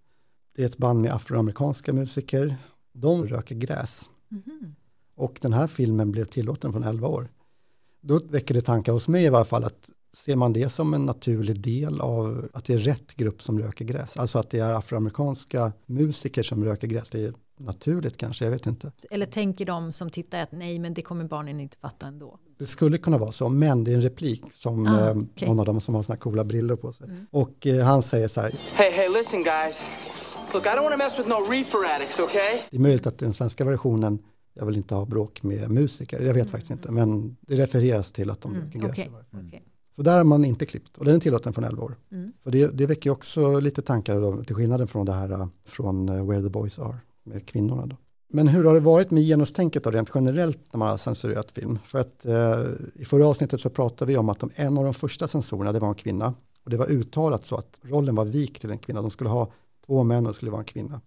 Det 0.57 0.62
är 0.62 0.66
ett 0.66 0.79
band 0.79 1.01
med 1.01 1.12
afroamerikanska 1.12 1.92
musiker. 1.92 2.57
De 2.92 3.27
röker 3.27 3.55
gräs. 3.55 4.11
Mhm. 4.29 4.75
Och 5.14 5.38
den 5.42 5.53
här 5.53 5.66
filmen 5.66 6.12
blev 6.12 6.25
tillåten 6.25 6.73
från 6.73 6.85
11 6.85 7.09
år. 7.09 7.29
Då 8.01 8.20
väcker 8.29 8.55
det 8.55 8.62
tankar 8.62 8.92
hos 8.92 9.09
mig 9.09 9.25
i 9.25 9.29
varje 9.29 9.44
fall 9.44 9.64
att 9.64 9.90
ser 10.12 10.37
man 10.37 10.53
det 10.53 10.68
som 10.68 10.94
en 10.94 11.07
naturlig 11.07 11.61
del 11.61 12.01
av 12.01 12.49
att 12.53 12.64
det 12.64 12.75
är 12.75 12.79
rätt 12.79 13.14
grupp 13.14 13.42
som 13.42 13.59
röker 13.61 13.85
gräs. 13.85 14.16
Alltså 14.16 14.38
att 14.38 14.51
det 14.51 14.59
är 14.59 14.70
afroamerikanska 14.70 15.73
musiker 15.87 16.42
som 16.42 16.64
röker 16.64 16.87
gräs. 16.87 17.11
Det 17.11 17.25
är 17.25 17.35
naturligt 17.57 18.16
kanske, 18.16 18.44
jag 18.44 18.53
vet 18.53 18.66
inte. 18.66 18.92
Eller 19.11 19.27
tänker 19.27 19.64
de 19.64 19.92
som 19.92 20.11
tittar 20.11 20.42
att 20.42 20.53
nej, 20.53 20.79
men 20.79 20.94
det 20.94 21.03
kommer 21.03 21.25
barnen 21.25 21.61
inte 21.61 21.77
fatta 21.77 22.07
ändå. 22.07 22.38
Det 22.61 22.66
skulle 22.66 22.99
kunna 22.99 23.18
vara 23.18 23.33
så, 23.33 23.49
men 23.49 23.85
det 23.85 23.90
är 23.90 23.94
en 23.94 24.03
replik 24.03 24.42
som 24.53 24.87
Ah, 24.87 25.09
eh, 25.09 25.16
okej. 25.16 25.49
någon 25.49 25.61
av 25.61 25.66
dem 25.66 25.81
som 25.81 25.94
har 25.94 26.03
såna 26.03 26.16
coola 26.16 26.44
briller 26.44 26.77
på 26.77 26.92
sig. 26.92 27.09
Mm. 27.09 27.27
Och 27.31 27.66
eh, 27.66 27.85
han 27.85 28.03
säger 28.03 28.29
så 28.29 28.40
här, 28.40 28.51
Hey, 28.75 28.90
hey, 28.92 29.09
listen, 29.09 29.42
guys. 29.42 29.77
Look, 30.55 30.66
I 30.66 30.68
don't 30.68 30.83
want 30.83 30.92
to 30.92 30.99
mess 30.99 31.18
with 31.18 31.29
no 31.29 31.35
reefer 31.53 31.79
addicts, 31.96 32.18
okay? 32.18 32.61
det 32.70 32.77
är 32.77 32.81
möjligt 32.81 33.07
att 33.07 33.18
den 33.18 33.33
svenska 33.33 33.64
versionen, 33.64 34.18
jag 34.55 34.66
vill 34.66 34.77
inte 34.77 34.94
ha 34.94 35.05
bråk 35.05 35.42
med 35.42 35.70
musiker, 35.70 36.20
jag 36.20 36.35
vet 36.35 36.51
faktiskt 36.51 36.70
inte, 36.70 36.92
men 36.92 37.37
det 37.40 37.57
refereras 37.57 38.12
till 38.12 38.31
att 38.31 38.40
de 38.40 38.55
Mm, 38.55 38.70
varje 38.75 38.94
fall. 39.05 39.25
okej. 39.46 39.62
Så 39.96 40.03
där 40.03 40.16
har 40.16 40.25
man 40.25 40.44
inte 40.44 40.66
klippt 40.66 40.99
och 40.99 41.05
den 41.05 41.14
är 41.16 41.20
tillåten 41.20 41.53
från 41.53 41.64
11 41.64 41.83
år. 41.83 41.96
Mm. 42.12 42.33
Så 42.44 42.51
det, 42.51 42.66
det 42.79 42.87
väcker 42.87 43.11
också 43.11 43.61
lite 43.61 43.83
tankar 43.83 44.20
då, 44.20 44.44
till 44.44 44.57
skillnaden 44.57 44.88
från 44.88 45.07
det 45.07 45.12
här 45.12 45.33
uh, 45.33 45.46
från 45.66 46.09
uh, 46.09 46.27
Where 46.29 46.42
the 46.42 46.49
Boys 46.49 46.79
Are 46.79 46.96
med 47.25 47.46
kvinnorna 47.46 47.87
då. 47.87 47.96
Men 48.33 48.49
hur 48.49 48.64
har 48.64 48.75
det 48.75 48.81
varit 48.81 49.11
med 49.11 49.23
genustänket 49.23 49.85
då, 49.85 49.90
rent 49.90 50.11
generellt 50.14 50.59
när 50.73 50.79
man 50.79 50.88
har 50.88 50.97
censurerat 50.97 51.51
film? 51.51 51.79
För 51.85 51.99
att 51.99 52.25
eh, 52.25 52.64
i 52.95 53.05
förra 53.05 53.27
avsnittet 53.27 53.61
så 53.61 53.71
pratade 53.71 54.12
vi 54.12 54.19
om 54.19 54.29
att 54.29 54.40
de, 54.40 54.51
en 54.55 54.79
av 54.79 54.85
de 54.85 54.95
första 54.95 55.29
censorerna, 55.29 55.73
det 55.73 55.79
var 55.79 55.88
en 55.88 55.95
kvinna. 55.95 56.35
Och 56.64 56.71
det 56.71 56.77
var 56.77 56.90
uttalat 56.90 57.45
så 57.45 57.57
att 57.57 57.81
rollen 57.83 58.14
var 58.14 58.25
vik 58.25 58.61
till 58.61 58.71
en 58.71 58.79
kvinna. 58.79 59.01
De 59.01 59.11
skulle 59.11 59.31
ha 59.31 59.53
två 59.87 60.05
män 60.05 60.27
och 60.27 60.33
det 60.33 60.37
skulle 60.37 60.51
vara 60.51 60.61
en 60.61 60.66
kvinna. 60.66 61.01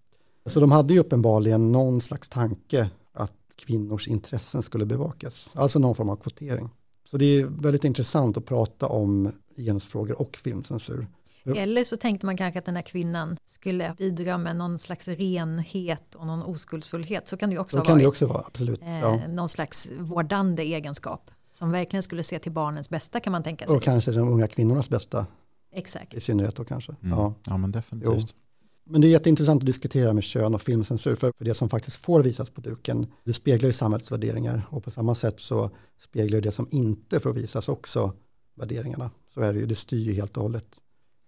Så 0.45 0.59
de 0.59 0.71
hade 0.71 0.93
ju 0.93 0.99
uppenbarligen 0.99 1.71
någon 1.71 2.01
slags 2.01 2.29
tanke 2.29 2.89
att 3.13 3.31
kvinnors 3.55 4.07
intressen 4.07 4.61
skulle 4.63 4.85
bevakas. 4.85 5.51
Alltså 5.55 5.79
någon 5.79 5.95
form 5.95 6.09
av 6.09 6.15
kvotering. 6.15 6.69
Så 7.09 7.17
det 7.17 7.25
är 7.25 7.45
väldigt 7.45 7.83
intressant 7.83 8.37
att 8.37 8.45
prata 8.45 8.87
om 8.87 9.31
genusfrågor 9.57 10.21
och 10.21 10.37
filmcensur. 10.37 11.07
Eller 11.45 11.83
så 11.83 11.97
tänkte 11.97 12.25
man 12.25 12.37
kanske 12.37 12.59
att 12.59 12.65
den 12.65 12.75
här 12.75 12.83
kvinnan 12.83 13.37
skulle 13.45 13.95
bidra 13.97 14.37
med 14.37 14.55
någon 14.55 14.79
slags 14.79 15.07
renhet 15.07 16.15
och 16.15 16.27
någon 16.27 16.43
oskuldsfullhet. 16.43 17.27
Så 17.27 17.37
kan 17.37 17.49
det 17.49 17.53
ju 17.53 17.59
också 17.59 17.75
Så 17.77 17.79
ha 17.79 17.85
kan 17.85 17.97
det 17.97 18.03
varit. 18.03 18.09
också 18.09 18.25
vara, 18.27 18.43
absolut. 18.47 18.81
Eh, 18.81 18.99
Ja. 18.99 19.27
Någon 19.27 19.49
slags 19.49 19.89
vårdande 19.99 20.63
egenskap. 20.63 21.31
Som 21.51 21.71
verkligen 21.71 22.03
skulle 22.03 22.23
se 22.23 22.39
till 22.39 22.51
barnens 22.51 22.89
bästa 22.89 23.19
kan 23.19 23.31
man 23.31 23.43
tänka 23.43 23.67
sig. 23.67 23.75
Och 23.75 23.83
kanske 23.83 24.11
de 24.11 24.29
unga 24.29 24.47
kvinnornas 24.47 24.89
bästa 24.89 25.25
Exakt. 25.73 26.13
i 26.13 26.19
synnerhet 26.19 26.55
då 26.55 26.63
kanske. 26.65 26.95
Mm. 27.03 27.17
Ja. 27.17 27.33
Ja, 27.45 27.57
men 27.57 27.71
definitivt. 27.71 28.13
Jo. 28.35 28.39
Men 28.85 29.01
det 29.01 29.07
är 29.07 29.09
jätteintressant 29.09 29.61
att 29.61 29.65
diskutera 29.65 30.13
med 30.13 30.23
kön 30.23 30.55
och 30.55 30.61
filmcensur, 30.61 31.15
för 31.15 31.33
det 31.39 31.53
som 31.53 31.69
faktiskt 31.69 31.97
får 31.97 32.23
visas 32.23 32.49
på 32.49 32.61
duken, 32.61 33.07
det 33.23 33.33
speglar 33.33 33.67
ju 33.67 33.73
samhällets 33.73 34.11
värderingar 34.11 34.67
och 34.69 34.83
på 34.83 34.91
samma 34.91 35.15
sätt 35.15 35.39
så 35.39 35.69
speglar 35.99 36.35
ju 36.37 36.41
det 36.41 36.51
som 36.51 36.67
inte 36.71 37.19
får 37.19 37.33
visas 37.33 37.69
också 37.69 38.13
värderingarna. 38.55 39.11
Så 39.27 39.41
är 39.41 39.53
det 39.53 39.59
ju, 39.59 39.65
det 39.65 39.75
styr 39.75 40.03
ju 40.05 40.13
helt 40.13 40.37
och 40.37 40.43
hållet. 40.43 40.79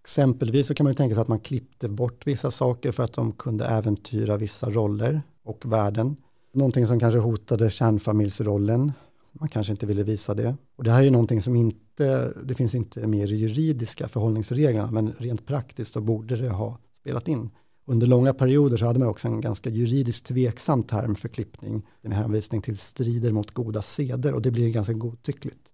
Exempelvis 0.06 0.68
så 0.68 0.74
kan 0.74 0.84
man 0.84 0.92
ju 0.92 0.96
tänka 0.96 1.16
sig 1.16 1.22
att 1.22 1.28
man 1.28 1.40
klippte 1.40 1.90
bort 1.90 2.28
vissa 2.28 2.52
saker 2.52 2.92
för 2.92 3.04
att 3.04 3.14
de 3.14 3.32
kunde 3.32 3.66
äventyra 3.66 4.38
vissa 4.38 4.70
roller 4.70 5.22
och 5.44 5.66
värden. 5.66 6.16
Någonting 6.54 6.88
som 6.88 7.00
kanske 7.00 7.20
hotade 7.20 7.70
kärnfamiljsrollen. 7.70 8.92
Man 9.32 9.50
kanske 9.50 9.72
inte 9.72 9.86
ville 9.86 10.04
visa 10.04 10.34
det. 10.34 10.56
Och 10.76 10.84
det 10.84 10.92
här 10.92 11.00
är 11.00 11.04
ju 11.04 11.10
någonting 11.10 11.42
som 11.42 11.56
inte, 11.56 12.34
det 12.44 12.56
finns 12.56 12.76
inte 12.76 13.08
med 13.08 13.32
i 13.32 13.36
juridiska 13.36 14.08
förhållningsreglerna, 14.08 14.92
men 14.92 15.14
rent 15.18 15.46
praktiskt 15.46 15.94
så 15.94 16.02
borde 16.02 16.36
det 16.36 16.50
ha 16.50 16.78
spelat 17.00 17.28
in. 17.28 17.50
Under 17.86 18.08
långa 18.08 18.34
perioder 18.34 18.78
så 18.78 18.86
hade 18.86 19.00
man 19.00 19.08
också 19.08 19.28
en 19.28 19.42
ganska 19.42 19.70
juridiskt 19.70 20.26
tveksam 20.26 20.84
term 20.84 21.16
för 21.16 21.30
klippning 21.30 21.86
med 22.02 22.18
hänvisning 22.18 22.62
till 22.62 22.78
strider 22.78 23.32
mot 23.32 23.52
goda 23.52 23.82
seder 23.82 24.34
och 24.34 24.42
det 24.42 24.52
blir 24.52 24.70
ganska 24.70 24.94
godtyckligt. 24.94 25.72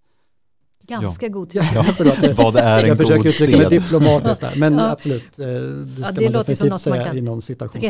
Ganska 0.86 1.26
Ja. 1.26 1.32
godtyckligt. 1.32 1.74
Ja, 1.74 1.82
förlåt, 1.96 2.14
jag- 2.22 2.34
Vad 2.36 2.56
är 2.56 2.82
en 2.82 2.88
jag 2.88 2.96
försöker 2.98 3.16
god 3.16 3.26
uttrycka 3.26 3.56
mig 3.58 3.66
diplomatiskt 3.70 4.40
där, 4.40 4.54
men 4.56 4.74
Ja. 4.78 4.90
absolut, 4.90 5.38
eh, 5.38 5.46
det 5.46 5.92
ska 5.92 6.02
Ja, 6.02 6.12
det 6.12 6.24
man 6.24 6.32
låter 6.32 6.54
som 6.54 6.68
definitivt 6.68 6.70
något 6.70 6.80
som 6.80 6.90
man 6.90 6.98
säga 6.98 7.04
kan 7.06 7.18
inom 7.18 7.40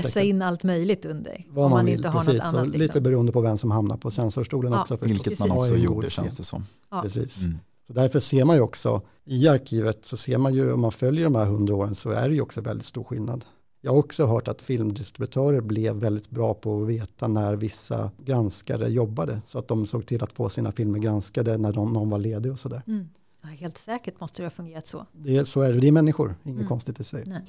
Pressa 0.02 0.20
in 0.20 0.42
allt 0.42 0.64
möjligt 0.64 1.04
under. 1.04 1.44
Vad 1.48 1.64
om 1.64 1.70
man, 1.70 1.78
man 1.78 1.86
vill, 1.86 1.94
inte 1.94 2.08
har 2.08 2.20
precis. 2.20 2.34
något 2.34 2.44
annat. 2.44 2.62
Liksom. 2.64 2.80
Lite 2.80 3.00
beroende 3.00 3.32
på 3.32 3.40
vem 3.40 3.58
som 3.58 3.70
hamnar 3.70 3.96
på 3.96 4.10
censorstolen 4.10 4.72
Ja, 4.72 4.80
också. 4.82 4.96
förstås. 4.96 5.10
Vilket 5.26 5.38
man 5.38 5.50
också 5.50 5.76
gjorde 5.76 5.94
god 5.94 6.10
känns 6.10 6.36
det 6.36 6.44
som. 6.44 6.66
Ja. 6.90 7.02
Precis. 7.02 7.40
Mm. 7.42 7.58
Så 7.86 7.92
därför 7.92 8.20
ser 8.20 8.44
man 8.44 8.56
ju 8.56 8.62
också 8.62 9.02
i 9.26 9.48
arkivet 9.48 9.98
så 10.04 10.16
ser 10.16 10.38
man 10.38 10.54
ju 10.54 10.72
om 10.72 10.80
man 10.80 10.92
följer 10.92 11.24
de 11.24 11.34
här 11.34 11.44
hundra 11.44 11.74
åren 11.74 11.94
så 11.94 12.10
är 12.10 12.28
det 12.28 12.34
ju 12.34 12.40
också 12.40 12.60
väldigt 12.60 12.86
stor 12.86 13.04
skillnad. 13.04 13.44
Jag 13.84 13.92
har 13.92 13.98
också 13.98 14.26
hört 14.26 14.48
att 14.48 14.62
filmdistributörer 14.62 15.60
blev 15.60 15.96
väldigt 15.96 16.30
bra 16.30 16.54
på 16.54 16.82
att 16.82 16.88
veta 16.88 17.28
när 17.28 17.56
vissa 17.56 18.10
granskare 18.24 18.88
jobbade 18.88 19.40
så 19.46 19.58
att 19.58 19.68
de 19.68 19.86
såg 19.86 20.06
till 20.06 20.22
att 20.22 20.32
få 20.32 20.48
sina 20.48 20.72
filmer 20.72 20.98
granskade 20.98 21.58
när 21.58 21.72
de, 21.72 21.92
någon 21.92 22.10
var 22.10 22.18
ledig 22.18 22.52
och 22.52 22.58
sådär. 22.58 22.82
Mm. 22.86 23.08
Ja, 23.42 23.48
helt 23.48 23.78
säkert 23.78 24.20
måste 24.20 24.42
det 24.42 24.46
ha 24.46 24.50
fungerat 24.50 24.86
så. 24.86 25.06
Det, 25.12 25.44
så 25.44 25.60
är 25.60 25.72
det, 25.72 25.80
det 25.80 25.88
är 25.88 25.92
människor, 25.92 26.34
inget 26.42 26.56
Mm. 26.56 26.68
konstigt 26.68 27.00
i 27.00 27.04
sig. 27.04 27.24
Nej. 27.26 27.42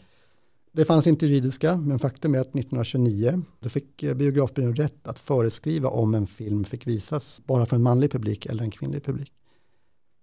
Det 0.71 0.85
fanns 0.85 1.07
inte 1.07 1.25
juridiska, 1.25 1.77
men 1.77 1.99
faktum 1.99 2.35
är 2.35 2.39
att 2.39 2.47
1929 2.55 3.41
då 3.59 3.69
fick 3.69 4.03
eh, 4.03 4.13
biografbyrån 4.13 4.75
rätt 4.75 5.07
att 5.07 5.19
föreskriva 5.19 5.89
om 5.89 6.15
en 6.15 6.27
film 6.27 6.63
fick 6.63 6.87
visas 6.87 7.41
bara 7.45 7.65
för 7.65 7.75
en 7.75 7.83
manlig 7.83 8.11
publik 8.11 8.45
eller 8.45 8.63
en 8.63 8.71
kvinnlig 8.71 9.03
publik. 9.03 9.33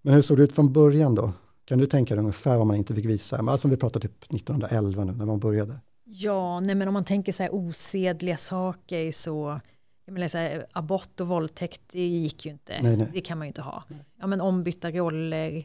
Men 0.02 0.14
hur 0.14 0.22
såg 0.22 0.36
det 0.36 0.42
ut 0.42 0.52
från 0.52 0.72
början 0.72 1.14
då? 1.14 1.32
Kan 1.64 1.78
du 1.78 1.86
tänka 1.86 2.14
dig 2.14 2.20
ungefär 2.20 2.58
vad 2.58 2.66
man 2.66 2.76
inte 2.76 2.94
fick 2.94 3.04
visa? 3.04 3.36
Alltså 3.36 3.68
vi 3.68 3.76
pratar 3.76 4.00
typ 4.00 4.22
1911 4.34 5.04
nu 5.04 5.12
när 5.12 5.26
man 5.26 5.38
började. 5.38 5.80
Ja, 6.12 6.60
nej 6.60 6.74
men 6.74 6.88
om 6.88 6.94
man 6.94 7.04
tänker 7.04 7.32
så 7.32 7.42
här 7.42 7.54
osedliga 7.54 8.36
saker 8.36 9.12
så, 9.12 9.60
jag 10.04 10.12
menar 10.12 10.28
så 10.28 10.38
här, 10.38 10.66
abort 10.72 11.20
och 11.20 11.28
våldtäkt, 11.28 11.80
det 11.92 12.06
gick 12.06 12.46
ju 12.46 12.52
inte. 12.52 12.82
Nej, 12.82 12.96
nej. 12.96 13.10
Det 13.12 13.20
kan 13.20 13.38
man 13.38 13.46
ju 13.46 13.48
inte 13.48 13.62
ha. 13.62 13.84
Ja, 14.20 14.26
men 14.26 14.40
ombytta 14.40 14.90
roller 14.90 15.64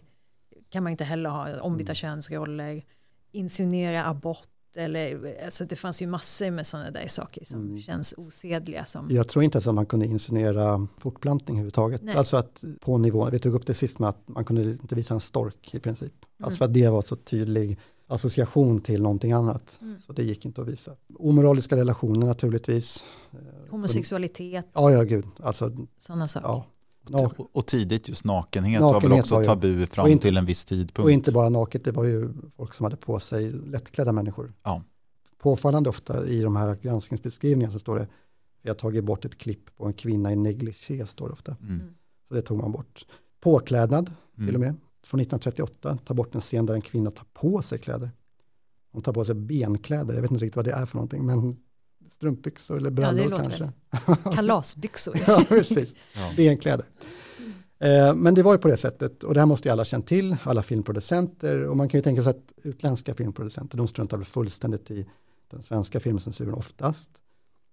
kan 0.69 0.83
man 0.83 0.91
inte 0.91 1.03
heller 1.03 1.29
ha, 1.29 1.59
ombytta 1.59 1.91
Mm. 1.91 1.95
könsroller, 1.95 2.83
insinuera 3.31 4.05
abort, 4.05 4.49
eller, 4.77 5.35
alltså 5.45 5.65
det 5.65 5.75
fanns 5.75 6.01
ju 6.01 6.07
massor 6.07 6.51
med 6.51 6.65
sådana 6.67 6.91
där 6.91 7.07
saker 7.07 7.45
som 7.45 7.59
Mm. 7.61 7.81
känns 7.81 8.13
osedliga. 8.17 8.85
Som, 8.85 9.07
Jag 9.11 9.27
tror 9.27 9.43
inte 9.43 9.55
ens 9.55 9.67
att 9.67 9.75
man 9.75 9.85
kunde 9.85 10.05
insinuera 10.05 10.87
fortplantning 10.97 11.55
överhuvudtaget. 11.57 12.01
Nej. 12.03 12.15
Alltså 12.15 12.37
att 12.37 12.63
på 12.81 12.97
nivå, 12.97 13.29
vi 13.29 13.39
tog 13.39 13.53
upp 13.55 13.65
det 13.65 13.73
sist 13.73 13.99
med 13.99 14.09
att 14.09 14.27
man 14.27 14.45
kunde 14.45 14.61
inte 14.71 14.95
visa 14.95 15.13
en 15.13 15.19
stork 15.19 15.73
i 15.73 15.79
princip. 15.79 16.13
Mm. 16.13 16.45
Alltså 16.45 16.57
för 16.57 16.65
att 16.65 16.73
det 16.73 16.89
var 16.89 17.01
så 17.01 17.15
tydlig 17.15 17.79
association 18.07 18.79
till 18.79 19.01
någonting 19.01 19.31
annat. 19.31 19.77
Mm. 19.81 19.99
Så 19.99 20.13
det 20.13 20.23
gick 20.23 20.45
inte 20.45 20.61
att 20.61 20.67
visa. 20.67 20.95
Omoraliska 21.19 21.75
relationer 21.77 22.27
naturligtvis. 22.27 23.05
homosexualitet, 23.69 24.65
Ja, 24.73 24.91
ja, 24.91 25.03
gud. 25.03 25.25
Alltså, 25.43 25.71
sådana 25.97 26.27
saker. 26.27 26.47
ja. 26.47 26.65
Och, 27.37 27.49
och 27.57 27.65
tidigt 27.65 28.09
just 28.09 28.25
nakenhet, 28.25 28.81
var 28.81 28.93
väl 28.93 29.01
Nakenhet 29.01 29.23
också 29.23 29.35
var 29.35 29.41
ju- 29.41 29.45
tabu 29.47 29.85
fram 29.85 30.03
och 30.03 30.09
inte- 30.09 30.21
till 30.27 30.37
en 30.37 30.45
viss 30.45 30.65
tidpunkt. 30.65 30.99
Och 31.05 31.11
inte 31.11 31.31
bara 31.31 31.49
naket, 31.49 31.83
det 31.83 31.91
var 31.91 32.03
ju 32.03 32.29
folk 32.57 32.73
som 32.73 32.83
hade 32.83 32.95
på 32.97 33.19
sig 33.19 33.51
lättklädda 33.51 34.11
människor. 34.11 34.53
Ja. 34.63 34.81
Påfallande 35.37 35.89
ofta 35.89 36.27
i 36.27 36.41
de 36.41 36.55
här 36.55 36.75
granskningsbeskrivningarna 36.81 37.73
så 37.73 37.79
står 37.79 37.99
det, 37.99 38.07
vi 38.61 38.69
har 38.69 38.75
tagit 38.75 39.03
bort 39.03 39.25
ett 39.25 39.37
klipp 39.37 39.75
på 39.77 39.85
en 39.85 39.93
kvinna 39.93 40.31
i 40.31 40.35
negligé, 40.35 41.05
står 41.07 41.27
det 41.27 41.33
ofta. 41.33 41.55
Mm. 41.61 41.81
Så 42.27 42.33
det 42.33 42.41
tog 42.41 42.57
man 42.57 42.71
bort. 42.71 43.05
Påklädnad, 43.39 44.11
Mm. 44.37 44.47
till 44.47 44.55
och 44.55 44.61
med, 44.61 44.75
från 45.05 45.19
1938, 45.19 45.97
ta 46.05 46.13
bort 46.13 46.35
en 46.35 46.41
scen 46.41 46.65
där 46.65 46.73
en 46.73 46.81
kvinna 46.81 47.11
tar 47.11 47.25
på 47.33 47.61
sig 47.61 47.77
kläder. 47.79 48.11
Hon 48.91 49.01
tar 49.01 49.13
på 49.13 49.25
sig 49.25 49.35
benkläder, 49.35 50.13
jag 50.13 50.21
vet 50.21 50.31
inte 50.31 50.43
riktigt 50.43 50.55
vad 50.55 50.65
det 50.65 50.71
är 50.71 50.85
för 50.85 50.95
någonting, 50.97 51.25
men 51.25 51.57
strumpbyxor 52.09 52.77
eller 52.77 52.89
Ja, 52.89 52.95
brallor 52.95 53.29
låter 53.29 53.43
kanske. 53.43 53.71
Kalasbyxor. 54.35 55.19
ja, 55.27 55.45
precis. 55.47 55.93
Ja. 56.15 56.31
Benkläder. 56.37 56.85
Eh, 57.79 58.15
Men 58.15 58.35
det 58.35 58.43
var 58.43 58.53
ju 58.53 58.57
på 58.57 58.67
det 58.67 58.77
sättet, 58.77 59.23
och 59.23 59.33
det 59.33 59.39
här 59.39 59.47
måste 59.47 59.67
ju 59.67 59.71
alla 59.73 59.85
känt 59.85 60.07
till, 60.07 60.35
alla 60.43 60.63
filmproducenter, 60.63 61.63
och 61.67 61.77
man 61.77 61.89
kan 61.89 61.97
ju 61.97 62.01
tänka 62.03 62.23
sig 62.23 62.29
att 62.29 62.53
utländska 62.63 63.15
filmproducenter, 63.15 63.77
de 63.77 63.87
struntar 63.87 64.17
väl 64.17 64.25
fullständigt 64.25 64.91
i 64.91 65.05
den 65.51 65.63
svenska 65.63 65.99
filmcensuren 65.99 66.53
oftast. 66.53 67.09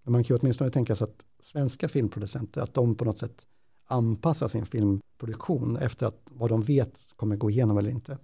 Men 0.02 0.12
man 0.12 0.24
kan 0.24 0.34
ju 0.36 0.40
åtminstone 0.40 0.70
tänka 0.70 0.96
sig 0.96 1.04
att 1.04 1.24
svenska 1.42 1.88
filmproducenter, 1.88 2.60
att 2.60 2.74
de 2.74 2.94
på 2.94 3.04
något 3.04 3.18
sätt 3.18 3.46
anpassa 3.86 4.48
sin 4.48 4.66
filmproduktion 4.66 5.76
efter 5.76 6.06
att 6.06 6.20
vad 6.32 6.50
de 6.50 6.62
vet 6.62 6.92
kommer 7.16 7.36
gå 7.36 7.50
igenom 7.50 7.78
eller 7.78 7.90
inte. 7.90 8.18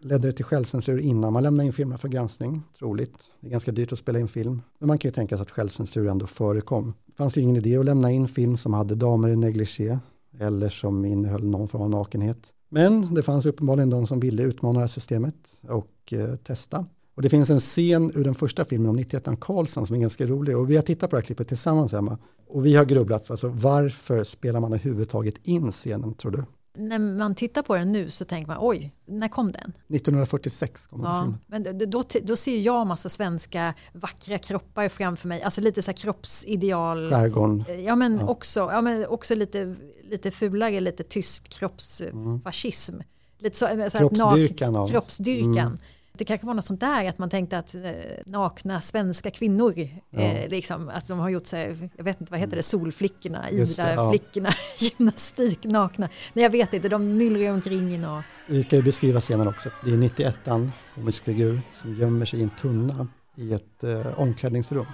Ledde 0.00 0.28
det 0.28 0.32
till 0.32 0.44
självcensur 0.44 0.98
innan 0.98 1.32
man 1.32 1.42
lämnar 1.42 1.64
in 1.64 1.72
filmen 1.72 1.98
för 1.98 2.08
granskning? 2.08 2.62
Troligt. 2.78 3.32
Det 3.40 3.46
är 3.46 3.50
ganska 3.50 3.72
dyrt 3.72 3.92
att 3.92 3.98
spela 3.98 4.18
in 4.18 4.28
film. 4.28 4.62
Men 4.78 4.86
man 4.86 4.98
kan 4.98 5.08
ju 5.08 5.12
tänka 5.12 5.36
sig 5.36 5.42
att 5.42 5.50
självcensur 5.50 6.08
ändå 6.08 6.26
förekom. 6.26 6.94
Det 7.06 7.16
fanns 7.16 7.36
ju 7.36 7.40
ingen 7.40 7.56
idé 7.56 7.76
att 7.76 7.84
lämna 7.84 8.10
in 8.10 8.28
film 8.28 8.56
som 8.56 8.74
hade 8.74 8.94
damer 8.94 9.28
i 9.28 9.36
negligé 9.36 9.98
eller 10.38 10.68
som 10.68 11.04
innehöll 11.04 11.46
någon 11.46 11.68
form 11.68 11.82
av 11.82 11.90
nakenhet. 11.90 12.54
Men 12.68 13.14
det 13.14 13.22
fanns 13.22 13.46
uppenbarligen 13.46 13.90
de 13.90 14.06
som 14.06 14.20
ville 14.20 14.42
utmana 14.42 14.78
det 14.78 14.80
här 14.80 14.88
systemet 14.88 15.60
och 15.62 16.12
eh, 16.12 16.36
testa. 16.36 16.86
Och 17.14 17.22
det 17.22 17.28
finns 17.28 17.50
en 17.50 17.60
scen 17.60 18.12
ur 18.14 18.24
den 18.24 18.34
första 18.34 18.64
filmen 18.64 18.90
om 18.90 18.96
91 18.96 19.28
Karlsson 19.40 19.86
som 19.86 19.96
är 19.96 20.00
ganska 20.00 20.26
rolig 20.26 20.56
och 20.56 20.70
vi 20.70 20.76
har 20.76 20.82
tittat 20.82 21.10
på 21.10 21.16
det 21.16 21.20
här 21.20 21.26
klippet 21.26 21.48
tillsammans 21.48 21.92
Emma. 21.92 22.18
Och 22.52 22.66
vi 22.66 22.76
har 22.76 22.84
grubblat, 22.84 23.30
alltså 23.30 23.48
varför 23.48 24.24
spelar 24.24 24.60
man 24.60 24.72
överhuvudtaget 24.72 25.34
in 25.46 25.72
scenen 25.72 26.14
tror 26.14 26.32
du? 26.32 26.44
När 26.74 26.98
man 26.98 27.34
tittar 27.34 27.62
på 27.62 27.74
den 27.76 27.92
nu 27.92 28.10
så 28.10 28.24
tänker 28.24 28.46
man, 28.48 28.56
oj, 28.60 28.94
när 29.06 29.28
kom 29.28 29.52
den? 29.52 29.72
1946 29.88 30.86
kom 30.86 31.02
den 31.02 31.10
Ja, 31.10 31.22
filmen. 31.22 31.38
men 31.78 31.90
då, 31.90 32.02
då 32.22 32.36
ser 32.36 32.58
jag 32.60 32.86
massa 32.86 33.08
svenska 33.08 33.74
vackra 33.92 34.38
kroppar 34.38 34.88
framför 34.88 35.28
mig, 35.28 35.42
alltså 35.42 35.60
lite 35.60 35.82
så 35.82 35.90
här 35.90 35.96
kroppsideal. 35.96 37.10
Skärgården. 37.10 37.64
Ja 37.84 37.96
men, 37.96 38.18
Ja. 38.18 38.28
Också, 38.28 38.60
ja, 38.60 38.80
men 38.80 39.06
också 39.06 39.34
lite, 39.34 39.76
lite 40.02 40.30
fulare, 40.30 40.80
lite 40.80 41.02
tysk 41.02 41.48
kroppsfascism. 41.48 42.94
Lite 43.38 43.58
så, 43.58 43.66
så 43.66 43.74
här, 43.76 43.90
Kroppsdyrkan 43.90 44.76
nak- 44.76 44.90
Kroppsdyrkan. 44.90 45.58
Mm. 45.58 45.78
Det 46.12 46.24
kanske 46.24 46.46
var 46.46 46.54
något 46.54 46.64
sånt 46.64 46.80
där, 46.80 47.08
att 47.08 47.18
man 47.18 47.30
tänkte 47.30 47.58
att 47.58 47.74
eh, 47.74 47.82
nakna 48.26 48.80
svenska 48.80 49.30
kvinnor, 49.30 49.88
Ja. 50.10 50.20
eh, 50.20 50.48
liksom, 50.48 50.88
att 50.88 51.08
de 51.08 51.18
har 51.18 51.28
gjort 51.28 51.46
sig, 51.46 51.90
jag 51.96 52.04
vet 52.04 52.20
inte 52.20 52.30
vad 52.32 52.40
heter 52.40 52.56
det, 52.56 52.62
solflickorna, 52.62 53.42
det, 53.50 53.56
ja. 53.56 53.62
Ida-flickorna, 53.64 54.50
gymnastik, 54.78 55.64
nakna. 55.64 56.08
Nej 56.32 56.42
jag 56.42 56.50
vet 56.50 56.72
inte, 56.74 56.88
de 56.88 57.16
myllrar 57.16 57.52
omkring 57.52 57.94
i 57.94 57.98
något. 57.98 58.24
Vi 58.46 58.62
ska 58.62 58.76
ju 58.76 58.82
beskriva 58.82 59.20
scenen 59.20 59.48
också. 59.48 59.70
Det 59.84 59.90
är 59.90 59.96
91an, 59.96 60.70
komisk 60.94 61.24
figur, 61.24 61.60
som 61.72 61.94
gömmer 61.94 62.26
sig 62.26 62.38
i 62.40 62.42
en 62.42 62.50
tunna 62.60 63.08
i 63.36 63.52
ett 63.52 63.84
eh, 63.84 64.20
omklädningsrum. 64.20 64.86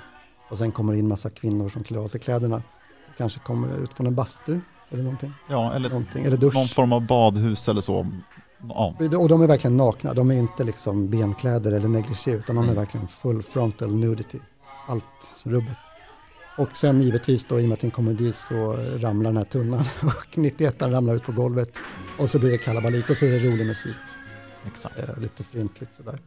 Och 0.50 0.58
sen 0.58 0.72
kommer 0.72 0.92
det 0.92 0.98
in 0.98 1.08
massa 1.08 1.30
kvinnor 1.30 1.68
som 1.68 1.84
klär 1.84 1.98
av 1.98 2.08
sig 2.08 2.20
kläderna. 2.20 2.62
Kanske 3.18 3.40
kommer 3.40 3.76
ut 3.78 3.94
från 3.94 4.06
en 4.06 4.14
bastu 4.14 4.60
eller 4.90 5.02
någonting. 5.02 5.32
Ja, 5.50 5.72
eller, 5.72 5.88
någonting. 5.88 6.24
eller 6.24 6.36
dusch. 6.36 6.54
någon 6.54 6.68
form 6.68 6.92
av 6.92 7.06
badhus 7.06 7.68
eller 7.68 7.80
så. 7.80 8.06
Ja, 8.68 8.94
Och 8.98 9.28
de 9.28 9.42
är 9.42 9.46
verkligen 9.46 9.76
nakna, 9.76 10.14
de 10.14 10.30
är 10.30 10.34
inte 10.34 10.64
liksom 10.64 11.10
benkläder 11.10 11.72
eller 11.72 11.88
negligé 11.88 12.30
utan 12.32 12.56
de 12.56 12.68
är 12.68 12.74
verkligen 12.74 13.08
full 13.08 13.42
frontal 13.42 13.94
nudity. 13.94 14.38
Allt 14.88 15.34
rubbet. 15.44 15.76
Och 16.58 16.76
sen 16.76 17.02
givetvis 17.02 17.44
då 17.44 17.60
i 17.60 17.64
och 17.64 17.68
med 17.68 17.74
att 17.74 17.80
det 17.80 17.84
är 17.84 17.88
en 17.88 17.90
komedi 17.90 18.32
så 18.32 18.72
ramlar 18.98 19.30
den 19.30 19.36
här 19.36 19.44
tunnan 19.44 19.80
och 20.02 20.38
91 20.38 20.82
ramlar 20.82 21.14
ut 21.14 21.24
på 21.24 21.32
golvet. 21.32 21.78
Och 22.18 22.30
så 22.30 22.38
blir 22.38 22.50
det 22.50 22.58
kalabalik 22.58 23.10
och 23.10 23.16
så 23.16 23.26
är 23.26 23.30
det 23.30 23.38
rolig 23.38 23.66
musik. 23.66 23.96
Exakt. 24.66 24.98
Eh, 24.98 25.18
lite 25.18 25.44
fryntligt 25.44 25.94
sådär. 25.94 26.18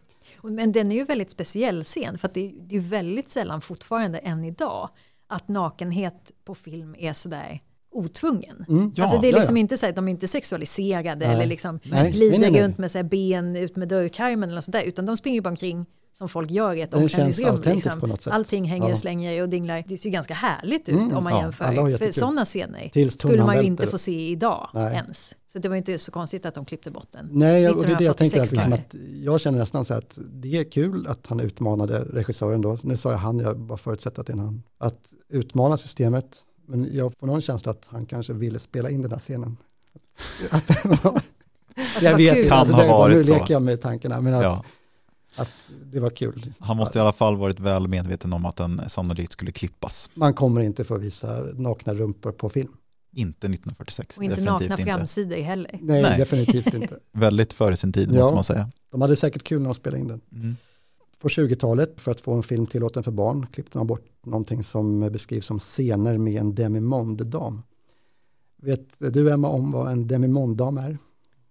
Men 0.42 0.72
den 0.72 0.92
är 0.92 0.96
ju 0.96 1.04
väldigt 1.04 1.32
speciell 1.32 1.84
scen 1.84 2.18
för 2.18 2.28
att 2.28 2.34
det 2.34 2.48
är, 2.48 2.54
det 2.60 2.76
är 2.76 2.80
väldigt 2.80 3.30
sällan 3.30 3.62
fortfarande 3.62 4.18
än 4.18 4.46
idag 4.46 4.90
att 5.28 5.48
nakenhet 5.48 6.32
på 6.46 6.56
film 6.56 6.96
är 7.00 7.14
sådär 7.14 7.60
otvungen. 7.92 8.66
Mm. 8.70 8.92
Ja, 8.96 9.04
alltså 9.04 9.22
det 9.22 9.28
är 9.28 9.32
ja, 9.32 9.38
liksom 9.38 9.58
ja. 9.58 9.62
inte 9.62 9.78
så 9.78 9.90
att 9.90 9.96
de 9.96 10.08
är 10.08 10.12
inte 10.12 10.28
sexualiserade 10.28 11.26
Nej. 11.26 11.36
eller 11.36 11.46
liksom 11.46 11.80
Nej, 11.84 12.12
glider 12.12 12.40
nej, 12.40 12.52
nej, 12.52 12.64
runt 12.64 12.78
med 12.78 12.92
så 12.92 13.04
ben 13.04 13.56
ut 13.56 13.76
med 13.76 13.88
dörrkarmen 13.88 14.50
eller 14.50 14.62
sånt 14.62 14.74
där 14.74 14.84
utan 14.84 15.06
de 15.06 15.18
springer 15.18 15.42
bara 15.42 15.50
omkring 15.50 15.86
som 16.14 16.30
folk 16.30 16.52
gör 16.52 16.76
i 16.76 16.82
ett 16.82 16.94
omklädningsrum. 16.94 17.62
Liksom. 17.66 18.00
på 18.00 18.08
något 18.08 18.22
sätt. 18.22 18.34
Allting 18.34 18.66
hänger 18.66 18.86
och 18.86 18.92
Ja. 18.92 18.96
slänger 18.96 19.42
och 19.42 19.50
dinglar. 19.50 19.84
Det 19.88 19.98
ser 19.98 20.10
ju 20.10 20.14
ganska 20.14 20.34
härligt 20.34 20.90
ut 20.90 20.96
Mm, 20.96 21.18
om 21.18 21.24
man 21.24 21.34
ja, 21.34 21.42
jämför. 21.42 21.98
För 21.98 22.12
sådana 22.12 22.46
scener 22.46 22.90
Tills 22.90 23.14
skulle 23.14 23.44
man 23.44 23.58
ju 23.58 23.64
inte 23.64 23.88
få 23.88 23.98
se 23.98 24.30
idag 24.30 24.70
ens. 24.76 25.36
Så 25.48 25.60
det 25.60 25.70
var 25.70 25.76
inte 25.76 25.98
så 25.98 26.12
konstigt 26.12 26.46
att 26.46 26.56
de 26.56 26.66
klippte 26.66 26.92
bort 26.92 27.08
den. 27.12 27.30
Nej, 27.32 27.70
och 27.70 27.86
det 27.86 27.92
är 27.92 27.98
det 27.98 28.04
jag 28.04 28.18
tänker, 28.18 28.42
att, 28.42 28.46
1946 28.46 28.52
liksom 28.52 28.74
att 28.74 29.24
jag 29.26 29.42
känner 29.42 29.60
nästan 29.60 29.86
så 29.86 29.94
att 29.94 30.20
det 30.34 30.58
är 30.58 30.72
kul 30.72 31.08
att 31.08 31.28
han 31.28 31.40
utmanade 31.40 32.00
regissören 32.00 32.62
då. 32.62 32.78
Nu 32.84 32.98
sa 32.98 33.12
jag 33.12 33.18
han, 33.18 33.40
jag 33.40 33.60
bara 33.60 33.78
förutsätter 33.78 34.22
att 34.22 34.28
det 34.28 34.34
är 34.34 34.38
han. 34.38 34.64
Att 34.78 35.14
utmana 35.30 35.78
systemet, 35.78 36.46
men 36.70 36.90
jag 36.96 37.14
får 37.20 37.28
någon 37.28 37.42
känsla 37.42 37.72
att 37.72 37.88
han 37.92 38.06
kanske 38.06 38.34
ville 38.34 38.60
spela 38.60 38.90
in 38.90 39.02
den 39.02 39.12
här 39.12 39.20
scenen. 39.20 39.58
Att 40.52 40.68
det 40.68 40.86
var, 41.04 41.22
det 41.76 42.06
jag 42.06 42.18
vet 42.18 42.34
kul. 42.34 42.38
inte, 42.38 42.50
Kan 42.50 42.58
alltså, 42.60 42.76
var- 42.76 43.10
nu 43.10 43.24
så. 43.24 43.34
leker 43.34 43.54
jag 43.54 43.62
med 43.62 43.82
tankarna, 43.82 44.22
men 44.22 44.34
att, 44.34 44.44
Ja. 44.44 44.64
att 45.36 45.70
det 45.92 46.00
var 46.00 46.10
kul. 46.10 46.54
Han 46.60 46.78
måste 46.78 46.98
i 46.98 47.02
alla 47.02 47.14
fall 47.14 47.38
varit 47.38 47.60
väl 47.60 47.88
medveten 47.88 48.34
om 48.34 48.46
att 48.46 48.56
den 48.56 48.82
sannolikt 48.88 49.32
skulle 49.32 49.52
klippas. 49.52 50.10
Man 50.14 50.34
kommer 50.34 50.62
inte 50.62 50.84
få 50.84 50.98
visa 50.98 51.44
nakna 51.54 51.94
rumpor 51.94 52.32
på 52.32 52.50
film. 52.50 52.72
Inte 53.12 53.38
1946. 53.48 54.18
Och 54.18 54.24
inte 54.24 54.36
definitivt 54.36 54.70
nakna 54.70 54.78
inte. 54.82 54.94
framsidor 54.98 55.38
heller. 55.38 55.72
Nej, 55.82 56.02
Nej. 56.02 56.18
definitivt 56.20 56.74
inte. 56.74 57.00
Väldigt 57.12 57.54
före 57.54 57.78
sin 57.78 57.94
tid 57.94 58.10
Ja. 58.12 58.18
måste 58.20 58.34
man 58.34 58.44
säga. 58.44 58.72
De 58.92 59.02
hade 59.02 59.16
säkert 59.16 59.44
kul 59.44 59.60
när 59.62 59.66
de 59.70 59.76
spelade 59.76 60.02
in 60.02 60.08
den. 60.08 60.22
Mm. 60.34 60.58
På 61.20 61.28
20-talet, 61.28 62.02
för 62.02 62.12
att 62.12 62.20
få 62.20 62.34
en 62.34 62.44
film 62.44 62.68
tillåten 62.68 63.04
för 63.04 63.12
barn, 63.12 63.48
klippte 63.52 63.78
man 63.78 63.88
bort 63.88 64.06
någonting 64.26 64.64
som 64.64 65.00
beskrivs 65.00 65.46
som 65.46 65.60
scener 65.60 66.18
med 66.18 66.42
en 66.42 66.56
demimonde-dam. 66.56 67.62
Vet 68.62 68.96
du 69.14 69.32
Emma 69.32 69.48
om 69.48 69.72
vad 69.72 69.92
en 69.92 70.08
demimonde-dam 70.08 70.78
är? 70.78 70.98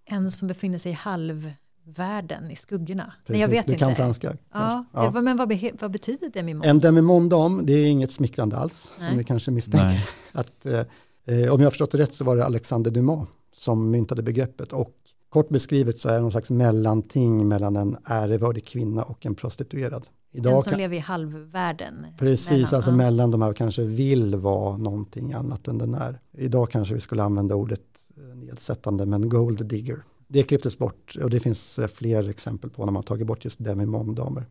En 0.04 0.30
som 0.30 0.48
befinner 0.48 0.78
sig 0.78 0.92
i 0.92 0.94
halvvärlden 0.94 2.50
i 2.50 2.56
skuggorna. 2.56 3.04
Nej, 3.04 3.14
Precis, 3.26 3.40
jag 3.40 3.48
vet 3.48 3.66
du 3.66 3.72
inte. 3.72 3.84
kan 3.84 3.96
franska. 3.96 4.36
Ja, 4.52 4.84
Ja. 4.92 5.10
det- 5.10 5.22
men 5.22 5.36
vad, 5.36 5.52
behe- 5.52 5.76
vad 5.80 5.90
betyder 5.90 6.30
demimond? 6.30 6.64
En 6.66 6.78
demimonde-dam, 6.80 7.66
det 7.66 7.72
är 7.72 7.86
inget 7.86 8.12
smickrande 8.12 8.56
alls, 8.56 8.92
Nej. 8.98 9.08
som 9.08 9.16
ni 9.16 9.24
kanske 9.24 9.50
misstänker. 9.50 9.86
Nej. 9.86 10.06
Att, 10.32 10.66
eh, 10.66 10.78
eh, 11.24 11.52
om 11.52 11.60
jag 11.60 11.66
har 11.66 11.70
förstått 11.70 11.90
det 11.90 11.98
rätt 11.98 12.14
så 12.14 12.24
var 12.24 12.36
det 12.36 12.44
Alexander 12.46 12.90
Dumas 12.90 13.28
som 13.52 13.90
myntade 13.90 14.22
begreppet 14.22 14.72
och 14.72 14.94
kort 15.38 15.48
beskrivet 15.48 15.98
så 15.98 16.08
är 16.08 16.14
det 16.14 16.20
någon 16.20 16.30
slags 16.30 16.50
mellanting 16.50 17.48
mellan 17.48 17.76
en 17.76 17.96
ärevördig 18.04 18.64
kvinna 18.64 19.02
och 19.02 19.26
en 19.26 19.34
prostituerad. 19.34 20.08
en 20.32 20.38
Idag 20.38 20.64
som 20.64 20.70
kan, 20.70 20.80
lever 20.80 20.96
i 20.96 21.00
halvvärlden. 21.00 22.06
Precis, 22.18 22.50
Mellan, 22.50 22.74
alltså 22.74 22.90
ja. 22.90 22.96
mellan 22.96 23.30
de 23.30 23.42
här 23.42 23.48
och 23.50 23.56
kanske 23.56 23.82
vill 23.82 24.36
vara 24.36 24.76
någonting 24.76 25.32
annat 25.32 25.68
än 25.68 25.78
den 25.78 25.94
är. 25.94 26.20
Idag 26.32 26.70
kanske 26.70 26.94
vi 26.94 27.00
skulle 27.00 27.22
använda 27.22 27.54
ordet 27.54 27.80
eh, 28.16 28.36
nedsättande, 28.36 29.06
men 29.06 29.28
gold 29.28 29.66
digger. 29.66 30.02
Det 30.28 30.42
klipptes 30.42 30.78
bort 30.78 31.16
och 31.22 31.30
det 31.30 31.40
finns 31.40 31.78
eh, 31.78 31.86
fler 31.86 32.28
exempel 32.28 32.70
på 32.70 32.84
när 32.84 32.92
man 32.92 33.02
tagit 33.02 33.26
bort 33.26 33.44
just 33.44 33.64
demimondamer. 33.64 34.46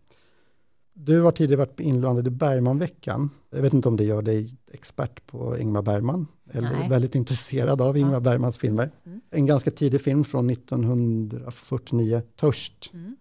Du 1.00 1.22
har 1.22 1.32
tidigare 1.32 1.58
varit 1.60 1.80
inblandad 1.80 2.28
i 2.28 2.30
Bergmanveckan. 2.30 3.30
Jag 3.50 3.62
vet 3.62 3.74
inte 3.74 3.90
om 3.90 3.98
det 3.98 4.04
gör 4.04 4.22
dig 4.22 4.58
expert 4.72 5.28
på 5.28 5.58
Ingmar 5.58 5.82
Bergman, 5.82 6.28
eller 6.52 6.72
Nej. 6.72 6.90
väldigt 6.90 7.16
intresserad 7.16 7.82
av 7.82 7.98
Ingmar 7.98 8.20
Bergmans 8.20 8.58
filmer. 8.58 8.92
Mm. 9.06 9.22
En 9.30 9.46
ganska 9.46 9.72
tidig 9.72 10.02
film 10.02 10.24
från 10.24 10.50
1949, 10.50 12.22
Törst. 12.36 12.90
Mm. 12.94 13.16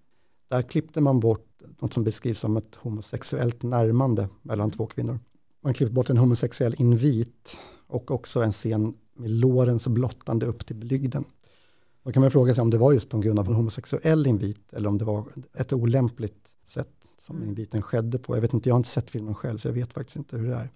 Där 0.48 0.62
klippte 0.62 1.00
man 1.00 1.20
bort 1.20 1.62
något 1.78 1.92
som 1.92 2.04
beskrivs 2.04 2.38
som 2.38 2.56
ett 2.56 2.74
homosexuellt 2.74 3.62
närmande 3.62 4.28
mellan 4.42 4.70
två 4.70 4.86
kvinnor. 4.86 5.18
Man 5.60 5.74
klippte 5.74 5.94
bort 5.94 6.10
en 6.10 6.16
homosexuell 6.16 6.74
invit 6.78 7.60
och 7.86 8.10
också 8.10 8.42
en 8.42 8.52
scen 8.52 8.94
med 9.16 9.30
lårens 9.30 9.88
blottande 9.88 10.46
upp 10.46 10.66
till 10.66 10.76
blygden. 10.76 11.24
Då 12.02 12.12
kan 12.12 12.20
man 12.20 12.30
fråga 12.30 12.54
sig 12.54 12.62
om 12.62 12.70
det 12.70 12.78
var 12.78 12.92
just 12.92 13.08
på 13.08 13.18
grund 13.18 13.38
av 13.38 13.48
en 13.48 13.54
homosexuell 13.54 14.26
invit 14.26 14.72
eller 14.72 14.88
om 14.88 14.98
det 14.98 15.04
var 15.04 15.24
ett 15.54 15.72
olämpligt 15.72 16.56
sätt 16.66 17.05
som 17.26 17.36
Mm. 17.36 17.48
inviten 17.48 17.82
skedde 17.82 18.18
på. 18.18 18.36
Jag 18.36 18.40
vet 18.40 18.54
inte, 18.54 18.68
jag 18.68 18.74
har 18.74 18.78
inte 18.80 18.88
sett 18.88 19.10
filmen 19.10 19.34
själv 19.34 19.58
så 19.58 19.68
jag 19.68 19.72
vet 19.72 19.92
faktiskt 19.92 20.16
inte 20.16 20.36
hur 20.36 20.48
det 20.48 20.54
är. 20.54 20.70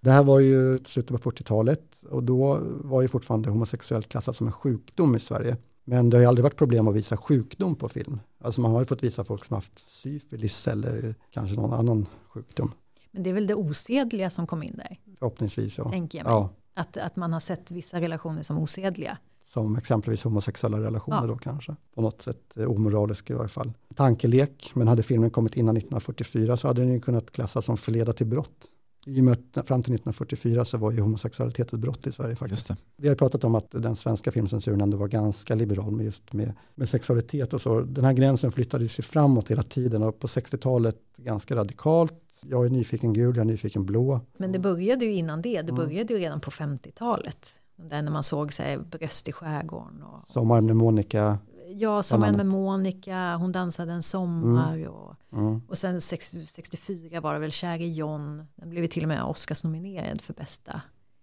Det 0.00 0.10
här 0.10 0.22
var 0.24 0.40
ju 0.40 0.78
slutet 0.84 1.22
på 1.22 1.30
40-talet 1.30 2.04
och 2.10 2.22
då 2.22 2.58
var 2.64 3.02
ju 3.02 3.08
fortfarande 3.08 3.50
homosexuellt 3.50 4.08
klassat 4.08 4.36
som 4.36 4.46
en 4.46 4.52
sjukdom 4.52 5.16
i 5.16 5.20
Sverige. 5.20 5.56
Men 5.84 6.10
det 6.10 6.16
har 6.16 6.22
ju 6.22 6.26
aldrig 6.28 6.42
varit 6.42 6.56
problem 6.56 6.88
att 6.88 6.94
visa 6.94 7.16
sjukdom 7.16 7.76
på 7.76 7.88
film. 7.88 8.20
Alltså 8.40 8.60
man 8.60 8.70
har 8.70 8.80
ju 8.80 8.84
fått 8.86 9.02
visa 9.02 9.24
folk 9.24 9.44
som 9.44 9.54
haft 9.54 9.78
syfilis 9.90 10.68
eller 10.68 11.14
kanske 11.30 11.56
någon 11.56 11.72
annan 11.72 12.06
sjukdom. 12.28 12.72
Men 13.10 13.22
det 13.22 13.30
är 13.30 13.34
väl 13.34 13.46
det 13.46 13.54
osedliga 13.54 14.30
som 14.30 14.46
kom 14.46 14.62
in 14.62 14.76
där, 14.76 14.98
Förhoppningsvis 15.18 15.78
ja. 15.78 15.90
tänker 15.90 16.18
jag 16.18 16.24
mig. 16.24 16.32
ja. 16.32 16.50
Att, 16.74 16.96
att 16.96 17.16
man 17.16 17.32
har 17.32 17.40
sett 17.40 17.70
vissa 17.70 18.00
relationer 18.00 18.42
som 18.42 18.58
osedliga. 18.58 19.18
Som 19.44 19.76
exempelvis 19.76 20.22
homosexuella 20.24 20.80
relationer 20.80 21.20
Ja. 21.22 21.26
då 21.26 21.36
kanske. 21.36 21.76
På 21.94 22.00
något 22.02 22.22
sätt 22.22 22.56
eh, 22.56 22.64
omoralisk 22.70 23.30
i 23.30 23.32
varje 23.34 23.48
fall. 23.48 23.72
Tankelek, 23.94 24.70
men 24.74 24.88
hade 24.88 25.02
filmen 25.02 25.30
kommit 25.30 25.56
innan 25.56 25.76
1944 25.76 26.56
så 26.56 26.68
hade 26.68 26.80
den 26.82 26.92
ju 26.92 27.00
kunnat 27.00 27.30
klassas 27.30 27.64
som 27.64 27.76
förleda 27.76 28.12
till 28.12 28.26
brott. 28.26 28.68
I 29.06 29.20
och 29.20 29.24
med 29.24 29.32
att 29.32 29.66
fram 29.68 29.82
till 29.82 29.94
1944 29.94 30.64
så 30.64 30.78
var 30.78 30.90
ju 30.92 31.00
homosexualitet 31.00 31.72
ett 31.72 31.78
brott 31.80 32.06
i 32.06 32.12
Sverige 32.12 32.36
faktiskt. 32.36 32.68
Just 32.70 32.80
det. 32.80 32.86
Vi 33.02 33.08
har 33.08 33.14
pratat 33.14 33.44
om 33.44 33.54
att 33.54 33.70
den 33.70 33.96
svenska 33.96 34.32
filmcensuren 34.32 34.80
ändå 34.80 34.96
var 34.96 35.08
ganska 35.08 35.54
liberal 35.54 35.90
med 35.92 36.04
just 36.04 36.32
med, 36.32 36.52
med 36.74 36.88
sexualitet 36.88 37.54
och 37.54 37.60
så. 37.60 37.80
Den 37.80 38.04
här 38.04 38.12
gränsen 38.12 38.52
flyttades 38.52 38.98
ju 38.98 39.02
framåt 39.02 39.50
hela 39.50 39.62
tiden 39.62 40.02
och 40.02 40.18
på 40.20 40.26
60-talet 40.26 40.96
ganska 41.16 41.56
radikalt. 41.56 42.42
Jag 42.46 42.66
är 42.66 42.70
nyfiken 42.70 43.12
gul, 43.12 43.36
jag 43.36 43.40
är 43.44 43.50
nyfiken 43.50 43.84
blå. 43.86 44.20
Men 44.36 44.52
det 44.52 44.58
började 44.58 45.04
ju 45.04 45.12
innan 45.12 45.42
det, 45.42 45.50
det 45.62 45.72
Mm. 45.72 45.74
började 45.74 46.14
ju 46.14 46.20
redan 46.20 46.40
på 46.40 46.50
50-talet. 46.50 47.60
Där 47.88 48.02
när 48.02 48.10
man 48.12 48.22
såg 48.22 48.52
så 48.52 48.62
här, 48.62 48.78
bröst 48.78 49.28
i 49.28 49.32
skärgården. 49.32 50.02
Och, 50.02 50.28
Sommaren 50.28 50.66
med 50.66 50.76
Monica. 50.76 51.38
ja, 51.68 52.02
Sommaren 52.02 52.36
med. 52.36 52.46
Monica, 52.46 53.36
Hon 53.36 53.52
dansade 53.52 53.92
en 53.92 54.02
sommar. 54.02 54.74
Mm. 54.76 54.88
Och, 54.90 55.14
Mm. 55.32 55.60
och 55.68 55.78
sen 55.78 56.00
sex- 56.00 56.36
64 56.46 57.20
var 57.20 57.32
det 57.34 57.38
väl 57.40 57.52
Kär 57.52 57.80
i 57.80 57.92
John. 57.92 58.46
Den 58.56 58.70
blev 58.70 58.86
till 58.86 59.02
och 59.02 59.08
med 59.08 59.22
Oscars-nominerad 59.24 60.20
för 60.20 60.34
bästa 60.34 60.80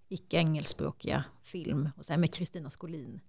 icke-engelskspråkiga 0.10 1.24
film. 1.44 1.90
Och 1.98 2.06
sen 2.06 2.20
med 2.22 2.34
Kristina 2.34 2.70
Skolin. 2.70 3.20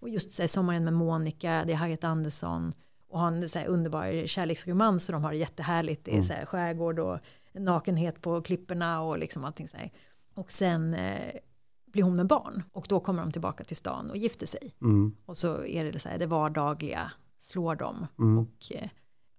Och 0.00 0.08
just 0.08 0.32
så 0.32 0.42
här, 0.42 0.48
Sommaren 0.48 0.84
med 0.84 0.92
Monica, 0.92 1.64
det 1.66 1.72
är 1.72 1.76
Harriet 1.76 2.04
Andersson. 2.04 2.72
Och 3.08 3.20
har 3.20 3.28
en 3.28 3.48
så 3.48 3.58
här, 3.58 3.66
underbar 3.66 4.26
kärleksromans 4.26 5.08
och 5.08 5.12
de 5.12 5.24
har 5.24 5.30
det 5.30 5.36
jättehärligt. 5.36 6.04
Det 6.04 6.10
är 6.10 6.14
Mm. 6.14 6.24
så 6.24 6.32
här, 6.32 6.46
skärgård 6.46 6.98
och 6.98 7.18
nakenhet 7.52 8.20
på 8.20 8.42
klipporna 8.42 9.00
och 9.02 9.18
liksom 9.18 9.44
allting 9.44 9.68
så 9.68 9.76
här. 9.76 9.92
Och 10.34 10.52
sen 10.52 10.94
eh, 10.94 11.32
blir 11.96 12.04
hon 12.04 12.16
med 12.16 12.26
barn 12.26 12.62
och 12.72 12.86
då 12.88 13.00
kommer 13.00 13.22
de 13.22 13.32
tillbaka 13.32 13.64
till 13.64 13.76
stan 13.76 14.10
och 14.10 14.16
gifter 14.16 14.46
sig. 14.46 14.74
Mm. 14.80 15.16
Och 15.26 15.36
så 15.36 15.64
är 15.64 15.92
det 15.92 15.98
så 15.98 16.08
här, 16.08 16.18
det 16.18 16.26
vardagliga 16.26 17.12
slår 17.38 17.74
dem. 17.74 18.06
Mm. 18.18 18.38
Och 18.38 18.70
eh, 18.70 18.88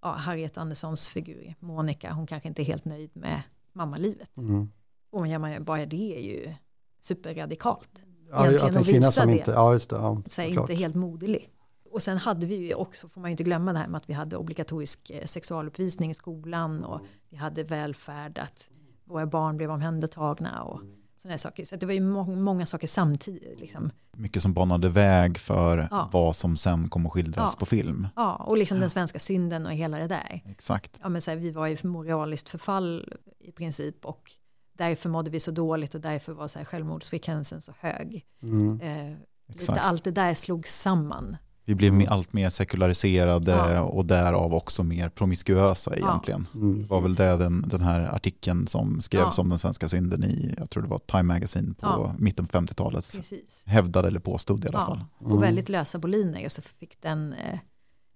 ja, 0.02 0.12
Harriet 0.12 0.58
Anderssons 0.58 1.10
figur, 1.10 1.56
Monica, 1.60 2.14
hon 2.14 2.28
kanske 2.28 2.50
inte 2.50 2.62
är 2.62 2.64
helt 2.64 2.86
nöjd 2.86 3.10
med 3.14 3.42
mammalivet. 3.74 4.38
Mm. 4.38 4.70
Och 5.10 5.28
ja, 5.28 5.40
man, 5.40 5.64
bara 5.64 5.86
det 5.86 6.18
är 6.18 6.22
ju 6.22 6.54
superradikalt. 7.00 8.04
Ja, 8.30 8.56
att 8.56 8.76
en 8.76 8.84
kvinna 8.84 9.12
som 9.12 9.30
inte, 9.30 9.52
ja 9.52 9.74
just 9.74 9.90
det, 9.90 9.96
ja, 9.96 10.22
Så 10.28 10.42
här, 10.42 10.50
inte 10.50 10.74
helt 10.74 10.96
moderlig. 10.96 11.50
Och 11.92 12.02
sen 12.02 12.18
hade 12.18 12.46
vi 12.46 12.56
ju 12.56 12.74
också, 12.74 13.08
får 13.08 13.22
man 13.22 13.30
ju 13.30 13.32
inte 13.32 13.44
glömma 13.44 13.74
det 13.74 13.80
här 13.80 13.88
med 13.88 13.98
att 13.98 14.10
vi 14.10 14.14
hade 14.14 14.38
obligatorisk 14.38 15.10
eh, 15.10 15.26
sexualuppvisning 15.26 16.12
i 16.12 16.14
skolan 16.14 16.84
och 16.84 17.02
vi 17.30 17.38
hade 17.38 17.64
välfärd, 17.64 18.38
att 18.38 18.72
våra 19.06 19.26
barn 19.26 19.58
blev 19.58 19.72
omhändertagna 19.72 20.64
och 20.64 20.82
sådana 21.18 21.34
här 21.34 21.38
saker. 21.38 21.66
Så 21.66 21.76
det 21.76 21.86
var 21.86 21.94
ju 21.94 22.02
må- 22.02 22.36
många 22.36 22.66
saker 22.66 22.88
samtidigt. 22.88 23.60
Liksom. 23.60 23.92
Mycket 24.18 24.42
som 24.44 24.54
banade 24.54 24.90
väg 24.90 25.38
för 25.38 25.88
Ja. 25.92 26.10
vad 26.14 26.36
som 26.36 26.58
sen 26.58 26.90
kom 26.90 27.06
att 27.06 27.12
skildras 27.12 27.50
Ja. 27.54 27.60
på 27.60 27.66
film. 27.66 28.08
Ja, 28.16 28.36
och 28.36 28.58
liksom 28.58 28.80
den 28.80 28.90
svenska 28.90 29.20
synden 29.20 29.66
och 29.66 29.72
hela 29.72 29.98
det 30.00 30.08
där. 30.08 30.42
Exakt. 30.46 31.00
Ja, 31.04 31.10
men 31.10 31.22
så 31.22 31.32
här, 31.32 31.38
vi 31.38 31.52
var 31.52 31.68
i 31.68 31.78
moraliskt 31.88 32.50
förfall 32.50 33.14
i 33.40 33.52
princip 33.52 34.06
och 34.06 34.32
därför 34.74 35.10
mådde 35.10 35.30
vi 35.30 35.40
så 35.40 35.52
dåligt 35.52 35.96
och 35.96 36.02
därför 36.02 36.34
var 36.34 36.48
så 36.48 36.60
här, 36.60 36.66
självmordsfrekvensen 36.66 37.62
så 37.62 37.74
hög. 37.80 38.26
Mm. 38.44 38.82
Eh, 38.82 39.10
lite 39.48 39.62
Exakt. 39.64 39.80
allt 39.82 40.04
det 40.04 40.12
där 40.12 40.34
slog 40.34 40.68
samman. 40.68 41.38
Vi 41.68 41.76
blev 41.76 41.94
me- 41.94 42.08
allt 42.10 42.34
mer 42.34 42.50
sekulariserade 42.50 43.52
Ja. 43.52 43.82
och 43.82 44.06
därav 44.06 44.54
också 44.54 44.84
mer 44.84 45.10
promiskuösa 45.10 45.92
Ja, 46.00 46.08
egentligen. 46.10 46.48
Mm. 46.54 46.82
Det 46.82 46.88
var 46.90 47.02
väl 47.02 47.16
det 47.16 47.38
den, 47.38 47.62
den 47.68 47.82
här 47.82 48.16
artikeln 48.16 48.68
som 48.68 49.02
skrevs 49.02 49.38
Ja. 49.38 49.42
om 49.44 49.50
den 49.50 49.60
svenska 49.60 49.90
synden 49.90 50.24
i, 50.24 50.56
jag 50.58 50.70
tror 50.70 50.84
det 50.84 50.90
var 50.90 50.98
Time 51.00 51.24
Magazine 51.24 51.74
på 51.74 51.86
Ja. 51.88 52.16
mitten 52.20 52.46
på 52.46 52.52
50-talet. 52.58 53.12
Precis. 53.16 53.64
Hävdade 53.68 54.08
eller 54.08 54.20
påstod 54.20 54.66
i 54.66 54.68
alla 54.68 54.86
fall. 54.86 55.00
Ja, 55.20 55.26
Mm. 55.26 55.38
och 55.38 55.44
väldigt 55.44 55.70
lösa 55.70 56.00
boliner 56.00 56.46
och 56.46 56.52
så 56.52 56.62
fick 56.62 57.02
den 57.02 57.34
eh, 57.34 57.60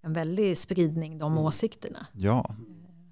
en 0.04 0.14
väldig 0.14 0.58
spridning, 0.58 1.18
de 1.18 1.32
Mm. 1.32 1.44
åsikterna. 1.44 2.08
Ja, 2.14 2.56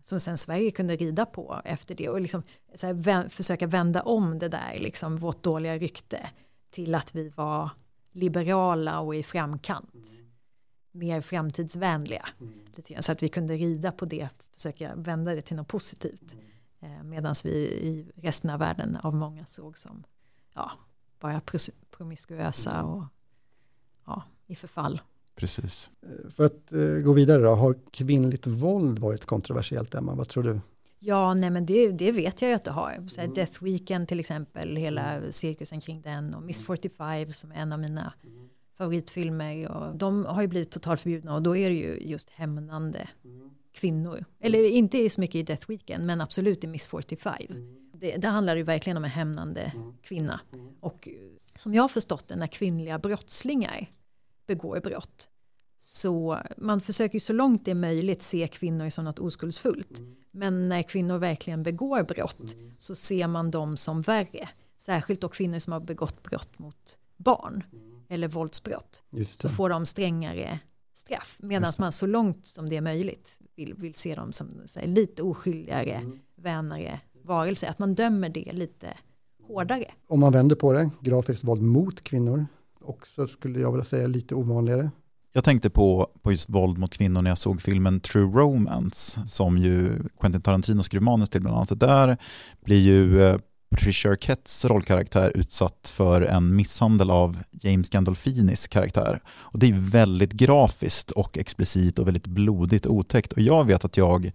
Som 0.04 0.20
sen 0.20 0.38
Sverige 0.38 0.72
kunde 0.72 0.96
rida 0.96 1.26
på 1.26 1.62
efter 1.66 1.96
det 1.96 2.10
och 2.10 2.22
liksom, 2.22 2.44
här, 2.82 2.94
vä- 2.94 3.30
försöka 3.30 3.68
vända 3.68 4.02
om 4.02 4.40
det 4.40 4.48
där, 4.50 4.78
liksom, 4.80 5.18
vårt 5.18 5.44
dåliga 5.44 5.78
rykte 5.78 6.20
till 6.72 6.96
att 6.96 7.16
vi 7.16 7.30
var 7.30 7.70
liberala 8.14 9.00
och 9.00 9.16
i 9.16 9.24
framkant. 9.24 9.94
Mer 11.00 11.22
framtidsvänliga. 11.22 12.26
Lite 12.76 12.94
grann, 12.94 13.04
så 13.04 13.12
att 13.12 13.24
vi 13.24 13.30
kunde 13.30 13.54
rida 13.56 13.92
på 13.92 14.06
det, 14.06 14.30
försöka 14.56 14.96
vända 14.96 15.36
det 15.36 15.42
till 15.42 15.56
något 15.56 15.68
positivt. 15.68 16.36
Eh, 16.80 17.04
Medan 17.04 17.36
vi 17.44 17.50
i 17.68 18.06
resten 18.16 18.50
av 18.50 18.60
världen 18.60 18.96
av 19.04 19.16
många 19.16 19.46
såg 19.46 19.78
som 19.78 20.04
ja, 20.54 20.72
bara 21.20 21.42
promiskuösa 21.92 22.84
och 22.84 23.04
ja, 24.06 24.24
i 24.48 24.56
förfall. 24.56 25.02
precis. 25.36 25.92
För 26.30 26.46
att 26.46 26.74
eh, 26.74 27.04
gå 27.04 27.14
vidare 27.14 27.42
då, 27.44 27.50
har 27.50 27.76
kvinnligt 27.92 28.48
våld 28.48 29.00
varit 29.00 29.26
kontroversiellt 29.26 29.96
Emma? 29.96 30.16
Vad 30.16 30.28
tror 30.28 30.44
du? 30.44 30.60
Ja, 31.00 31.34
nej 31.34 31.50
men 31.50 31.66
det, 31.66 31.92
det 31.92 32.12
vet 32.12 32.42
jag 32.42 32.50
ju 32.50 32.56
att 32.56 32.64
det 32.64 32.72
har. 32.72 33.08
Så 33.10 33.22
här, 33.22 33.28
Death 33.28 33.64
Weekend 33.64 34.08
till 34.08 34.20
exempel, 34.20 34.76
hela 34.76 35.22
cirkusen 35.32 35.82
kring 35.82 36.02
den 36.02 36.36
och 36.36 36.44
Miss 36.44 36.62
45 36.64 37.34
som 37.34 37.52
är 37.52 37.56
en 37.56 37.74
av 37.74 37.80
mina 37.80 38.14
favoritfilmer. 38.80 39.72
Och 39.72 39.96
de 39.96 40.26
har 40.26 40.42
ju 40.42 40.48
blivit 40.48 40.72
totalt 40.72 41.02
förbjudna 41.02 41.36
och 41.36 41.42
då 41.42 41.56
är 41.56 41.70
det 41.70 41.76
ju 41.76 42.00
just 42.02 42.30
hämnande 42.30 43.08
kvinnor. 43.72 44.26
Eller 44.40 44.64
inte 44.64 45.10
så 45.10 45.22
mycket 45.22 45.36
i 45.36 45.44
Death 45.44 45.70
Weekend, 45.70 46.06
men 46.06 46.22
absolut 46.22 46.64
i 46.64 46.68
Miss 46.68 46.88
45. 46.88 47.34
Det, 47.94 48.18
det 48.18 48.28
handlar 48.28 48.56
ju 48.56 48.64
verkligen 48.64 48.98
om 48.98 49.04
en 49.04 49.10
hämnande 49.10 49.72
kvinna. 50.02 50.40
Och 50.80 51.08
eh, 51.08 51.14
som 51.56 51.74
jag 51.74 51.84
har 51.84 51.88
förstått 51.88 52.28
det, 52.28 52.36
när 52.36 52.48
kvinnliga 52.48 53.00
brottslingar 53.00 53.88
begår 54.48 54.80
brott, 54.80 55.30
så 55.80 56.40
man 56.58 56.82
försöker 56.82 57.14
ju 57.14 57.20
så 57.20 57.34
långt 57.34 57.66
det 57.66 57.72
är 57.72 57.76
möjligt 57.76 58.24
se 58.24 58.48
kvinnor 58.48 58.90
som 58.90 59.06
något 59.06 59.20
oskuldsfullt. 59.20 60.02
Men 60.32 60.70
när 60.70 60.84
kvinnor 60.84 61.18
verkligen 61.18 61.64
begår 61.64 62.04
brott 62.04 62.56
så 62.78 62.96
ser 62.96 63.28
man 63.28 63.52
dem 63.52 63.78
som 63.78 64.02
värre. 64.02 64.50
Särskilt 64.78 65.22
då 65.22 65.30
kvinnor 65.30 65.60
som 65.60 65.74
har 65.74 65.80
begått 65.80 66.24
brott 66.24 66.60
mot 66.60 66.98
barn 67.18 67.64
eller 68.10 68.28
våldsbrott. 68.28 69.04
Just 69.10 69.42
Så 69.42 69.50
får 69.50 69.70
de 69.70 69.86
strängare 69.86 70.60
straff. 70.96 71.38
Medan 71.40 71.72
man 71.80 71.92
så 71.92 72.06
långt 72.06 72.46
som 72.48 72.70
det 72.70 72.78
är 72.78 72.82
möjligt 72.82 73.40
vill, 73.56 73.74
vill 73.74 73.96
se 73.96 74.16
dem 74.16 74.32
som 74.32 74.48
här, 74.76 74.88
lite 74.88 75.24
oskyldigare, 75.24 75.94
Mm. 75.96 76.20
vänare 76.42 77.00
varelser. 77.24 77.68
Att 77.70 77.80
man 77.80 77.96
dömer 77.96 78.30
det 78.30 78.52
lite 78.54 78.88
hårdare. 79.48 79.86
Om 80.08 80.20
man 80.20 80.34
vänder 80.34 80.56
på 80.56 80.74
det, 80.74 80.90
grafiskt 81.02 81.44
våld 81.44 81.62
mot 81.62 82.02
kvinnor, 82.04 82.46
också 82.82 83.28
skulle 83.28 83.60
jag 83.60 83.72
vilja 83.72 83.84
säga 83.84 84.08
lite 84.08 84.36
ovanligare. 84.36 84.92
Jag 85.34 85.44
tänkte 85.44 85.70
på, 85.70 86.12
på 86.22 86.32
just 86.32 86.50
våld 86.50 86.78
mot 86.78 86.92
kvinnor 86.98 87.22
när 87.22 87.32
jag 87.32 87.38
såg 87.38 87.62
filmen 87.62 88.00
True 88.00 88.42
Romance 88.42 89.28
som 89.28 89.58
ju 89.58 89.92
Quentin 90.20 90.42
Tarantino 90.42 90.84
skrev 90.84 91.02
manus 91.02 91.30
till 91.30 91.42
bland 91.42 91.56
annat. 91.58 91.80
Där 91.80 92.18
blir 92.66 92.80
ju 92.80 93.22
eh, 93.24 93.38
Patricia 93.70 94.12
Arquettes 94.12 94.66
rollkaraktär 94.66 95.32
utsatt 95.36 95.92
för 95.96 96.22
en 96.22 96.56
misshandel 96.56 97.12
av 97.12 97.38
James 97.52 97.90
Gandolfinis 97.90 98.68
karaktär. 98.68 99.22
Och 99.28 99.60
det 99.60 99.68
är 99.68 99.74
väldigt 99.74 100.32
grafiskt 100.32 101.12
och 101.12 101.38
explicit 101.38 102.00
och 102.00 102.08
väldigt 102.08 102.28
blodigt 102.28 102.86
och 102.86 102.94
otäckt. 102.94 103.34
Och 103.34 103.42
jag 103.42 103.66
vet 103.66 103.86
att 103.86 103.98
jag 103.98 104.32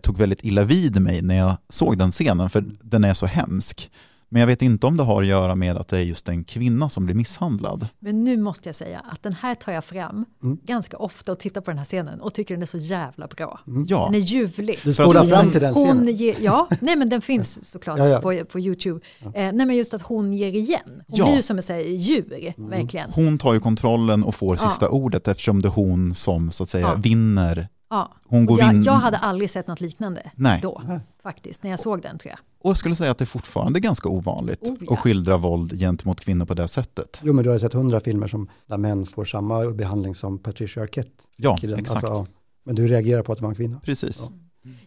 tog 0.00 0.18
väldigt 0.18 0.44
illa 0.44 0.64
vid 0.64 1.02
mig 1.02 1.22
när 1.22 1.36
jag 1.36 1.56
såg 1.68 1.98
den 1.98 2.10
scenen 2.10 2.50
för 2.50 2.64
den 2.82 3.04
är 3.04 3.14
så 3.14 3.26
hemsk. 3.26 3.90
Men 4.32 4.40
jag 4.40 4.46
vet 4.46 4.62
inte 4.62 4.86
om 4.86 4.96
det 4.96 5.02
har 5.02 5.22
att 5.22 5.28
göra 5.28 5.54
med 5.54 5.76
att 5.76 5.88
det 5.88 5.98
är 5.98 6.02
just 6.02 6.28
en 6.28 6.44
kvinna 6.44 6.88
som 6.88 7.04
blir 7.06 7.14
misshandlad. 7.14 7.88
Men 7.98 8.24
nu 8.24 8.36
måste 8.36 8.68
jag 8.68 8.76
säga 8.76 9.00
att 9.12 9.22
den 9.22 9.32
här 9.32 9.54
tar 9.54 9.72
jag 9.72 9.84
fram 9.84 10.24
Mm. 10.42 10.58
ganska 10.64 10.96
ofta 10.96 11.32
och 11.32 11.38
tittar 11.38 11.60
på 11.60 11.70
den 11.70 11.78
här 11.78 11.84
scenen 11.84 12.20
och 12.20 12.34
tycker 12.34 12.54
den 12.54 12.62
är 12.62 12.66
så 12.66 12.78
jävla 12.78 13.26
bra. 13.26 13.60
Ja. 13.86 14.04
Den 14.04 14.14
är 14.14 14.18
ljuvlig. 14.18 14.78
Du 14.84 14.94
spolar 14.94 15.20
Hon- 15.20 15.28
fram 15.30 15.50
till 15.50 15.60
den 15.60 15.74
hon 15.74 15.86
scenen. 15.86 16.14
Ger, 16.16 16.36
ja, 16.40 16.68
nej 16.80 16.96
men 16.96 17.08
den 17.08 17.20
finns 17.22 17.64
såklart 17.70 17.98
Ja, 17.98 18.06
ja. 18.08 18.20
På, 18.20 18.44
på 18.44 18.60
YouTube. 18.60 19.00
Eh, 19.22 19.30
nej 19.34 19.52
men 19.66 19.76
just 19.76 19.94
att 19.94 20.02
hon 20.02 20.32
ger 20.32 20.52
igen. 20.52 20.80
Hon 20.86 21.02
Ja. 21.18 21.24
blir 21.24 21.34
ju 21.36 21.42
som 21.42 21.58
ett 21.58 21.70
djur, 21.86 22.52
Mm. 22.58 22.70
verkligen. 22.70 23.10
Hon 23.10 23.38
tar 23.38 23.54
ju 23.54 23.60
kontrollen 23.60 24.24
och 24.24 24.34
får 24.34 24.56
Ja. 24.60 24.68
sista 24.68 24.88
ordet 24.88 25.28
eftersom 25.28 25.62
det 25.62 25.68
är 25.68 25.72
hon 25.72 26.14
som 26.14 26.50
så 26.50 26.62
att 26.62 26.68
säga 26.68 26.86
Ja. 26.86 27.00
vinner. 27.02 27.68
Ja. 27.90 28.12
Hon 28.26 28.46
går 28.46 28.60
jag, 28.60 28.72
vin- 28.72 28.82
jag 28.82 28.92
hade 28.92 29.18
aldrig 29.18 29.50
sett 29.50 29.66
något 29.66 29.80
liknande 29.80 30.30
Nej. 30.34 30.58
då, 30.62 30.82
faktiskt, 31.22 31.62
när 31.62 31.70
jag 31.70 31.80
såg 31.80 32.02
den 32.02 32.18
tror 32.18 32.30
jag. 32.30 32.38
Och 32.62 32.70
jag 32.70 32.76
skulle 32.76 32.96
säga 32.96 33.10
att 33.10 33.18
det 33.18 33.24
är 33.24 33.26
fortfarande 33.26 33.80
ganska 33.80 34.08
ovanligt 34.08 34.62
Oh, 34.62 34.76
ja. 34.80 34.92
att 34.92 34.98
skildra 34.98 35.36
våld 35.36 35.78
gentemot 35.78 36.20
kvinnor 36.20 36.46
på 36.46 36.54
det 36.54 36.68
sättet. 36.68 37.20
Jo, 37.24 37.32
men 37.32 37.44
du 37.44 37.50
har 37.50 37.54
ju 37.56 37.60
sett 37.60 37.72
hundra 37.72 38.00
filmer 38.00 38.28
som, 38.28 38.48
där 38.66 38.78
män 38.78 39.06
får 39.06 39.24
samma 39.24 39.70
behandling 39.70 40.14
som 40.14 40.38
Patricia 40.38 40.82
Arquette. 40.82 41.24
Ja, 41.36 41.58
den. 41.62 41.78
exakt. 41.78 42.02
ja. 42.02 42.26
men 42.64 42.74
du 42.74 42.88
reagerar 42.88 43.22
på 43.22 43.32
att 43.32 43.38
det 43.38 43.42
var 43.44 43.50
en 43.50 43.56
kvinna. 43.56 43.80
Precis. 43.84 44.30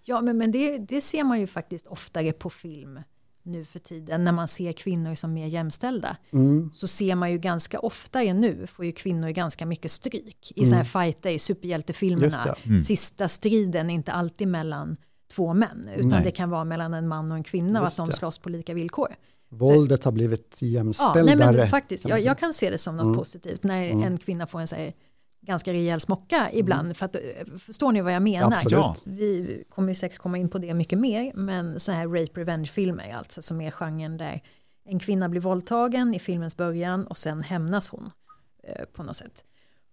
Ja, 0.04 0.22
men, 0.22 0.38
men 0.38 0.52
det, 0.52 0.78
det 0.78 1.02
ser 1.02 1.24
man 1.24 1.40
ju 1.40 1.48
faktiskt 1.48 1.88
oftare 1.88 2.32
på 2.32 2.50
film 2.50 3.00
nu 3.44 3.66
för 3.66 3.80
tiden 3.80 4.24
när 4.24 4.32
man 4.32 4.48
ser 4.48 4.72
kvinnor 4.72 5.16
som 5.16 5.34
mer 5.34 5.48
jämställda. 5.48 6.18
Mm. 6.34 6.72
Så 6.74 6.88
ser 6.88 7.16
man 7.16 7.32
ju 7.32 7.38
ganska 7.38 7.80
ofta 7.80 8.20
nu 8.20 8.68
får 8.68 8.86
ju 8.86 8.92
kvinnor 8.92 9.30
ganska 9.30 9.66
mycket 9.66 9.92
stryk 9.92 10.52
i 10.56 10.60
Mm. 10.60 10.70
sådana 10.70 10.84
här 10.84 11.06
fighter 11.06 11.30
i 11.30 11.40
superhjältefilmerna. 11.40 12.56
Mm. 12.64 12.82
Sista 12.82 13.28
striden 13.28 13.90
är 13.90 13.94
inte 13.94 14.12
alltid 14.12 14.48
mellan 14.48 14.98
två 15.34 15.54
män 15.54 15.90
utan 15.96 16.10
Nej. 16.10 16.22
det 16.24 16.32
kan 16.32 16.50
vara 16.50 16.64
mellan 16.64 16.94
en 16.94 17.08
man 17.08 17.32
och 17.32 17.38
en 17.38 17.44
kvinna 17.44 17.80
och 17.80 17.86
Just 17.86 18.00
att 18.00 18.06
de 18.06 18.12
slåss 18.14 18.38
på 18.38 18.50
lika 18.50 18.74
villkor. 18.74 19.16
Våldet 19.50 20.04
har 20.04 20.12
blivit 20.12 20.58
Ja, 20.62 20.68
jämställdare. 20.68 21.36
nej 21.36 21.56
men 21.56 21.68
faktiskt, 21.68 22.10
jag, 22.10 22.20
jag 22.22 22.38
kan 22.38 22.54
se 22.54 22.70
det 22.70 22.78
som 22.78 22.96
något 22.98 23.06
Mm. 23.06 23.18
positivt 23.18 23.64
när 23.64 23.84
Mm. 23.84 24.04
en 24.04 24.18
kvinna 24.18 24.48
får 24.48 24.60
en 24.60 24.68
så 24.68 24.76
här, 24.76 24.94
ganska 25.46 25.74
rejäl 25.74 26.00
smocka 26.00 26.50
ibland. 26.54 26.98
För 26.98 27.06
att, 27.06 27.16
eh, 27.16 27.22
förstår 27.58 27.92
ni 27.92 28.02
vad 28.02 28.14
jag 28.14 28.22
menar? 28.22 28.58
Ja. 28.70 28.96
Vi 29.06 29.64
kommer 29.70 29.88
ju 29.88 29.96
säkert 29.96 30.18
komma 30.18 30.38
in 30.38 30.50
på 30.50 30.58
det 30.58 30.74
mycket 30.74 31.00
mer, 31.00 31.32
men 31.36 31.80
så 31.80 31.92
här 31.92 32.08
rape 32.08 32.40
revenge-filmer, 32.42 33.14
alltså 33.14 33.42
som 33.42 33.62
är 33.62 33.72
genren 33.72 34.18
där 34.18 34.42
en 34.86 35.00
kvinna 35.00 35.30
blir 35.30 35.42
våldtagen 35.42 36.14
i 36.14 36.20
filmens 36.20 36.58
början 36.58 37.08
och 37.08 37.18
sen 37.18 37.42
hämnas 37.42 37.90
hon 37.90 38.12
eh, 38.64 38.86
på 38.86 39.04
något 39.04 39.16
sätt. 39.16 39.46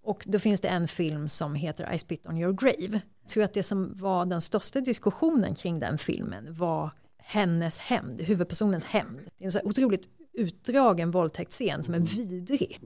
Och 0.02 0.24
då 0.26 0.38
finns 0.38 0.60
det 0.60 0.68
en 0.68 0.88
film 0.88 1.28
som 1.28 1.54
heter 1.54 1.92
I 1.94 1.98
spit 1.98 2.26
on 2.26 2.38
your 2.38 2.52
grave. 2.52 3.00
Jag 3.20 3.28
tror 3.28 3.44
att 3.44 3.54
det 3.54 3.62
som 3.62 3.94
var 3.94 4.26
den 4.26 4.40
största 4.40 4.80
diskussionen 4.80 5.54
kring 5.54 5.78
den 5.78 5.98
filmen 5.98 6.54
var 6.54 6.90
hennes 7.18 7.78
hämnd, 7.78 8.20
huvudpersonens 8.20 8.84
hämnd. 8.84 9.20
Det 9.38 9.44
är 9.44 9.46
en 9.46 9.52
så 9.52 9.58
här 9.58 9.66
otroligt 9.66 10.08
utdragen 10.32 11.10
våldtäktsscen 11.10 11.82
som 11.82 11.94
är 11.94 11.98
vidrig. 11.98 12.80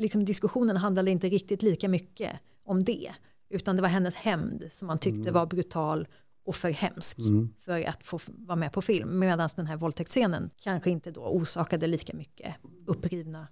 Liksom 0.00 0.24
diskussionen 0.24 0.76
handlade 0.76 1.10
inte 1.10 1.28
riktigt 1.28 1.62
lika 1.62 1.88
mycket 1.88 2.32
om 2.64 2.84
det, 2.84 3.10
utan 3.50 3.76
det 3.76 3.82
var 3.82 3.88
hennes 3.88 4.14
hämnd 4.14 4.64
som 4.70 4.86
man 4.86 4.98
tyckte 4.98 5.30
var 5.32 5.46
brutal 5.46 6.08
och 6.44 6.56
för 6.56 6.70
hemsk 6.70 7.18
Mm. 7.18 7.48
för 7.60 7.88
att 7.88 8.04
få 8.04 8.20
vara 8.26 8.56
med 8.56 8.72
på 8.72 8.82
film. 8.82 9.18
Medan 9.18 9.48
den 9.56 9.66
här 9.66 9.76
våldtäktsscenen 9.76 10.50
kanske 10.56 10.90
inte 10.90 11.10
då 11.10 11.20
orsakade 11.20 11.86
lika 11.86 12.16
mycket 12.16 12.54
upprivna 12.86 13.38
Jag 13.38 13.48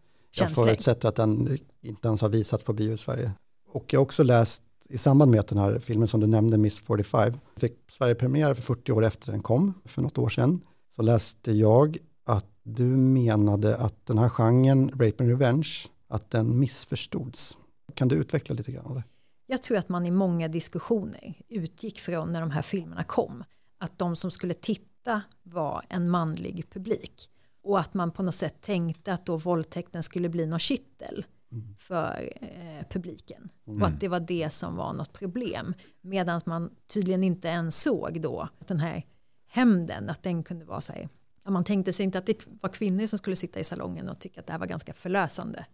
känslor. 0.46 0.64
förutsätter 0.64 1.08
att 1.08 1.14
den 1.16 1.58
inte 1.80 2.08
ens 2.08 2.20
har 2.20 2.28
visats 2.28 2.64
på 2.64 2.72
bio 2.72 2.92
i 2.92 2.96
Sverige. 2.96 3.32
Och 3.72 3.92
jag 3.92 4.00
har 4.00 4.04
också 4.04 4.22
läst 4.22 4.62
i 4.88 4.98
samband 4.98 5.30
med 5.30 5.40
att 5.40 5.48
den 5.48 5.58
här 5.58 5.78
filmen 5.78 6.08
som 6.08 6.20
du 6.20 6.26
nämnde, 6.26 6.58
Miss 6.58 6.80
45, 6.80 7.32
fick 7.56 7.76
Sverige 7.90 8.14
premiär 8.14 8.54
för 8.54 8.62
40 8.62 8.92
år 8.92 9.04
efter 9.04 9.32
den 9.32 9.42
kom, 9.42 9.74
för 9.84 10.02
något 10.02 10.18
år 10.18 10.28
sedan, 10.28 10.60
så 10.96 11.02
läste 11.02 11.52
jag 11.52 11.96
att 12.24 12.46
du 12.62 12.84
menade 12.96 13.76
att 13.76 14.06
den 14.06 14.18
här 14.18 14.28
genren, 14.28 14.88
Rape 14.90 15.14
and 15.18 15.28
Revenge, 15.30 15.68
att 16.08 16.30
den 16.30 16.58
missförstods. 16.58 17.58
Kan 17.94 18.08
du 18.08 18.16
utveckla 18.16 18.54
lite 18.54 18.72
grann 18.72 18.94
det? 18.94 19.04
Jag 19.46 19.62
tror 19.62 19.78
att 19.78 19.88
man 19.88 20.06
i 20.06 20.10
många 20.10 20.48
diskussioner 20.48 21.34
utgick 21.48 22.00
från 22.00 22.32
när 22.32 22.40
de 22.40 22.50
här 22.50 22.62
filmerna 22.62 23.04
kom, 23.04 23.44
att 23.78 23.98
de 23.98 24.16
som 24.16 24.30
skulle 24.30 24.54
titta 24.54 25.22
var 25.42 25.84
en 25.88 26.10
manlig 26.10 26.70
publik. 26.70 27.30
Och 27.62 27.80
att 27.80 27.94
man 27.94 28.10
på 28.10 28.22
något 28.22 28.34
sätt 28.34 28.60
tänkte 28.60 29.12
att 29.12 29.26
då 29.26 29.36
våldtäkten 29.36 30.02
skulle 30.02 30.28
bli 30.28 30.46
något 30.46 30.60
kittel 30.60 31.24
för 31.78 32.32
eh, 32.40 32.86
publiken. 32.90 33.48
Mm. 33.66 33.82
Och 33.82 33.88
att 33.88 34.00
det 34.00 34.08
var 34.08 34.20
det 34.20 34.50
som 34.50 34.76
var 34.76 34.92
något 34.92 35.12
problem. 35.12 35.74
Medan 36.00 36.40
man 36.46 36.70
tydligen 36.86 37.24
inte 37.24 37.48
ens 37.48 37.82
såg 37.82 38.20
då 38.20 38.48
att 38.58 38.68
den 38.68 38.80
här 38.80 39.02
hämnden, 39.46 40.10
att 40.10 40.22
den 40.22 40.42
kunde 40.42 40.64
vara 40.64 40.80
så 40.80 40.92
här, 40.92 41.08
man 41.44 41.64
tänkte 41.64 41.92
sig 41.92 42.04
inte 42.04 42.18
att 42.18 42.26
det 42.26 42.46
var 42.60 42.70
kvinnor 42.70 43.06
som 43.06 43.18
skulle 43.18 43.36
sitta 43.36 43.60
i 43.60 43.64
salongen 43.64 44.08
och 44.08 44.20
tycka 44.20 44.40
att 44.40 44.46
det 44.46 44.52
här 44.52 44.60
var 44.60 44.66
ganska 44.66 44.92
förlösande 44.92 45.66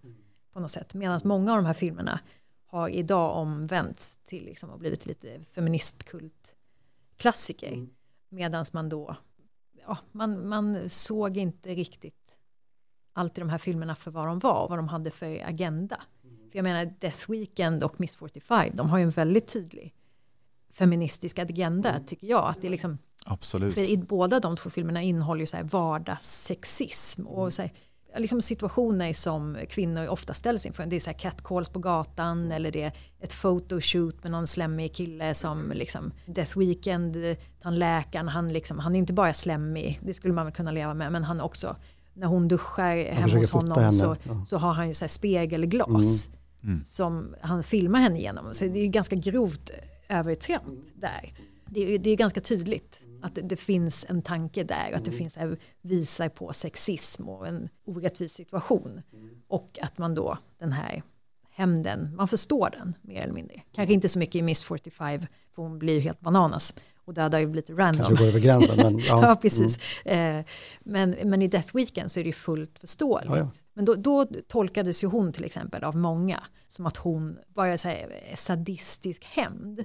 på 0.54 0.60
något 0.60 0.70
sätt. 0.70 0.94
Medan 0.94 1.20
många 1.24 1.52
av 1.52 1.56
de 1.56 1.66
här 1.66 1.72
filmerna 1.72 2.20
har 2.66 2.88
idag 2.88 3.36
omvänts 3.36 4.16
till 4.16 4.44
liksom 4.44 4.70
och 4.70 4.78
blivit 4.78 5.06
lite 5.06 5.40
feministkultklassiker. 5.52 7.86
Medan 8.28 8.64
man 8.72 8.88
då, 8.88 9.16
ja, 9.86 9.98
man, 10.12 10.48
man 10.48 10.88
såg 10.88 11.36
inte 11.36 11.74
riktigt 11.74 12.38
alltid 13.12 13.44
de 13.44 13.48
här 13.48 13.58
filmerna 13.58 13.94
för 13.94 14.10
vad 14.10 14.26
de 14.26 14.38
var, 14.38 14.68
vad 14.68 14.78
de 14.78 14.88
hade 14.88 15.10
för 15.10 15.42
agenda. 15.44 16.00
För 16.22 16.58
jag 16.58 16.62
menar 16.62 16.94
Death 17.00 17.30
Weekend 17.30 17.84
och 17.84 18.00
Miss 18.00 18.16
45, 18.16 18.70
de 18.74 18.90
har 18.90 18.98
ju 18.98 19.04
en 19.04 19.10
väldigt 19.10 19.52
tydlig 19.52 19.94
feministisk 20.74 21.38
agenda 21.38 22.00
tycker 22.06 22.26
jag. 22.26 22.48
Att 22.48 22.60
det 22.60 22.66
är 22.66 22.70
liksom, 22.70 22.98
Absolut. 23.26 23.74
för 23.74 23.90
i 23.90 23.96
båda 23.96 24.40
de 24.40 24.56
två 24.56 24.70
filmerna 24.70 25.02
innehåller 25.02 25.40
ju 25.40 25.46
så 25.46 25.56
här 25.56 25.64
vardagssexism 25.64 27.26
och 27.26 27.54
så 27.54 27.62
här, 27.62 27.72
liksom 28.16 28.42
situationer 28.42 29.12
som 29.12 29.58
kvinnor 29.68 30.08
ofta 30.08 30.34
ställs 30.34 30.66
inför. 30.66 30.86
Det 30.86 30.96
är 30.96 31.00
så 31.00 31.10
här 31.10 31.18
catcalls 31.18 31.68
på 31.68 31.78
gatan 31.78 32.52
eller 32.52 32.72
det 32.72 32.82
är 32.82 32.92
ett 33.20 33.32
photoshoot 33.42 34.22
med 34.22 34.32
någon 34.32 34.46
slemmig 34.46 34.94
kille 34.94 35.34
som 35.34 35.72
liksom 35.74 36.12
Death 36.26 36.58
Weekend, 36.58 37.36
tandläkaren, 37.62 38.28
han, 38.28 38.52
liksom, 38.52 38.78
han 38.78 38.94
är 38.94 38.98
inte 38.98 39.12
bara 39.12 39.32
slemmig, 39.32 40.00
det 40.02 40.14
skulle 40.14 40.34
man 40.34 40.46
väl 40.46 40.54
kunna 40.54 40.70
leva 40.70 40.94
med, 40.94 41.12
men 41.12 41.24
han 41.24 41.40
också, 41.40 41.76
när 42.14 42.26
hon 42.26 42.48
duschar 42.48 43.12
hemma 43.12 43.38
hos 43.38 43.50
honom 43.50 43.90
så, 43.90 44.16
ja. 44.22 44.44
så 44.44 44.58
har 44.58 44.72
han 44.72 44.88
ju 44.88 44.94
så 44.94 45.04
här 45.04 45.10
spegelglas 45.10 46.28
Mm. 46.64 46.76
som 46.76 47.34
han 47.40 47.62
filmar 47.62 47.98
henne 47.98 48.18
igenom. 48.18 48.54
Så 48.54 48.64
det 48.64 48.78
är 48.78 48.82
ju 48.82 48.88
ganska 48.88 49.16
grovt 49.16 49.70
övertramp 50.08 50.80
där. 50.94 51.32
Det 51.66 51.94
är, 51.94 51.98
det 51.98 52.10
är 52.10 52.16
ganska 52.16 52.40
tydligt 52.40 53.03
att 53.24 53.34
det, 53.34 53.42
det 53.42 53.56
finns 53.56 54.06
en 54.08 54.22
tanke 54.22 54.64
där 54.64 54.90
och 54.90 54.96
att 54.96 55.04
det 55.04 55.12
finns 55.12 55.36
här, 55.36 55.58
visar 55.82 56.28
på 56.28 56.52
sexism 56.52 57.28
och 57.28 57.46
en 57.46 57.68
orättvis 57.84 58.32
situation. 58.32 59.02
Och 59.48 59.78
att 59.82 59.98
man 59.98 60.14
då, 60.14 60.38
den 60.58 60.72
här 60.72 61.02
hämnden, 61.50 62.16
man 62.16 62.28
förstår 62.28 62.70
den 62.70 62.96
mer 63.02 63.22
eller 63.22 63.32
mindre. 63.32 63.62
Kanske 63.74 63.94
inte 63.94 64.08
så 64.08 64.18
mycket 64.18 64.34
i 64.34 64.42
Miss 64.42 64.62
45, 64.62 65.26
för 65.54 65.62
hon 65.62 65.78
blir 65.78 65.94
ju 65.94 66.00
helt 66.00 66.20
bananas 66.20 66.74
och 67.04 67.14
dödar 67.14 67.38
ju 67.38 67.54
lite 67.54 67.72
random. 67.72 68.06
Kanske 68.06 68.24
går 68.24 68.28
över 68.28 68.40
gränsen, 68.40 68.76
men 68.76 68.98
ja. 69.08 69.28
ja, 69.28 69.36
precis. 69.36 69.78
Eh, 70.04 70.44
men, 70.80 71.10
men 71.10 71.42
i 71.42 71.48
Death 71.48 71.76
Weekend 71.76 72.10
så 72.10 72.20
är 72.20 72.24
det 72.24 72.28
ju 72.28 72.32
fullt 72.32 72.78
förståeligt. 72.78 73.30
Ja, 73.30 73.38
ja. 73.38 73.50
Men 73.74 73.84
då, 73.84 73.94
då 73.94 74.26
tolkades 74.48 75.04
ju 75.04 75.06
hon 75.06 75.32
till 75.32 75.44
exempel 75.44 75.84
av 75.84 75.96
många 75.96 76.42
som 76.68 76.86
att 76.86 76.96
hon 76.96 77.38
bara 77.48 77.78
säger 77.78 78.36
sadistisk 78.36 79.24
hämnd. 79.24 79.84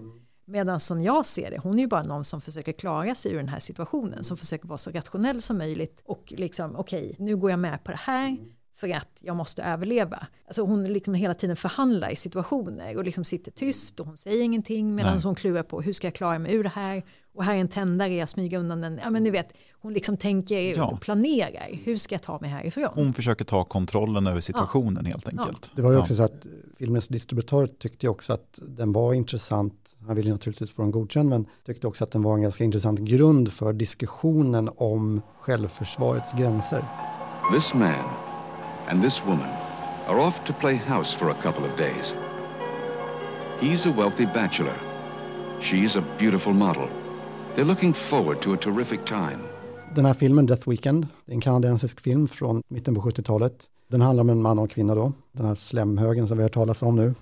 Medan 0.50 0.80
som 0.80 1.02
jag 1.02 1.26
ser 1.26 1.52
det, 1.52 1.58
hon 1.58 1.76
är 1.76 1.82
ju 1.82 1.88
bara 1.88 2.04
någon 2.04 2.24
som 2.24 2.42
försöker 2.42 2.72
klara 2.72 3.16
sig 3.16 3.32
ur 3.32 3.38
den 3.38 3.50
här 3.50 3.60
situationen, 3.60 4.24
som 4.24 4.38
försöker 4.38 4.68
vara 4.68 4.78
så 4.78 4.92
rationell 4.92 5.42
som 5.42 5.58
möjligt 5.58 6.02
och 6.06 6.34
liksom 6.38 6.76
okej, 6.76 7.16
nu 7.20 7.38
går 7.38 7.50
jag 7.50 7.60
med 7.60 7.84
på 7.84 7.92
det 7.92 8.00
här 8.02 8.38
för 8.80 8.90
att 8.90 9.20
jag 9.22 9.36
måste 9.36 9.64
överleva. 9.64 10.28
Alltså 10.48 10.62
hon 10.62 10.94
liksom 10.94 11.14
hela 11.14 11.34
tiden 11.34 11.56
förhandlar 11.56 12.10
i 12.10 12.16
situationer 12.16 12.98
och 12.98 13.04
liksom 13.04 13.24
sitter 13.24 13.52
tyst 13.52 14.00
och 14.00 14.06
hon 14.06 14.18
säger 14.18 14.44
ingenting 14.44 14.96
medan 14.96 15.14
Nej. 15.14 15.24
hon 15.24 15.36
klurar 15.36 15.64
på 15.64 15.82
hur 15.82 15.94
ska 15.94 16.08
jag 16.08 16.16
klara 16.16 16.40
mig 16.40 16.54
ur 16.54 16.64
det 16.64 16.70
här 16.70 17.04
och 17.40 17.46
här 17.46 17.56
är 17.56 17.60
en 17.60 17.68
tändare, 17.68 18.14
jag 18.16 18.30
smyger 18.30 18.60
undan 18.60 18.82
den. 18.82 19.00
Ja 19.04 19.10
men 19.10 19.24
ni 19.24 19.30
vet, 19.30 19.54
hon 19.82 19.94
liksom 19.94 20.18
tänker 20.18 20.58
Ja. 20.78 20.86
och 20.88 21.02
planerar, 21.02 21.70
hur 21.84 21.98
ska 21.98 22.16
jag 22.16 22.22
ta 22.22 22.40
mig 22.40 22.50
härifrån? 22.50 22.90
Hon 22.94 23.14
försöker 23.14 23.46
ta 23.46 23.64
kontrollen 23.64 24.28
över 24.28 24.42
situationen 24.42 25.06
helt 25.06 25.28
enkelt. 25.28 25.72
Det 25.76 25.82
var 25.82 25.90
ju 25.92 25.96
Ja. 25.98 26.02
också 26.02 26.16
så 26.16 26.24
att 26.24 26.46
filmens 26.78 27.08
distributör 27.08 27.68
tyckte 27.68 28.08
också 28.08 28.34
att 28.34 28.60
den 28.68 28.94
var 28.94 29.14
intressant. 29.14 29.74
Han 30.08 30.16
ville 30.16 30.32
naturligtvis 30.32 30.72
få 30.74 30.82
den 30.82 30.92
godkänd, 30.92 31.30
men 31.30 31.46
tyckte 31.66 31.88
också 31.88 32.04
att 32.04 32.12
den 32.12 32.22
var 32.24 32.34
en 32.34 32.42
ganska 32.42 32.64
intressant 32.64 33.00
grund 33.00 33.54
för 33.54 33.74
diskussionen 33.74 34.70
om 34.78 35.22
självförsvarets 35.40 36.34
gränser. 36.34 36.86
This 37.54 37.74
man 37.74 38.06
and 38.90 39.04
this 39.04 39.22
woman 39.26 39.50
are 40.08 40.28
off 40.28 40.36
to 40.48 40.54
play 40.60 40.76
house 40.88 41.18
for 41.18 41.30
a 41.32 41.36
couple 41.42 41.64
of 41.72 41.78
days. 41.78 42.16
He's 43.60 43.90
a 43.90 43.94
wealthy 43.98 44.26
bachelor. 44.26 44.78
She's 45.62 46.00
a 46.00 46.04
beautiful 46.20 46.54
model. 46.54 46.88
They're 47.60 47.68
looking 47.68 47.94
forward 47.94 48.42
to 48.42 48.54
a 48.54 48.58
terrific 48.58 49.06
time. 49.06 49.40
Den 49.96 50.06
här 50.06 50.14
filmen, 50.14 50.46
Death 50.46 50.70
Weekend, 50.70 51.08
det 51.26 51.32
är 51.32 51.34
en 51.34 51.42
kanadensisk 51.42 52.02
film 52.02 52.28
från 52.28 52.64
mitten 52.68 52.96
på 52.96 53.02
70-talet. 53.02 53.66
Den 53.88 54.02
handlar 54.02 54.22
om 54.22 54.30
en 54.30 54.42
man 54.42 54.60
och 54.60 54.64
en 54.64 54.68
kvinna 54.68 54.96
då, 54.96 55.14
den 55.32 55.46
här 55.46 55.56
slemhögen 55.56 56.28
som 56.28 56.38
vi 56.38 56.44
har 56.44 56.46
hört 56.46 56.54
talas 56.54 56.82
om 56.82 56.96
nu. 56.96 57.14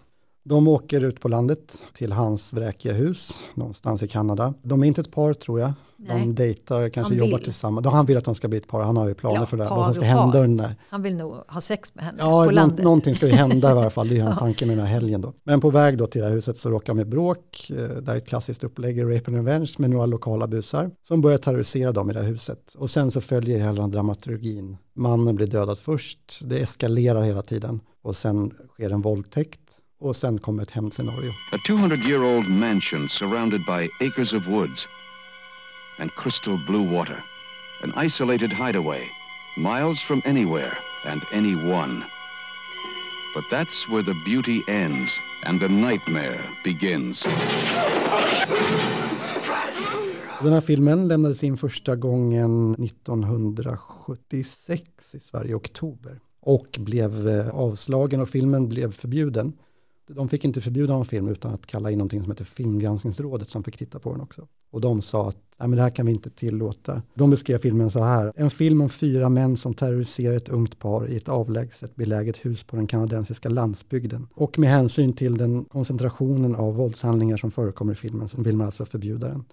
De 0.47 0.67
åker 0.67 1.01
ut 1.01 1.19
på 1.21 1.27
landet 1.27 1.83
till 1.93 2.11
hans 2.11 2.53
vräkiga 2.53 2.93
hus 2.93 3.43
någonstans 3.53 4.03
i 4.03 4.07
Kanada. 4.07 4.53
De 4.63 4.83
är 4.83 4.87
inte 4.87 5.01
ett 5.01 5.11
par 5.11 5.33
tror 5.33 5.59
jag. 5.59 5.73
Nej. 5.99 6.19
De 6.19 6.35
dejtar, 6.35 6.89
kanske 6.89 7.13
Han 7.13 7.17
jobbar 7.19 7.37
vill. 7.37 7.43
tillsammans. 7.43 7.87
Han 7.87 8.05
vill 8.05 8.17
att 8.17 8.25
de 8.25 8.35
ska 8.35 8.47
bli 8.47 8.57
ett 8.57 8.67
par. 8.67 8.81
Han 8.81 8.97
har 8.97 9.07
ju 9.07 9.13
planer 9.13 9.35
Ja, 9.39 9.45
för 9.45 9.57
det, 9.57 9.63
vad 9.69 9.85
som 9.85 9.93
ska 9.93 10.03
hända 10.03 10.43
under 10.43 10.75
Han 10.89 11.01
vill 11.01 11.15
nog 11.15 11.33
ha 11.47 11.61
sex 11.61 11.95
med 11.95 12.05
henne 12.05 12.17
Ja, 12.21 12.45
på 12.45 12.51
landet. 12.51 12.83
någonting 12.83 13.15
ska 13.15 13.27
ju 13.27 13.33
hända 13.33 13.71
i 13.71 13.73
varje 13.75 13.89
fall. 13.89 14.07
Det 14.07 14.17
är 14.17 14.23
hans 14.23 14.35
Ja. 14.39 14.39
tanke 14.39 14.65
med 14.65 14.77
den 14.77 14.85
här 14.85 14.93
helgen 14.93 15.21
då. 15.21 15.33
Men 15.43 15.61
på 15.61 15.69
väg 15.69 15.97
då 15.97 16.07
till 16.07 16.21
det 16.21 16.27
här 16.27 16.33
huset 16.35 16.57
så 16.57 16.69
råkar 16.69 16.93
de 16.93 16.99
i 17.01 17.05
bråk. 17.05 17.69
Eh, 17.69 17.75
Det 18.01 18.11
är 18.11 18.15
ett 18.15 18.27
klassiskt 18.27 18.63
upplägg 18.63 19.01
Rape 19.03 19.23
and 19.31 19.35
Revenge 19.35 19.71
med 19.77 19.89
några 19.89 20.05
lokala 20.05 20.47
busar 20.47 20.91
som 21.07 21.21
börjar 21.21 21.37
terrorisera 21.37 21.91
dem 21.91 22.09
i 22.09 22.13
det 22.13 22.19
här 22.19 22.27
huset. 22.27 22.73
Och 22.77 22.89
sen 22.89 23.11
så 23.11 23.21
följer 23.21 23.59
hela 23.59 23.87
dramaturgin. 23.87 24.77
Mannen 24.93 25.35
blir 25.35 25.47
dödad 25.47 25.77
först. 25.79 26.39
Det 26.41 26.59
eskalerar 26.59 27.21
hela 27.21 27.41
tiden. 27.41 27.79
Och 28.01 28.15
sen 28.15 28.53
sker 28.73 28.89
en 28.89 29.01
våldtäkt. 29.01 29.59
Och 29.99 30.15
sen 30.15 30.39
kommer 30.39 30.63
ett 30.63 30.71
hämndscenario. 30.71 31.31
A 31.51 31.57
200-year-old 31.67 32.49
mansion 32.49 33.09
surrounded 33.09 33.61
by 33.65 33.89
acres 34.07 34.33
of 34.33 34.47
woods 34.47 34.87
and 35.99 36.11
crystal 36.15 36.57
blue 36.67 36.95
water. 36.97 37.23
An 37.83 37.93
isolated 38.05 38.53
hideaway, 38.53 39.01
miles 39.57 39.99
from 40.01 40.21
anywhere 40.25 40.77
and 41.05 41.21
anyone. 41.33 42.03
But 43.35 43.43
that's 43.51 43.89
where 43.89 44.03
the 44.03 44.13
beauty 44.25 44.61
ends 44.67 45.19
and 45.43 45.59
the 45.59 45.67
nightmare 45.67 46.39
begins. 46.63 47.27
Den 50.43 50.53
här 50.53 50.61
filmen 50.61 51.07
lämnades 51.07 51.43
in 51.43 51.57
första 51.57 51.95
gången 51.95 52.73
1976 52.73 55.15
i 55.15 55.19
Sverige, 55.19 55.55
oktober. 55.55 56.19
Och 56.39 56.77
blev 56.79 57.27
eh, 57.27 57.49
avslagen 57.49 58.21
och 58.21 58.29
filmen 58.29 58.69
blev 58.69 58.91
förbjuden. 58.91 59.53
De 60.07 60.29
fick 60.29 60.45
inte 60.45 60.61
förbjuda 60.61 60.93
någon 60.93 61.05
film 61.05 61.27
utan 61.27 61.53
att 61.53 61.65
kalla 61.65 61.91
in 61.91 61.97
någonting 61.97 62.21
som 62.21 62.31
heter 62.31 62.45
Filmgranskningsrådet 62.45 63.49
som 63.49 63.63
fick 63.63 63.77
titta 63.77 63.99
på 63.99 64.11
den 64.11 64.21
också. 64.21 64.47
Och 64.71 64.81
de 64.81 65.01
sa 65.01 65.29
att 65.29 65.37
Nej, 65.59 65.69
men 65.69 65.77
det 65.77 65.83
här 65.83 65.89
kan 65.89 66.05
vi 66.05 66.11
inte 66.11 66.29
tillåta. 66.29 67.01
De 67.13 67.29
beskrev 67.29 67.59
filmen 67.59 67.91
så 67.91 68.03
här. 68.03 68.33
En 68.35 68.49
film 68.49 68.81
om 68.81 68.89
fyra 68.89 69.29
män 69.29 69.57
som 69.57 69.73
terroriserar 69.73 70.35
ett 70.35 70.49
ungt 70.49 70.79
par 70.79 71.07
i 71.07 71.17
ett 71.17 71.29
avlägset 71.29 71.95
beläget 71.95 72.37
hus 72.37 72.63
på 72.63 72.75
den 72.75 72.87
kanadensiska 72.87 73.49
landsbygden. 73.49 74.27
Och 74.33 74.59
med 74.59 74.69
hänsyn 74.69 75.13
till 75.13 75.37
den 75.37 75.65
koncentrationen 75.65 76.55
av 76.55 76.75
våldshandlingar 76.75 77.37
som 77.37 77.51
förekommer 77.51 77.93
i 77.93 77.95
filmen 77.95 78.27
så 78.27 78.41
vill 78.41 78.55
man 78.55 78.65
alltså 78.65 78.85
förbjuda 78.85 79.27
den. 79.27 79.43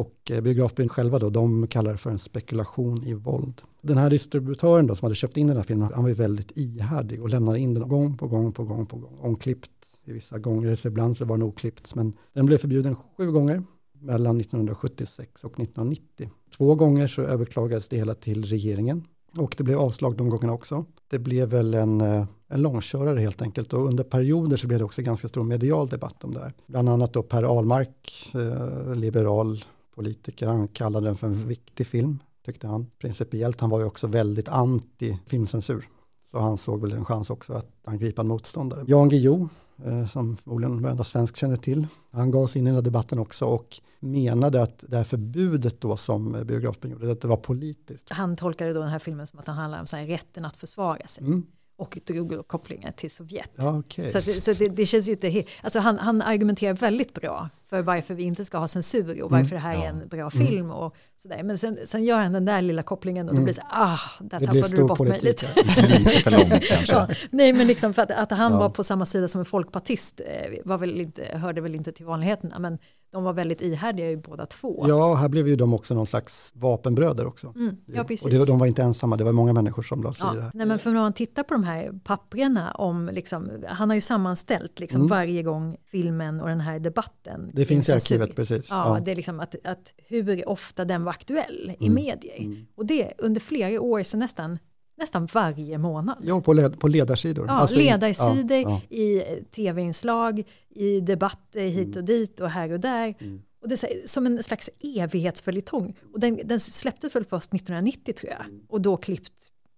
Och 0.00 0.30
eh, 0.30 0.40
biografbyn 0.40 0.42
biografbyrån 0.42 0.88
själva 0.88 1.18
då, 1.18 1.30
de 1.30 1.66
kallar 1.66 1.92
det 1.92 1.98
för 1.98 2.10
en 2.10 2.18
spekulation 2.18 3.04
i 3.04 3.14
våld. 3.14 3.62
Den 3.82 3.98
här 3.98 4.10
distributören 4.10 4.86
då 4.86 4.94
som 4.94 5.06
hade 5.06 5.14
köpt 5.14 5.36
in 5.36 5.46
den 5.46 5.56
här 5.56 5.64
filmen, 5.64 5.90
han 5.94 6.02
var 6.02 6.08
ju 6.08 6.14
väldigt 6.14 6.58
ihärdig 6.58 7.22
och 7.22 7.28
lämnade 7.28 7.58
in 7.58 7.74
den 7.74 7.88
gång 7.88 8.16
på 8.16 8.28
gång 8.28 8.52
på 8.52 8.64
gång 8.64 8.86
på 8.86 8.96
gång. 8.96 9.18
Omklippt 9.20 9.70
i 10.04 10.12
vissa 10.12 10.38
gånger, 10.38 10.74
så 10.74 10.88
ibland 10.88 11.16
så 11.16 11.24
var 11.24 11.36
den 11.36 11.46
oklippt. 11.46 11.94
Men 11.94 12.12
den 12.32 12.46
blev 12.46 12.58
förbjuden 12.58 12.96
sju 12.96 13.32
gånger 13.32 13.62
mellan 13.92 14.40
1976 14.40 15.44
och 15.44 15.60
1990. 15.60 16.30
Två 16.56 16.74
gånger 16.74 17.06
så 17.06 17.22
överklagades 17.22 17.88
det 17.88 17.96
hela 17.96 18.14
till 18.14 18.44
regeringen 18.44 19.04
och 19.36 19.54
det 19.58 19.64
blev 19.64 19.78
avslag 19.78 20.16
de 20.16 20.28
gångerna 20.28 20.52
också. 20.52 20.84
Det 21.08 21.18
blev 21.18 21.48
väl 21.48 21.74
en, 21.74 22.00
eh, 22.00 22.24
en 22.48 22.62
långkörare 22.62 23.20
helt 23.20 23.42
enkelt 23.42 23.72
och 23.72 23.86
under 23.86 24.04
perioder 24.04 24.56
så 24.56 24.66
blev 24.66 24.78
det 24.78 24.84
också 24.84 25.02
ganska 25.02 25.28
stor 25.28 25.44
medial 25.44 25.88
debatt 25.88 26.24
om 26.24 26.34
det 26.34 26.40
här. 26.40 26.52
Bland 26.66 26.88
annat 26.88 27.12
då 27.12 27.22
Per 27.22 27.42
Ahlmark, 27.42 28.32
eh, 28.34 28.94
liberal 28.94 29.64
politiker, 29.94 30.46
han 30.46 30.68
kallade 30.68 31.06
den 31.06 31.16
för 31.16 31.26
en 31.26 31.48
viktig 31.48 31.86
film, 31.86 32.18
tyckte 32.44 32.66
han. 32.66 32.86
Principiellt, 32.98 33.60
han 33.60 33.70
var 33.70 33.80
ju 33.80 33.86
också 33.86 34.06
väldigt 34.06 34.48
anti 34.48 35.18
filmcensur. 35.26 35.88
Så 36.24 36.38
han 36.38 36.58
såg 36.58 36.80
väl 36.80 36.92
en 36.92 37.04
chans 37.04 37.30
också 37.30 37.52
att 37.52 37.70
angripa 37.84 38.22
en 38.22 38.28
motståndare. 38.28 38.84
Jan 38.86 39.08
Guillou, 39.08 39.48
eh, 39.84 40.06
som 40.06 40.36
förmodligen 40.36 40.82
varenda 40.82 41.04
svensk 41.04 41.36
känner 41.36 41.56
till, 41.56 41.86
han 42.10 42.30
gav 42.30 42.46
sig 42.46 42.60
in 42.60 42.66
i 42.66 42.70
den 42.70 42.74
här 42.74 42.82
debatten 42.82 43.18
också 43.18 43.46
och 43.46 43.80
menade 44.00 44.62
att 44.62 44.84
det 44.88 44.96
här 44.96 45.04
förbudet 45.04 45.80
då 45.80 45.96
som 45.96 46.32
biografbyrån 46.44 46.92
gjorde, 46.92 47.12
att 47.12 47.20
det 47.20 47.28
var 47.28 47.36
politiskt. 47.36 48.10
Han 48.10 48.36
tolkade 48.36 48.72
då 48.72 48.80
den 48.80 48.88
här 48.88 48.98
filmen 48.98 49.26
som 49.26 49.38
att 49.38 49.46
den 49.46 49.54
handlar 49.54 49.80
om 49.80 49.86
så 49.86 49.96
här, 49.96 50.06
rätten 50.06 50.44
att 50.44 50.56
försvara 50.56 51.06
sig. 51.06 51.24
Mm. 51.24 51.46
Och 51.80 51.98
drog 52.06 52.30
då 52.30 52.42
kopplingar 52.42 52.90
till 52.92 53.10
Sovjet. 53.10 53.50
Okej. 53.58 54.10
Så, 54.10 54.20
det- 54.20 54.40
så 54.40 54.52
det, 54.52 54.68
det 54.68 54.86
känns 54.86 55.08
ju 55.08 55.12
inte 55.12 55.28
he- 55.28 55.46
alltså 55.62 55.78
han, 55.80 55.98
han 55.98 56.22
argumenterar 56.22 56.74
väldigt 56.74 57.14
bra 57.14 57.48
för 57.70 57.82
varför 57.82 58.14
vi 58.14 58.22
inte 58.22 58.44
ska 58.44 58.58
ha 58.58 58.68
censur 58.68 59.22
och 59.22 59.30
varför 59.30 59.46
Mm. 59.46 59.54
det 59.54 59.58
här 59.58 59.74
är 59.74 59.78
Ja. 59.78 59.84
en 59.84 60.08
bra 60.08 60.30
Mm. 60.34 60.46
film 60.46 60.70
och 60.70 60.94
sådär. 61.16 61.42
Men 61.42 61.58
sen, 61.58 61.78
sen 61.84 62.04
gör 62.04 62.18
han 62.18 62.32
den 62.32 62.44
där 62.44 62.62
lilla 62.62 62.82
kopplingen 62.82 63.28
och 63.28 63.34
då 63.34 63.38
Mm. 63.38 63.44
blir 63.44 63.54
det 63.54 63.60
så 63.60 63.66
ah, 63.70 63.98
där 64.20 64.40
Det 64.40 64.46
tappade 64.46 64.76
du 64.76 64.84
bort 64.84 65.00
mig 65.00 65.20
lite. 65.20 65.46
Lite 65.56 66.10
för 66.10 66.30
långt 66.30 66.62
kanske. 66.68 66.94
ja, 66.94 67.08
nej, 67.30 67.52
men 67.52 67.66
liksom 67.66 67.94
för 67.94 68.02
att, 68.02 68.10
att 68.10 68.30
han 68.30 68.52
Ja. 68.52 68.58
var 68.58 68.68
på 68.70 68.84
samma 68.84 69.06
sida 69.06 69.28
som 69.28 69.38
en 69.38 69.44
folkpartist 69.44 70.20
eh, 70.26 70.50
var 70.64 70.78
väl 70.78 71.00
inte, 71.00 71.24
hörde 71.24 71.60
väl 71.60 71.74
inte 71.74 71.92
till 71.92 72.06
vanligheterna, 72.06 72.58
men 72.58 72.78
de 73.12 73.24
var 73.24 73.32
väldigt 73.32 73.60
ihärdiga 73.62 74.10
ju 74.10 74.16
båda 74.16 74.46
två. 74.46 74.84
Ja, 74.88 75.14
här 75.14 75.28
blev 75.28 75.48
ju 75.48 75.56
de 75.56 75.74
också 75.74 75.94
någon 75.94 76.06
slags 76.06 76.52
vapenbröder 76.54 77.26
också. 77.26 77.52
Mm, 77.56 77.76
ja, 77.86 78.04
precis. 78.04 78.24
Och 78.24 78.30
det, 78.30 78.44
de 78.46 78.58
var 78.58 78.66
inte 78.66 78.82
ensamma, 78.82 79.16
det 79.16 79.24
var 79.24 79.32
många 79.32 79.52
människor 79.52 79.82
som 79.82 80.02
la 80.02 80.12
sig 80.12 80.28
i 80.28 80.30
det 80.30 80.36
Ja, 80.36 80.42
här. 80.42 80.50
nej 80.54 80.66
men 80.66 80.78
för 80.78 80.90
när 80.90 81.00
man 81.00 81.12
tittar 81.12 81.42
på 81.42 81.54
de 81.54 81.64
här 81.64 81.92
papperna 82.04 82.70
om, 82.72 83.10
liksom, 83.12 83.50
han 83.68 83.88
har 83.90 83.94
ju 83.94 84.00
sammanställt 84.00 84.80
liksom 84.80 85.00
Mm. 85.00 85.08
varje 85.08 85.42
gång 85.42 85.76
filmen 85.86 86.40
och 86.40 86.48
den 86.48 86.60
här 86.60 86.78
debatten. 86.78 87.50
Det 87.54 87.64
finns 87.64 87.88
i 87.88 87.92
arkivet, 87.92 88.36
precis. 88.36 88.70
Ja, 88.70 88.94
Ja. 88.98 89.00
det 89.04 89.10
är 89.10 89.16
liksom 89.16 89.40
att, 89.40 89.54
att 89.66 89.92
hur 89.96 90.48
ofta 90.48 90.84
den 90.84 91.04
var 91.04 91.10
aktuell 91.12 91.72
i 91.78 91.86
Mm. 91.86 91.94
medier. 92.04 92.66
Och 92.76 92.86
det 92.86 93.12
under 93.18 93.40
flera 93.40 93.80
år, 93.80 94.02
så 94.02 94.16
nästan, 94.16 94.58
nästan 95.00 95.26
varje 95.34 95.78
månad. 95.78 96.16
Ja, 96.22 96.40
på, 96.40 96.52
led, 96.52 96.80
på 96.80 96.88
ledarsidor. 96.88 97.46
Ja, 97.46 97.52
Alltså 97.52 97.80
i- 97.80 97.84
ledarsidor, 97.84 98.56
ja, 98.58 98.80
ja. 98.90 98.96
i 98.96 99.18
eh, 99.20 99.24
tv-inslag, 99.56 100.42
i 100.70 101.00
debatter 101.00 101.60
hit 101.64 101.86
Mm. 101.86 101.98
och 101.98 102.04
dit 102.04 102.40
och 102.40 102.50
här 102.50 102.72
och 102.72 102.80
där. 102.80 103.14
Och 103.62 103.68
det 103.68 103.74
är 103.84 104.06
som 104.08 104.26
en 104.26 104.42
slags 104.42 104.70
evighetsföljetong. 104.80 105.96
Och 106.12 106.20
den, 106.20 106.40
den 106.44 106.60
släpptes 106.60 107.16
väl 107.16 107.24
först 107.24 107.54
1990 107.54 108.14
tror 108.14 108.32
jag. 108.32 108.60
Och 108.68 108.80
då 108.80 108.96
klippt, 108.96 109.32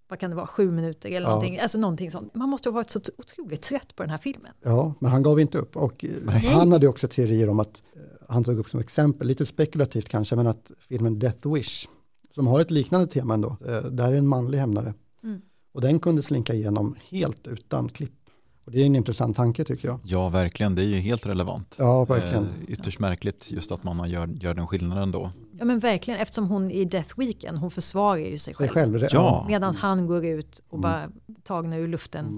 vad 0.08 0.18
kan 0.18 0.30
det 0.30 0.36
vara, 0.36 0.46
sju 0.46 0.70
minuter 0.70 1.08
eller 1.08 1.18
Mm. 1.18 1.28
Ja. 1.28 1.34
någonting. 1.34 1.58
Alltså 1.60 1.78
någonting 1.78 2.10
sånt. 2.10 2.34
Man 2.34 2.48
måste 2.48 2.68
ha 2.68 2.74
varit 2.74 2.90
så 2.90 3.00
otroligt 3.18 3.62
trött 3.62 3.96
på 3.96 4.02
den 4.02 4.10
här 4.10 4.18
filmen. 4.18 4.52
Ja, 4.62 4.94
men 5.00 5.10
han 5.10 5.22
gav 5.22 5.40
inte 5.40 5.58
upp. 5.58 5.76
Och 5.76 6.04
eh, 6.04 6.30
han 6.54 6.72
hade 6.72 6.88
också 6.88 7.08
teorier 7.08 7.48
om 7.48 7.60
att, 7.60 7.82
eh, 7.96 8.00
han 8.28 8.44
tog 8.44 8.58
upp 8.58 8.68
som 8.68 8.80
exempel, 8.80 9.26
lite 9.26 9.46
spekulativt 9.46 10.08
kanske, 10.08 10.36
men 10.36 10.46
att 10.46 10.70
filmen 10.88 11.18
Death 11.18 11.52
Wish, 11.54 11.88
som 12.30 12.46
har 12.46 12.60
ett 12.60 12.70
liknande 12.70 13.06
tema 13.06 13.34
ändå, 13.34 13.56
eh, 13.66 13.82
där 13.82 14.12
är 14.12 14.16
en 14.16 14.28
manlig 14.28 14.58
hämnare. 14.58 14.94
Mm. 15.24 15.40
Och 15.74 15.80
den 15.80 16.00
kunde 16.00 16.22
slinka 16.22 16.54
igenom 16.54 16.96
helt 17.10 17.46
utan 17.48 17.88
klipp. 17.88 18.12
Och 18.64 18.72
det 18.72 18.82
är 18.82 18.86
en 18.86 18.96
intressant 18.96 19.36
tanke 19.36 19.64
tycker 19.64 19.88
jag. 19.88 20.00
Ja, 20.04 20.28
verkligen. 20.28 20.74
Det 20.74 20.82
är 20.82 20.86
ju 20.86 20.94
helt 21.00 21.26
relevant. 21.26 21.74
Ja, 21.78 22.04
verkligen. 22.04 22.42
Eh, 22.44 22.50
ytterst 22.72 22.98
märkligt 22.98 23.50
just 23.50 23.72
att 23.72 23.84
man 23.84 24.10
gör, 24.10 24.26
gör 24.26 24.54
den 24.54 24.66
skillnaden 24.66 25.10
då. 25.10 25.30
Ja 25.58 25.64
men 25.64 25.78
verkligen, 25.78 26.20
eftersom 26.20 26.48
hon 26.48 26.70
i 26.70 26.84
Death 26.84 27.18
Weekend, 27.18 27.58
hon 27.58 27.70
försvarar 27.70 28.16
ju 28.16 28.38
sig 28.38 28.54
Sig 28.54 28.68
själv. 28.68 28.92
själv, 28.98 29.08
ja. 29.12 29.44
Medan 29.48 29.76
han 29.76 30.06
går 30.06 30.24
ut 30.24 30.60
och 30.68 30.78
Mm. 30.78 30.82
bara 30.82 31.08
tagna 31.42 31.76
ur 31.76 31.88
luften. 31.88 32.24
Ja, 32.24 32.30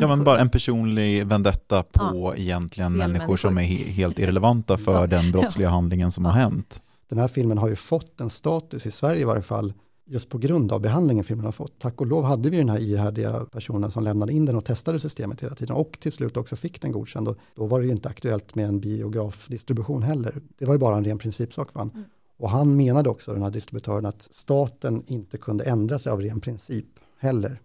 men 0.00 0.08
människor. 0.08 0.24
bara 0.24 0.40
en 0.40 0.50
personlig 0.50 1.26
vendetta 1.26 1.82
på 1.82 2.00
Ja. 2.02 2.36
egentligen 2.36 2.98
Fel 2.98 2.98
människor 3.12 3.36
som 3.36 3.50
är 3.50 3.54
människor. 3.54 3.84
he- 3.84 3.90
helt 3.92 4.18
irrelevanta 4.18 4.78
för 4.78 5.06
den 5.06 5.30
brottsliga 5.32 5.68
handlingen 5.68 6.12
som 6.12 6.24
har 6.24 6.32
hänt. 6.32 6.82
Den 7.08 7.18
här 7.18 7.28
filmen 7.28 7.58
har 7.58 7.68
ju 7.68 7.76
fått 7.76 8.20
en 8.20 8.30
status 8.30 8.86
i 8.86 8.90
Sverige 8.90 9.20
i 9.20 9.24
varje 9.24 9.42
fall, 9.42 9.72
just 10.08 10.28
på 10.28 10.38
grund 10.38 10.72
av 10.72 10.80
behandlingen 10.80 11.24
filmen 11.24 11.44
har 11.44 11.52
fått. 11.52 11.78
Tack 11.78 12.00
och 12.00 12.06
lov 12.06 12.24
hade 12.24 12.50
vi 12.50 12.56
den 12.56 12.68
här 12.68 12.78
ihärdiga 12.78 13.46
personen 13.52 13.90
som 13.90 14.04
lämnade 14.04 14.32
in 14.32 14.44
den 14.44 14.56
och 14.56 14.64
testade 14.64 15.00
systemet 15.00 15.42
hela 15.42 15.54
tiden 15.54 15.76
och 15.76 15.96
till 16.00 16.12
slut 16.12 16.36
också 16.36 16.56
fick 16.56 16.82
den 16.82 16.92
godkänd. 16.92 17.28
Och 17.28 17.36
då 17.54 17.66
var 17.66 17.80
det 17.80 17.86
ju 17.86 17.92
inte 17.92 18.08
aktuellt 18.08 18.54
med 18.54 18.68
en 18.68 18.80
biografdistribution 18.80 20.02
heller. 20.02 20.40
Det 20.58 20.64
var 20.64 20.74
ju 20.74 20.78
bara 20.78 20.96
en 20.96 21.04
ren 21.04 21.18
principsak 21.18 21.72
för 21.72 21.78
han. 21.78 21.90
Mm. 21.94 22.04
Och 22.36 22.50
han 22.50 22.76
menade 22.76 23.10
också, 23.10 23.32
den 23.32 23.42
här 23.42 23.50
distributören, 23.50 24.06
att 24.06 24.28
staten 24.30 25.02
inte 25.06 25.38
kunde 25.38 25.64
ändra 25.64 25.98
sig 25.98 26.12
av 26.12 26.20
ren 26.20 26.40
princip 26.40 26.86
heller. 27.18 27.60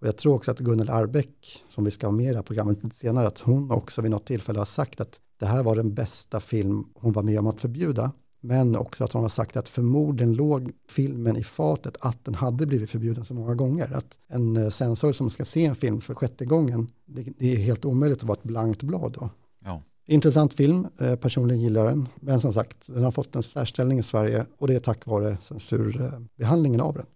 Och 0.00 0.06
jag 0.06 0.16
tror 0.16 0.34
också 0.34 0.50
att 0.50 0.58
Gunnel 0.58 0.90
Arbeck, 0.90 1.64
som 1.68 1.84
vi 1.84 1.90
ska 1.90 2.06
ha 2.06 2.12
med 2.12 2.26
i 2.26 2.28
det 2.28 2.36
här 2.36 2.42
programmet 2.42 2.94
senare, 2.94 3.26
att 3.26 3.38
hon 3.38 3.70
också 3.70 4.02
vid 4.02 4.10
något 4.10 4.26
tillfälle 4.26 4.58
har 4.58 4.64
sagt 4.64 5.00
att 5.00 5.20
det 5.38 5.46
här 5.46 5.62
var 5.62 5.76
den 5.76 5.94
bästa 5.94 6.40
film 6.40 6.84
hon 6.94 7.12
var 7.12 7.22
med 7.22 7.38
om 7.38 7.46
att 7.46 7.60
förbjuda. 7.60 8.12
Men 8.44 8.76
också 8.76 9.04
att 9.04 9.12
hon 9.12 9.22
har 9.22 9.28
sagt 9.28 9.56
att 9.56 9.68
förmodligen 9.68 10.34
låg 10.34 10.72
filmen 10.88 11.36
i 11.36 11.44
fatet 11.44 11.96
att 12.00 12.24
den 12.24 12.34
hade 12.34 12.66
blivit 12.66 12.90
förbjuden 12.90 13.24
så 13.24 13.34
många 13.34 13.54
gånger. 13.54 13.92
Att 13.92 14.18
en 14.28 14.56
eh, 14.56 14.68
censor 14.68 15.12
som 15.12 15.30
ska 15.30 15.44
se 15.44 15.64
en 15.64 15.74
film 15.74 16.00
för 16.00 16.14
sjätte 16.14 16.44
gången, 16.44 16.90
det, 17.06 17.22
det 17.38 17.52
är 17.52 17.56
helt 17.56 17.84
omöjligt 17.84 18.18
att 18.18 18.24
vara 18.24 18.38
ett 18.38 18.44
blankt 18.44 18.82
blad 18.82 19.12
då. 19.12 19.30
Ja. 19.64 19.82
Intressant 20.06 20.54
film, 20.54 20.86
eh, 20.98 21.16
personligen 21.16 21.62
gillar 21.62 21.84
den. 21.84 22.08
Men 22.14 22.40
som 22.40 22.52
sagt, 22.52 22.94
den 22.94 23.04
har 23.04 23.10
fått 23.10 23.36
en 23.36 23.42
särställning 23.42 23.98
i 23.98 24.02
Sverige 24.02 24.46
och 24.58 24.68
det 24.68 24.74
är 24.74 24.80
tack 24.80 25.06
vare 25.06 25.36
censurbehandlingen 25.40 26.80
av 26.80 26.94
den. 26.94 27.06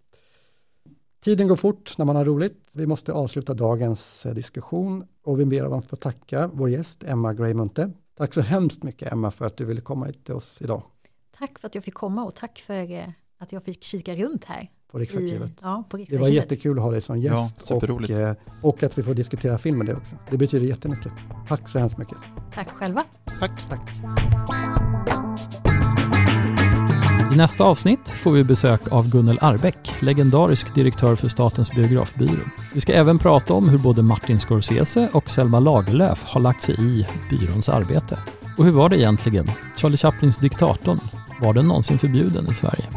Tiden 1.23 1.47
går 1.47 1.55
fort 1.55 1.97
när 1.97 2.05
man 2.05 2.15
har 2.15 2.25
roligt. 2.25 2.71
Vi 2.75 2.87
måste 2.87 3.13
avsluta 3.13 3.53
dagens 3.53 4.25
eh, 4.25 4.33
diskussion 4.33 5.03
och 5.23 5.39
vi 5.39 5.45
ber 5.45 5.65
om 5.65 5.79
att 5.79 5.89
få 5.89 5.95
tacka 5.95 6.49
vår 6.53 6.69
gäst 6.69 7.03
Emma 7.03 7.33
Greymunte. 7.33 7.91
Tack 8.17 8.33
så 8.33 8.41
hemskt 8.41 8.83
mycket 8.83 9.11
Emma 9.11 9.31
för 9.31 9.45
att 9.45 9.57
du 9.57 9.65
ville 9.65 9.81
komma 9.81 10.05
hit 10.05 10.25
till 10.25 10.33
oss 10.33 10.61
idag. 10.61 10.83
Tack 11.39 11.59
för 11.59 11.67
att 11.67 11.75
jag 11.75 11.83
fick 11.83 11.93
komma 11.93 12.23
och 12.23 12.35
tack 12.35 12.63
för 12.67 12.91
eh, 12.91 13.03
att 13.39 13.51
jag 13.51 13.63
fick 13.63 13.83
kika 13.83 14.15
runt 14.15 14.45
här. 14.45 14.69
på 14.91 14.97
Riksarkivet. 14.99 15.49
I, 15.51 15.53
ja, 15.61 15.83
på 15.89 15.97
Det 15.97 16.01
Riksarkivet. 16.03 16.21
var 16.21 16.27
jättekul 16.29 16.77
att 16.77 16.83
ha 16.83 16.91
dig 16.91 17.01
som 17.01 17.19
Ja, 17.19 17.33
gäst 17.33 17.61
superroligt. 17.67 18.11
och, 18.13 18.19
eh, 18.19 18.35
och 18.61 18.83
att 18.83 18.97
vi 18.97 19.03
får 19.03 19.13
diskutera 19.13 19.57
film 19.57 19.77
med 19.77 19.87
dig 19.87 19.95
också. 19.95 20.15
Det 20.31 20.37
betyder 20.37 20.65
jättemycket. 20.67 21.11
Tack 21.47 21.69
så 21.69 21.79
hemskt 21.79 21.97
mycket. 21.97 22.17
Tack 22.53 22.69
själva. 22.69 23.03
Tack. 23.39 23.69
Tack. 23.69 23.91
I 27.33 27.35
nästa 27.37 27.63
avsnitt 27.63 28.09
får 28.09 28.31
vi 28.31 28.43
besök 28.43 28.91
av 28.91 29.09
Gunnel 29.09 29.37
Arbeck, 29.41 30.01
legendarisk 30.01 30.75
direktör 30.75 31.15
för 31.15 31.27
Statens 31.27 31.71
biografbyrå. 31.71 32.43
Vi 32.73 32.81
ska 32.81 32.93
även 32.93 33.19
prata 33.19 33.53
om 33.53 33.69
hur 33.69 33.77
både 33.77 34.01
Martin 34.03 34.39
Scorsese 34.39 35.09
och 35.13 35.29
Selma 35.29 35.59
Lagerlöf 35.59 36.23
har 36.23 36.41
lagt 36.41 36.61
sig 36.61 36.75
i 36.79 37.07
byråns 37.29 37.69
arbete. 37.69 38.19
Och 38.57 38.65
hur 38.65 38.71
var 38.71 38.89
det 38.89 38.97
egentligen? 38.99 39.51
Charlie 39.77 39.97
Chaplins 39.97 40.37
Diktatorn, 40.37 40.99
var 41.41 41.53
den 41.53 41.67
någonsin 41.67 41.99
förbjuden 41.99 42.47
i 42.51 42.53
Sverige? 42.53 42.89